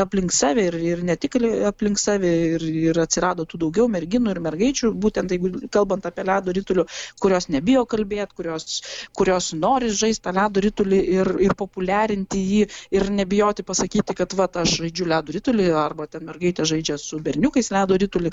aplink 0.00 0.32
save 0.32 0.70
ir, 0.70 0.80
ir 0.94 1.04
ne 1.04 1.20
tik 1.20 1.36
aplink 1.70 2.00
save 2.00 2.30
ir, 2.56 2.64
ir 2.90 3.00
atsirado 3.02 3.46
tų 3.48 3.60
daugiau 3.66 3.88
merginų 3.92 4.34
ir 4.34 4.40
mergaičių, 4.46 4.92
būtent 5.04 5.34
jeigu 5.34 5.52
kalbant 5.74 6.06
apie 6.08 6.26
ledo 6.26 6.54
rytulių, 6.56 6.86
kurios 7.22 7.48
nebijo 7.52 7.84
kalbėti, 7.90 8.36
kurios, 8.38 8.80
kurios 9.16 9.50
nori 9.56 9.90
žaisti 9.90 10.24
tą 10.26 10.34
ledo 10.36 10.62
rytulį 10.66 11.00
ir, 11.16 11.32
ir 11.48 11.56
populiarinti 11.58 12.42
jį 12.52 12.62
ir 12.98 13.10
nebijoti 13.20 13.66
pasakyti, 13.66 14.16
kad 14.16 14.36
va, 14.38 14.48
aš 14.62 14.78
žaidžiu 14.82 15.10
ledo 15.12 15.34
rytulį 15.36 15.68
arba 15.82 16.08
ten 16.10 16.26
mergaitė 16.28 16.66
žaidžia 16.68 16.98
su 17.02 17.20
berniukais 17.22 17.72
ledo 17.74 17.98
rytulį. 18.00 18.32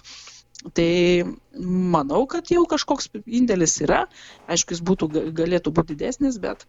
Tai 0.78 0.92
manau, 1.60 2.22
kad 2.30 2.48
jau 2.54 2.64
kažkoks 2.70 3.10
indėlis 3.26 3.74
yra, 3.84 4.06
aišku, 4.48 4.76
jis 4.76 4.84
būtų, 4.86 5.10
galėtų 5.36 5.74
būti 5.76 5.98
didesnis, 5.98 6.38
bet 6.40 6.64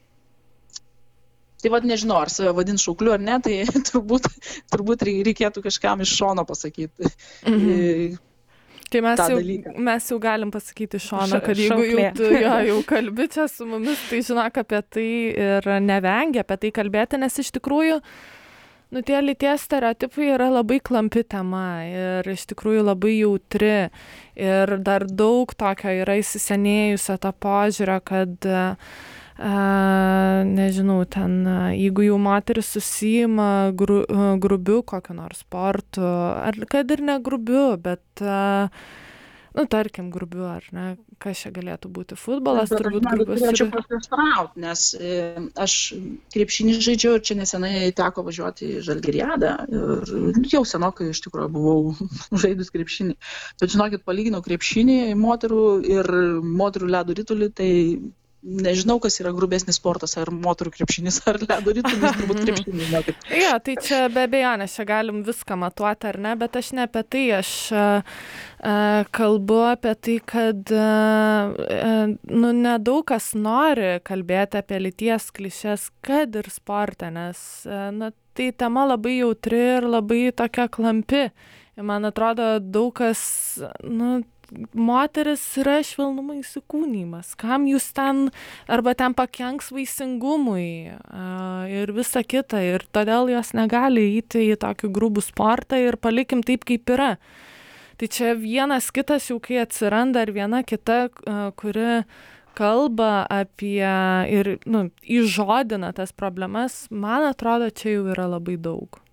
Tai 1.65 1.71
vad 1.73 1.87
nežinau, 1.89 2.19
ar 2.21 2.29
save 2.29 2.51
vadins 2.53 2.83
šaukliu 2.85 3.15
ar 3.15 3.23
ne, 3.25 3.39
tai 3.41 3.63
turbūt, 3.89 4.29
turbūt 4.69 5.07
reikėtų 5.09 5.63
kažkam 5.65 6.05
iš 6.05 6.13
šono 6.19 6.45
pasakyti. 6.45 7.09
Mhm. 7.49 8.19
Tai 8.93 9.01
mes 9.03 9.19
jau, 9.19 9.39
dalyką. 9.41 9.73
mes 9.87 10.11
jau 10.11 10.19
galim 10.23 10.51
pasakyti 10.55 11.01
iš 11.01 11.07
šono, 11.09 11.41
kad 11.43 11.59
jeigu 11.59 11.87
jau 11.89 12.11
tu 12.19 12.29
jo, 12.29 12.53
jau 12.69 12.77
kalbi 12.87 13.27
čia 13.33 13.49
su 13.51 13.67
mumis, 13.67 14.03
tai 14.11 14.21
žinok 14.29 14.61
apie 14.61 14.81
tai 14.97 15.09
ir 15.47 15.69
nevengia 15.83 16.45
apie 16.45 16.61
tai 16.67 16.71
kalbėti, 16.77 17.19
nes 17.19 17.41
iš 17.43 17.51
tikrųjų, 17.57 17.97
nu 18.95 19.03
tie 19.09 19.17
lyties 19.25 19.65
stereotipai 19.67 20.29
yra 20.37 20.51
labai 20.53 20.79
klampi 20.85 21.25
tema 21.25 21.67
ir 21.89 22.31
iš 22.37 22.45
tikrųjų 22.53 22.85
labai 22.93 23.17
jautri 23.17 23.75
ir 24.37 24.77
dar 24.85 25.09
daug 25.09 25.57
tokio 25.59 25.97
yra 26.05 26.21
įsisenėjusio 26.21 27.19
to 27.25 27.35
požiūrio, 27.49 27.99
kad 28.05 28.53
uh, 28.53 28.95
nežinau, 29.39 31.01
ten, 31.11 31.41
jeigu 31.75 32.07
jau 32.07 32.19
moteris 32.23 32.71
susijima 32.77 33.73
gru, 33.75 34.05
grubiu 34.43 34.83
kokiu 34.87 35.17
nors 35.19 35.43
sportu, 35.43 36.05
ar 36.05 36.59
kad 36.71 36.91
ir 36.95 37.03
ne 37.03 37.19
grubiu, 37.23 37.75
bet 37.77 38.25
nu 39.55 39.67
tarkim 39.71 40.11
grubiu 40.11 40.47
ar 40.51 40.65
ne 40.75 40.85
kas 41.23 41.45
čia 41.45 41.51
galėtų 41.55 41.91
būti 41.95 42.17
futbolas 42.19 42.73
turbūt 42.73 43.05
grubus 43.07 43.43
norėčiau 43.45 43.69
pasiprieštarauti 43.71 44.63
nes 44.65 44.83
e, 44.99 45.13
aš 45.65 45.75
krepšinį 46.35 46.75
žaidžiau 46.87 47.19
ir 47.19 47.23
čia 47.29 47.37
nesenai 47.39 47.93
teko 47.95 48.25
važiuoti 48.27 48.73
į 48.73 48.83
žalgiriadą 48.89 49.53
ir 49.71 50.51
jau 50.51 50.65
senokai 50.67 51.07
iš 51.13 51.23
tikrųjų 51.29 51.53
buvau 51.55 51.95
žaidus 52.43 52.75
krepšinį. 52.75 53.15
Bet 53.63 53.75
žinokit 53.77 54.03
palyginau 54.09 54.43
krepšinį 54.43 54.99
moterų 55.23 55.65
ir 55.87 56.13
moterų 56.43 56.91
ledo 56.97 57.19
ritulį 57.23 57.51
tai 57.55 57.71
nežinau, 58.45 58.99
kas 59.01 59.17
yra 59.23 59.33
grubesnis 59.35 59.79
sportas, 59.81 60.15
ar 60.21 60.31
moterų 60.33 60.75
krepšinis, 60.77 61.21
ar 61.31 61.39
ledo 61.43 61.75
ritulis, 61.75 62.17
turbūt 62.19 62.43
krepšinis. 62.45 62.83
Žinokit. 62.89 63.29
Jo, 63.41 63.53
tai 63.65 63.77
čia 63.85 64.01
be 64.13 64.27
abejonės, 64.29 64.75
čia 64.77 64.87
galim 64.89 65.23
viską 65.27 65.57
matuoti 65.61 66.11
ar 66.11 66.19
ne, 66.27 66.35
bet 66.41 66.59
aš 66.61 66.73
ne 66.77 66.85
apie 66.85 67.05
tai, 67.09 67.25
aš 67.39 67.53
uh, 67.75 68.19
kalbu 69.17 69.61
apie 69.71 69.95
tai, 70.07 70.19
kad 70.35 70.75
uh, 70.77 72.13
nu, 72.13 72.53
nedaug 72.61 73.05
kas 73.09 73.33
nori 73.39 73.97
kalbėti 74.05 74.61
apie 74.61 74.83
lyties 74.83 75.31
klišės, 75.35 75.89
kad 76.05 76.37
ir 76.37 76.53
sportą, 76.53 77.11
nes 77.15 77.41
uh, 77.69 77.89
na, 77.97 78.13
tai 78.37 78.51
tema 78.53 78.85
labai 78.91 79.19
jautri 79.23 79.61
ir 79.79 79.89
labai 79.89 80.29
tokia 80.37 80.69
klampi. 80.69 81.29
Ir 81.75 81.87
man 81.87 82.07
atrodo, 82.07 82.59
daug 82.61 82.93
kas, 82.95 83.21
nu, 83.83 84.21
moteris 84.75 85.43
yra 85.61 85.79
švelnumo 85.85 86.37
įsikūnymas. 86.41 87.35
Kam 87.41 87.67
jūs 87.71 87.91
ten, 87.97 88.29
arba 88.71 88.95
ten 88.99 89.17
pakenks 89.17 89.71
vaisingumui 89.75 90.95
a, 90.95 91.65
ir 91.71 91.93
visa 91.97 92.25
kita. 92.25 92.63
Ir 92.65 92.87
todėl 92.95 93.33
jos 93.35 93.55
negali 93.57 94.07
įti 94.19 94.49
į 94.53 94.61
tokį 94.65 94.93
grubų 94.95 95.25
sportą 95.25 95.81
ir 95.81 95.99
palikim 96.01 96.45
taip, 96.47 96.67
kaip 96.69 96.95
yra. 96.95 97.15
Tai 98.01 98.11
čia 98.11 98.35
vienas 98.35 98.91
kitas 98.95 99.31
jau 99.31 99.39
kai 99.43 99.61
atsiranda 99.63 100.25
ir 100.27 100.35
viena 100.35 100.65
kita, 100.67 101.07
a, 101.09 101.51
kuri 101.59 102.03
kalba 102.55 103.27
apie 103.31 103.95
ir 104.31 104.57
nu, 104.71 104.89
įžodina 105.03 105.91
tas 105.95 106.15
problemas, 106.15 106.85
man 106.91 107.27
atrodo, 107.27 107.71
čia 107.71 107.99
jau 107.99 108.13
yra 108.15 108.29
labai 108.37 108.57
daug. 108.59 109.04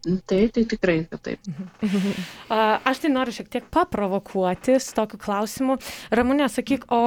Tai, 0.00 0.40
tai 0.48 0.64
tikrai, 0.64 0.96
kad 1.10 1.20
taip. 1.26 1.48
Aš 2.88 3.02
tai 3.02 3.10
noriu 3.12 3.34
šiek 3.36 3.50
tiek 3.52 3.66
paprovokuoti 3.72 4.78
su 4.80 4.94
tokiu 4.96 5.20
klausimu. 5.20 5.76
Ramūnė, 6.16 6.46
sakyk, 6.48 6.86
o 6.88 7.02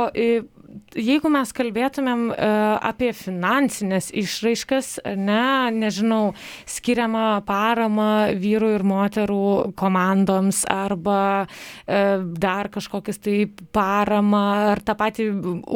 jeigu 0.97 1.29
mes 1.33 1.51
kalbėtumėm 1.55 2.27
e, 2.31 2.47
apie 2.89 3.11
finansinės 3.15 4.09
išraiškas, 4.19 4.89
ne, 5.19 5.71
nežinau, 5.75 6.33
skiriamą 6.69 7.43
paramą 7.47 8.35
vyrų 8.39 8.73
ir 8.77 8.85
moterų 8.87 9.73
komandoms 9.79 10.63
arba 10.71 11.19
e, 11.43 12.01
dar 12.21 12.71
kažkokias 12.73 13.21
tai 13.23 13.37
paramą 13.75 14.43
ar 14.73 14.83
tą 14.85 14.97
patį 14.99 15.29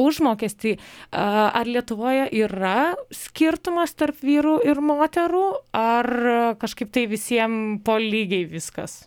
užmokestį, 0.07 0.77
e, 0.77 0.79
ar 1.17 1.67
Lietuvoje 1.67 2.29
yra 2.43 2.93
skirtumas 3.13 3.95
tarp 3.97 4.23
vyrų 4.23 4.59
ir 4.67 4.81
moterų, 4.83 5.45
ar 5.77 6.11
kažkaip 6.61 6.93
tai 6.95 7.07
visiems 7.11 7.83
po 7.85 7.97
lygiai 8.01 8.47
viskas? 8.49 9.03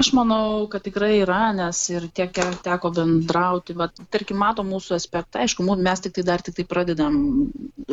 Aš 0.00 0.12
manau 0.16 0.66
kad 0.72 0.84
tikrai 0.84 1.20
yra 1.22 1.52
nes 1.56 1.80
ir 1.92 2.08
tiek 2.16 2.32
kiek 2.36 2.58
teko 2.64 2.90
bendrauti 2.98 3.76
vat 3.80 3.96
tarkim 4.12 4.40
matom 4.42 4.68
mūsų 4.72 4.96
aspektą 4.98 5.42
aišku 5.44 5.64
mu 5.66 5.76
mes 5.88 6.02
tiktai 6.04 6.24
dar 6.30 6.44
tiktai 6.44 6.66
pradedam 6.68 7.16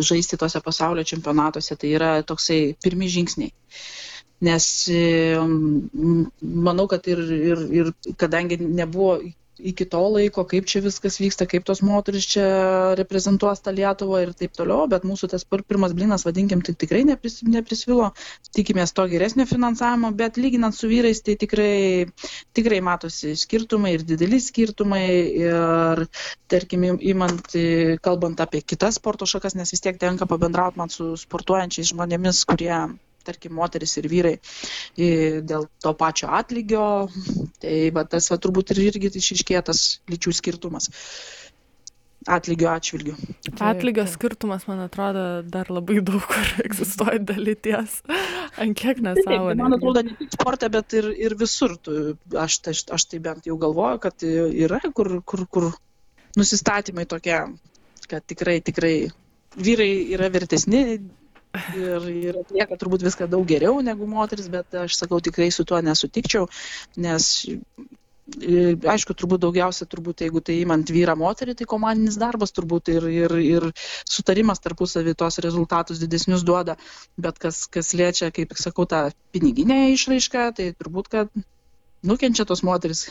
žaisti 0.09 0.39
tuose 0.39 0.61
pasaulio 0.65 1.05
čempionatuose 1.13 1.77
tai 1.79 1.93
yra 1.99 2.11
toksai 2.31 2.59
pirmi 2.83 3.11
žingsniai. 3.15 3.53
Nes 4.43 4.65
manau 6.67 6.87
kad 6.91 7.07
ir 7.07 7.23
ir 7.37 7.63
ir 7.81 7.93
kadangi 8.19 8.59
nebuvo 8.59 9.15
iki 9.59 9.85
to 9.85 10.01
laiko, 10.15 10.43
kaip 10.49 10.65
čia 10.69 10.81
viskas 10.83 11.19
vyksta, 11.21 11.45
kaip 11.49 11.65
tos 11.67 11.83
moteris 11.85 12.25
čia 12.33 12.45
reprezentuos 12.97 13.61
tą 13.63 13.73
Lietuvą 13.75 14.23
ir 14.23 14.33
taip 14.37 14.55
toliau, 14.57 14.87
bet 14.89 15.05
mūsų 15.05 15.29
tas 15.33 15.45
pirmas 15.45 15.93
blinas, 15.93 16.25
vadinkim, 16.25 16.63
tai 16.65 16.73
tikrai 16.79 17.03
nepris, 17.07 17.41
neprisvilo, 17.45 18.11
tikimės 18.55 18.95
to 18.97 19.05
geresnio 19.11 19.45
finansavimo, 19.49 20.11
bet 20.17 20.39
lyginant 20.41 20.77
su 20.77 20.89
vyrais, 20.89 21.21
tai 21.25 21.37
tikrai, 21.39 22.09
tikrai 22.57 22.81
matosi 22.85 23.35
skirtumai 23.39 23.95
ir 23.97 24.07
dideli 24.09 24.41
skirtumai 24.41 25.05
ir, 25.45 26.05
tarkim, 26.51 26.89
įmant, 26.97 27.53
kalbant 28.03 28.43
apie 28.43 28.63
kitas 28.65 28.97
sporto 29.01 29.29
šakas, 29.29 29.57
nes 29.59 29.73
vis 29.73 29.85
tiek 29.85 30.01
tenka 30.01 30.29
pabendrauti 30.29 30.81
man 30.81 30.93
su 30.93 31.13
sportuojančiais 31.19 31.93
žmonėmis, 31.93 32.45
kurie 32.49 32.73
tarkim 33.25 33.55
moterys 33.57 33.97
ir 34.01 34.09
vyrai 34.11 34.33
dėl 34.97 35.67
to 35.83 35.93
pačio 35.99 36.31
atlygio, 36.33 36.87
tai 37.63 37.77
va, 37.95 38.05
tas 38.09 38.29
va, 38.31 38.39
turbūt 38.41 38.75
ir 38.75 38.83
irgi 38.89 39.13
išiškėja 39.21 39.63
tas 39.71 39.85
lyčių 40.11 40.35
skirtumas 40.41 40.91
atlygio 42.27 42.69
atžvilgiu. 42.71 43.15
Atlygio 43.59 44.05
skirtumas, 44.07 44.65
man 44.67 44.83
atrodo, 44.85 45.23
dar 45.43 45.69
labai 45.73 45.99
daug 46.05 46.23
kur 46.27 46.51
egzistuoja 46.67 47.19
dalyties. 47.19 47.99
Ant 48.61 48.77
kiek 48.79 49.01
nesąmonė. 49.03 49.57
Man 49.59 49.77
atrodo, 49.77 50.03
ne 50.07 50.15
tik 50.19 50.35
sporte, 50.35 50.69
bet 50.73 50.95
ir, 50.97 51.09
ir 51.27 51.35
visur. 51.39 51.75
Tu, 51.83 52.15
aš, 52.39 52.59
aš, 52.71 52.85
aš 52.95 53.07
tai 53.11 53.19
bent 53.23 53.49
jau 53.49 53.57
galvoju, 53.61 54.01
kad 54.03 54.27
yra, 54.27 54.79
kur, 54.95 55.17
kur, 55.27 55.45
kur 55.51 55.69
nusistatymai 56.39 57.05
tokie, 57.09 57.41
kad 58.09 58.25
tikrai, 58.29 58.59
tikrai 58.65 58.95
vyrai 59.59 59.91
yra 60.15 60.31
vertesni 60.33 60.83
ir, 61.53 62.05
ir 62.11 62.39
atlieka 62.41 62.77
turbūt 62.79 63.05
viską 63.05 63.27
daug 63.31 63.45
geriau 63.49 63.81
negu 63.85 64.07
moteris, 64.09 64.49
bet 64.53 64.73
aš 64.85 64.97
sakau, 64.99 65.21
tikrai 65.23 65.51
su 65.53 65.65
tuo 65.67 65.81
nesutikčiau, 65.85 66.47
nes 66.97 67.29
aišku, 68.93 69.13
turbūt 69.19 69.41
daugiausia, 69.43 69.85
turbūt 69.89 70.23
jeigu 70.23 70.39
tai 70.41 70.55
įmant 70.61 70.87
vyrą 70.95 71.15
moterį, 71.19 71.57
tai 71.59 71.67
komandinis 71.67 72.15
darbas 72.21 72.55
turbūt 72.55 72.93
ir, 72.93 73.07
ir, 73.11 73.35
ir 73.43 73.67
sutarimas 74.09 74.63
tarpusavį 74.63 75.13
tos 75.19 75.41
rezultatus 75.43 75.99
didesnius 75.99 76.45
duoda, 76.47 76.77
bet 77.19 77.41
kas, 77.43 77.65
kas 77.67 77.91
liečia, 77.99 78.31
kaip 78.31 78.55
sakau, 78.59 78.87
tą 78.87 79.09
piniginę 79.35 79.89
išraišką, 79.91 80.47
tai 80.55 80.71
turbūt, 80.79 81.11
kad 81.11 81.43
nukenčia 82.03 82.47
tos 82.47 82.63
moteris 82.63 83.09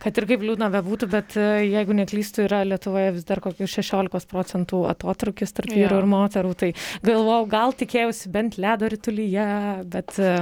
kad 0.00 0.18
ir 0.18 0.26
kaip 0.30 0.44
liūdna 0.44 0.70
bebūtų, 0.72 1.08
bet 1.12 1.36
e, 1.38 1.46
jeigu 1.68 1.96
neklystu, 1.96 2.44
yra 2.46 2.62
Lietuvoje 2.68 3.12
vis 3.18 3.26
dar 3.28 3.42
kokių 3.44 3.68
16 3.68 4.30
procentų 4.30 4.84
atotrukis 4.90 5.54
tarp 5.56 5.74
vyrų 5.74 6.00
ir 6.02 6.08
moterų, 6.10 6.54
tai 6.62 6.72
galvojau, 7.06 7.44
gal 7.50 7.76
tikėjausi 7.76 8.32
bent 8.32 8.58
ledo 8.60 8.88
rytulyje, 8.92 9.50
bet, 9.92 10.16
e, 10.18 10.34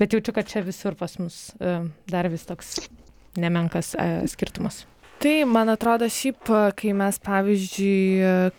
bet 0.00 0.16
jaučiu, 0.16 0.36
kad 0.36 0.50
čia 0.50 0.64
visur 0.66 0.98
pas 0.98 1.16
mus 1.22 1.48
e, 1.58 1.80
dar 2.10 2.30
vis 2.32 2.46
toks 2.48 2.76
nemenkas 3.38 3.94
skirtumas. 4.32 4.82
Tai, 5.18 5.32
man 5.50 5.66
atrodo, 5.72 6.06
šiaip, 6.06 6.46
kai 6.78 6.92
mes, 6.94 7.16
pavyzdžiui, 7.26 8.52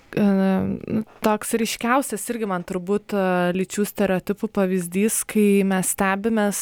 toks 1.23 1.53
ryškiausias 1.61 2.25
irgi 2.33 2.49
man 2.51 2.65
turbūt 2.67 3.15
lyčių 3.55 3.85
stereotipų 3.87 4.49
pavyzdys, 4.57 5.21
kai 5.29 5.63
mes 5.67 5.93
stebimės, 5.95 6.59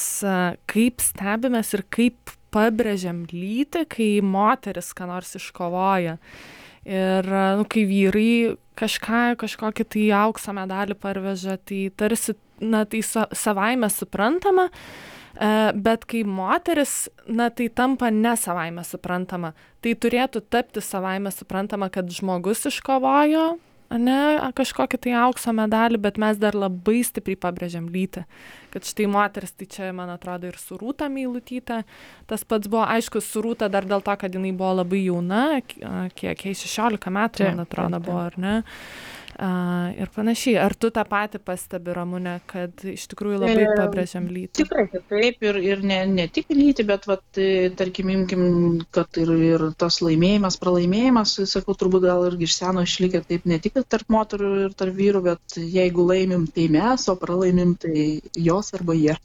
kaip 0.70 1.02
stebimės 1.02 1.74
ir 1.74 1.84
kaip 1.90 2.36
pabrėžiam 2.54 3.26
lytį, 3.32 3.88
kai 3.90 4.12
moteris 4.22 4.94
ką 4.94 5.10
nors 5.10 5.34
iškovoja. 5.42 6.20
Ir 6.88 7.34
nu, 7.58 7.66
kai 7.66 7.90
vyrai 7.90 8.56
kažką, 8.78 9.34
kažkokį 9.42 9.90
tai 9.98 10.08
aukso 10.22 10.54
medalį 10.56 10.94
parveža, 11.02 11.58
tai 11.58 11.88
tarsi, 11.98 12.38
na, 12.62 12.86
tai 12.86 13.02
sa, 13.02 13.26
savaime 13.34 13.90
suprantama, 13.92 14.70
bet 15.38 16.06
kai 16.10 16.24
moteris, 16.26 17.08
na, 17.28 17.50
tai 17.54 17.70
tampa 17.70 18.10
ne 18.14 18.34
savaime 18.40 18.84
suprantama. 18.88 19.54
Tai 19.84 19.94
turėtų 19.94 20.42
tapti 20.50 20.82
savaime 20.82 21.32
suprantama, 21.34 21.92
kad 21.94 22.10
žmogus 22.14 22.66
iškovojo 22.72 23.48
ane 23.94 24.52
kažkokį 24.56 25.00
tai 25.06 25.14
aukso 25.22 25.54
medalį 25.56 26.00
bet 26.04 26.18
mes 26.22 26.40
dar 26.42 26.56
labai 26.58 27.00
stipriai 27.08 27.40
pabrėžiam 27.40 27.88
lytį. 27.92 28.24
Kad 28.74 28.88
štai 28.88 29.08
moteris 29.12 29.54
tai 29.56 29.68
čia 29.72 29.92
man 29.96 30.12
atrodo 30.12 30.50
ir 30.50 30.58
su 30.60 30.78
rūta 30.80 31.08
meilutyte 31.12 31.82
tas 32.28 32.44
pats 32.44 32.68
buvo 32.68 32.84
aišku 32.84 33.22
su 33.24 33.44
rūta 33.44 33.70
dar 33.72 33.88
dėl 33.88 34.04
to 34.06 34.16
kad 34.20 34.34
jinai 34.36 34.52
buvo 34.52 34.74
labai 34.82 35.04
jauna 35.06 35.44
kiek 35.64 36.46
jai 36.50 36.56
šešiolika 36.64 37.14
metų 37.14 37.48
man 37.48 37.64
atrodo 37.64 38.02
buvo 38.04 38.26
ar 38.26 38.38
ne 38.42 38.58
a, 39.38 39.50
ir 39.98 40.10
panašiai. 40.14 40.58
Ar 40.62 40.76
tu 40.76 40.90
tą 40.94 41.04
patį 41.08 41.42
pastebi, 41.46 41.94
Ramūne, 41.96 42.38
kad 42.50 42.84
iš 42.88 43.06
tikrųjų 43.12 43.42
labai 43.44 43.66
e, 43.66 43.76
pabrėžiam 43.78 44.28
lytį? 44.32 44.64
Tikrai, 44.64 44.88
taip, 44.98 45.46
ir, 45.46 45.60
ir 45.62 45.84
ne, 45.86 46.00
ne 46.10 46.28
tik 46.34 46.52
lytį, 46.54 46.88
bet, 46.90 47.08
vat, 47.10 47.26
e, 47.40 47.70
tarkim, 47.78 48.12
imkim, 48.14 48.44
kad 48.96 49.22
ir, 49.22 49.34
ir 49.52 49.68
tas 49.80 50.02
laimėjimas, 50.06 50.60
pralaimėjimas, 50.62 51.38
sakau, 51.52 51.78
turbūt 51.78 52.08
gal 52.08 52.26
irgi 52.32 52.50
iš 52.50 52.58
seno 52.60 52.86
išlikę 52.88 53.24
taip 53.28 53.48
ne 53.50 53.62
tik 53.64 53.80
tarp 53.88 54.10
moterų 54.14 54.52
ir 54.66 54.76
tarp 54.78 54.98
vyrų, 54.98 55.24
bet 55.30 55.60
jeigu 55.62 56.08
laimim, 56.10 56.48
tai 56.54 56.68
mes, 56.74 57.08
o 57.12 57.18
pralaimim, 57.20 57.78
tai 57.82 58.10
jos 58.34 58.74
arba 58.78 58.98
jie. 58.98 59.18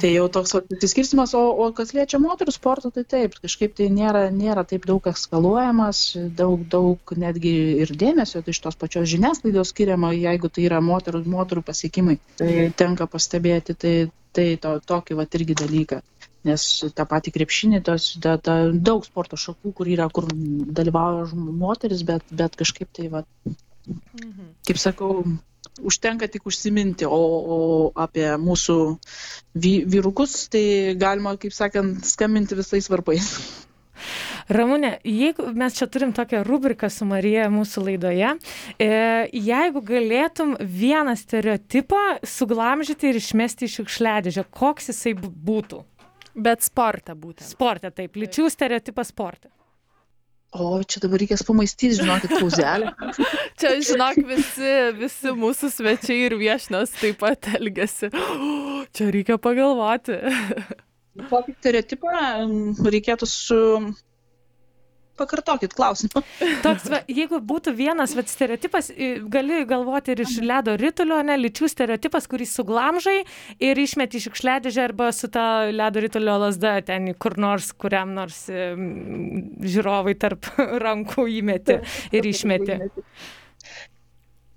Tai 0.00 0.10
jau 0.10 0.26
toks 0.32 0.54
atsiskirstimas, 0.58 1.32
o, 1.38 1.42
o 1.62 1.68
kas 1.76 1.92
liečia 1.96 2.18
moterų 2.20 2.52
sportą, 2.54 2.90
tai 2.94 3.04
taip, 3.08 3.36
kažkaip 3.40 3.74
tai 3.78 3.88
nėra, 3.92 4.26
nėra 4.34 4.64
taip 4.68 4.86
daug 4.88 5.06
eskaluojamas, 5.10 6.02
daug, 6.36 6.64
daug 6.72 7.14
netgi 7.16 7.52
ir 7.84 7.92
dėmesio 8.02 8.42
tai 8.44 8.54
iš 8.54 8.62
tos 8.64 8.78
pačios 8.80 9.08
žiniasklaidos 9.12 9.72
skiriama, 9.72 10.12
jeigu 10.16 10.50
tai 10.52 10.66
yra 10.68 10.80
moterų, 10.84 11.22
moterų 11.30 11.64
pasiekimai. 11.68 12.18
Tai 12.40 12.50
tenka 12.80 13.06
pastebėti 13.10 13.76
tai, 13.78 13.94
tai 14.36 14.48
to, 14.62 14.76
tokį 14.92 15.20
va 15.20 15.28
irgi 15.38 15.58
dalyką. 15.62 16.00
Nes 16.48 16.66
tą 16.96 17.04
patį 17.04 17.34
krepšinį, 17.34 17.82
tos, 17.84 18.14
da, 18.24 18.38
da, 18.40 18.56
daug 18.72 19.04
sporto 19.04 19.36
šakų, 19.40 19.74
kur 19.76 19.90
yra, 19.92 20.06
kur 20.08 20.28
dalyvauja 20.32 21.28
moteris, 21.36 22.04
bet, 22.08 22.24
bet 22.32 22.56
kažkaip 22.56 22.88
tai, 22.96 23.10
va, 23.12 23.26
mhm. 23.84 24.54
kaip 24.68 24.80
sakau, 24.80 25.20
užtenka 25.86 26.28
tik 26.30 26.46
užsiminti, 26.50 27.06
o, 27.06 27.20
o 27.56 27.58
apie 27.98 28.28
mūsų 28.40 28.76
vy, 29.54 29.74
vyrukus 29.90 30.46
tai 30.52 30.94
galima, 31.00 31.36
kaip 31.40 31.54
sakant, 31.56 32.04
skambinti 32.06 32.58
visais 32.58 32.88
varpais. 32.92 33.34
Ramūnė, 34.50 34.94
jeigu 35.04 35.50
mes 35.54 35.76
čia 35.76 35.86
turim 35.92 36.14
tokią 36.16 36.40
rubriką 36.46 36.88
su 36.90 37.06
Marija 37.06 37.46
mūsų 37.52 37.84
laidoje, 37.86 38.32
e, 38.80 38.88
jeigu 39.36 39.82
galėtum 39.86 40.56
vieną 40.58 41.14
stereotipą 41.20 42.02
suglamžyti 42.26 43.10
ir 43.10 43.20
išmesti 43.20 43.68
iš 43.68 43.80
šiukšliadėžę, 43.80 44.46
koks 44.50 44.90
jisai 44.94 45.14
būtų? 45.20 45.84
Bet 46.34 46.64
sportą 46.64 47.14
būtent. 47.18 47.46
Sportą, 47.46 47.92
taip, 47.94 48.16
lyčių 48.16 48.48
stereotipas 48.50 49.10
sportą. 49.12 49.50
O, 50.50 50.80
čia 50.82 50.98
dabar 51.04 51.22
reikės 51.22 51.44
pamaistyti, 51.46 52.00
žinokit, 52.00 52.32
pauzelę. 52.40 52.90
čia, 53.60 53.76
žinok, 53.86 54.18
visi, 54.26 54.72
visi 54.98 55.34
mūsų 55.38 55.70
svečiai 55.76 56.24
ir 56.26 56.34
viešnios 56.40 56.96
taip 56.98 57.20
pat 57.22 57.52
elgesi. 57.54 58.10
Čia 58.96 59.10
reikia 59.14 59.36
pagalvoti. 59.38 60.16
Kokį 61.30 61.54
stereotipą 61.54 62.24
reikėtų 62.90 63.28
su 63.30 63.60
pakartokit 65.20 65.76
klausimą. 65.76 66.24
Toks, 66.64 66.88
va, 66.92 67.02
jeigu 67.08 67.42
būtų 67.44 67.74
vienas 67.76 68.16
va, 68.16 68.24
stereotipas, 68.26 68.90
gali 69.30 69.62
galvoti 69.68 70.14
ir 70.14 70.24
iš 70.24 70.38
ledo 70.44 70.74
rytulio, 70.80 71.20
ne, 71.26 71.36
lyčių 71.40 71.68
stereotipas, 71.70 72.28
kurį 72.30 72.48
suglamžai 72.48 73.18
ir 73.62 73.80
išmeti 73.84 74.18
iš 74.20 74.30
šiukšliadėžę 74.30 74.84
arba 74.84 75.10
su 75.12 75.28
ta 75.32 75.70
ledo 75.70 76.00
rytulio 76.00 76.38
lasda 76.40 76.78
ten 76.86 77.12
kur 77.14 77.36
nors, 77.38 77.72
kuriam 77.72 78.14
nors 78.14 78.46
žiūrovai 78.48 80.16
tarp 80.18 80.46
rankų 80.86 81.26
įmeti 81.40 81.80
ir 82.12 82.30
išmeti. 82.30 82.78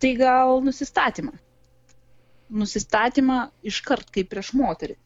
Tai 0.03 0.11
gal 0.19 0.61
nusistatymą. 0.63 1.33
Nusistatymą 2.53 3.47
iškart 3.65 4.11
kaip 4.13 4.29
prieš 4.29 4.53
moterį. 4.59 4.97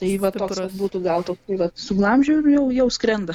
Tai 0.00 0.10
va 0.22 0.30
toks 0.32 0.62
būtų 0.80 1.02
gal 1.04 1.26
toks, 1.26 1.42
tai 1.44 1.58
va 1.60 1.68
suglamžiu 1.76 2.38
ir 2.40 2.54
jau, 2.54 2.64
jau 2.72 2.86
skrenda. 2.94 3.34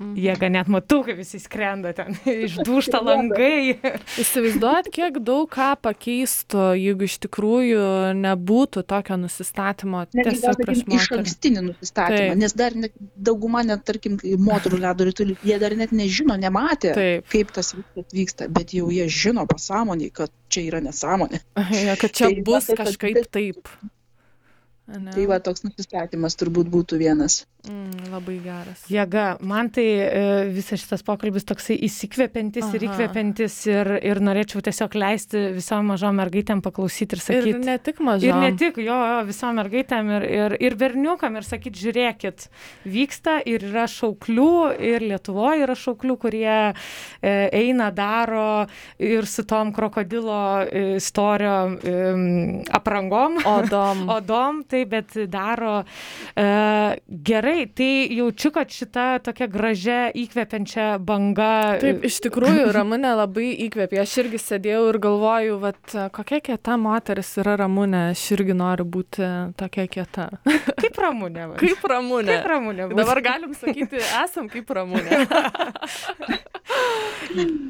Mhm. 0.00 0.16
Jėga 0.18 0.48
net 0.50 0.70
matau, 0.72 1.02
kaip 1.06 1.18
visi 1.20 1.38
skrenda 1.42 1.92
ten, 1.96 2.16
išdūšta 2.46 3.00
langai. 3.08 3.76
Įsivaizduot, 4.20 4.88
kiek 4.94 5.18
daug 5.22 5.46
ką 5.52 5.72
pakeistų, 5.84 6.64
jeigu 6.80 7.06
iš 7.08 7.18
tikrųjų 7.26 7.84
nebūtų 8.18 8.84
tokio 8.88 9.18
nusistatymo. 9.20 10.04
Tiesiog 10.14 10.64
iš 10.72 11.08
ankstinį 11.18 11.66
nusistatymą, 11.68 12.32
Taip. 12.32 12.42
nes 12.42 12.56
dar 12.58 12.76
net, 12.78 12.96
dauguma, 13.16 13.64
net 13.68 13.84
tarkim, 13.88 14.18
moterų 14.42 14.82
ledo 14.82 15.08
rytulių, 15.10 15.38
jie 15.46 15.60
dar 15.62 15.76
net 15.78 15.94
nežino, 15.96 16.38
nematė, 16.40 16.94
Taip. 16.98 17.30
kaip 17.32 17.54
tas 17.54 17.74
vyksta, 18.14 18.50
bet 18.52 18.74
jau 18.76 18.90
jie 18.92 19.08
žino 19.12 19.46
pasąmoniai, 19.50 20.12
kad 20.14 20.32
čia 20.52 20.66
yra 20.70 20.82
nesąmonė. 20.84 21.42
Ja, 21.82 21.96
kad 21.98 22.12
čia 22.14 22.28
tai, 22.28 22.42
bus 22.46 22.68
kažkaip 22.78 23.26
taip. 23.32 23.68
Ne? 24.90 25.12
Tai 25.14 25.24
va 25.30 25.38
toks 25.38 25.62
nusistatymas 25.62 26.34
turbūt 26.40 26.66
būtų 26.72 26.98
vienas. 26.98 27.44
Mm, 27.62 28.08
labai 28.10 28.40
geras. 28.42 28.80
Jėga, 28.90 29.36
man 29.46 29.68
tai 29.70 29.84
e, 30.02 30.22
visas 30.50 30.80
šitas 30.82 31.04
pokalbis 31.06 31.44
toksai 31.46 31.76
įsikvepiantis 31.86 32.64
Aha. 32.66 32.74
ir 32.74 32.86
įkvepiantis 32.88 33.58
ir, 33.70 33.90
ir 34.02 34.18
norėčiau 34.26 34.64
tiesiog 34.66 34.96
leisti 34.98 35.42
visom 35.54 35.86
mažom 35.92 36.18
mergaitėm 36.18 36.58
paklausyti 36.64 37.14
ir 37.14 37.22
sakyti. 37.22 37.52
Ir 37.52 37.60
ne 37.62 37.76
tik 37.78 38.00
mažom. 38.02 38.26
Ir 38.26 38.40
ne 38.42 38.48
tik, 38.58 38.80
jo, 38.82 38.96
jo 39.12 39.20
visom 39.28 39.54
mergaitėm 39.60 40.10
ir, 40.16 40.26
ir, 40.26 40.56
ir 40.66 40.76
berniukam 40.80 41.38
ir 41.38 41.46
sakyti, 41.46 41.84
žiūrėkit, 41.84 42.48
vyksta 42.90 43.36
ir 43.46 43.68
yra 43.70 43.86
šauklių, 43.86 44.50
ir 44.82 45.06
Lietuvoje 45.12 45.62
yra 45.68 45.78
šauklių, 45.78 46.18
kurie 46.26 46.58
e, 46.58 46.72
eina, 47.62 47.92
daro 47.94 48.66
ir 48.98 49.30
su 49.30 49.46
tom 49.46 49.70
krokodilo 49.76 50.42
istorio 50.98 51.54
e, 51.78 51.96
aprangom. 52.74 53.38
Odom. 53.54 54.04
Odom 54.18 54.64
tai, 54.72 54.82
bet 54.88 55.14
daro 55.30 55.82
e, 55.82 56.46
gerai. 57.30 57.66
Tai 57.76 57.90
jaučiu, 58.18 58.52
kad 58.54 58.72
šita 58.72 59.06
tokia 59.26 59.48
gražia, 59.52 59.98
įkvepiančia 60.22 60.86
banga. 61.02 61.52
Taip, 61.82 62.06
iš 62.08 62.20
tikrųjų, 62.26 62.70
Ramūnė 62.74 63.14
labai 63.20 63.50
įkvėpė. 63.66 64.00
Aš 64.02 64.16
irgi 64.24 64.40
sėdėjau 64.42 64.82
ir 64.90 65.00
galvoju, 65.02 65.58
vat, 65.62 65.96
kokia 66.16 66.42
kieta 66.44 66.78
moteris 66.80 67.34
yra 67.42 67.58
Ramūnė. 67.60 68.04
Aš 68.16 68.24
irgi 68.36 68.56
noriu 68.56 68.88
būti 68.98 69.28
tokia 69.60 69.86
kieta. 69.90 70.28
Kaip 70.82 70.98
Ramūnė? 71.04 71.52
Va. 71.52 71.60
Kaip 71.60 71.86
Ramūnė. 71.94 72.40
Kaip. 72.42 72.90
Bus. 72.92 72.98
Dabar 72.98 73.22
galim 73.24 73.54
sakyti, 73.56 74.00
esam 74.22 74.48
kaip 74.52 74.70
Ramūnė. 74.76 75.22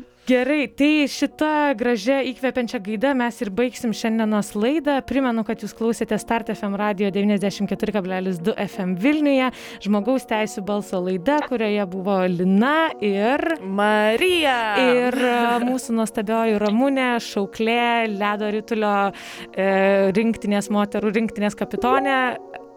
Gerai, 0.22 0.68
tai 0.70 1.08
šitą 1.10 1.74
gražią 1.74 2.20
įkvepiančią 2.30 2.78
gaidą 2.86 3.10
mes 3.18 3.40
ir 3.42 3.48
baigsim 3.50 3.90
šiandienos 3.90 4.52
laidą. 4.54 5.00
Primenu, 5.02 5.42
kad 5.42 5.64
jūs 5.64 5.74
klausėte 5.74 6.14
Start 6.22 6.52
FM 6.54 6.76
radio 6.78 7.10
94,2 7.10 8.54
FM 8.68 8.94
Vilniuje, 9.02 9.50
žmogaus 9.82 10.28
teisų 10.30 10.62
balso 10.68 11.02
laida, 11.02 11.40
kurioje 11.50 11.88
buvo 11.90 12.20
Lina 12.30 12.92
ir 13.02 13.56
Marija. 13.66 14.56
Ir 14.78 15.18
e, 15.26 15.36
mūsų 15.66 15.98
nuostabioji 15.98 16.58
Ramūnė, 16.62 17.10
šauklė, 17.26 17.82
ledo 18.14 18.54
rytulio 18.54 18.96
e, 19.10 19.70
rinktinės 20.14 20.70
moterų 20.70 21.16
rinktinės 21.18 21.58
kapitonė. 21.58 22.18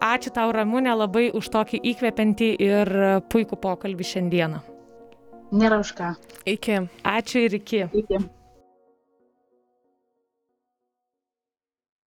Ačiū 0.02 0.34
tau, 0.34 0.50
Ramūnė, 0.50 0.98
labai 0.98 1.28
už 1.30 1.54
tokį 1.54 1.86
įkvepiantį 1.94 2.56
ir 2.72 2.96
puikų 3.30 3.62
pokalbį 3.62 4.16
šiandieną. 4.16 4.66
Nėra 5.52 5.78
už 5.78 5.92
ką. 5.98 6.14
Iki. 6.46 6.80
Ačiū 7.06 7.44
ir 7.46 7.54
iki. 7.60 7.84
Iki. 7.92 8.18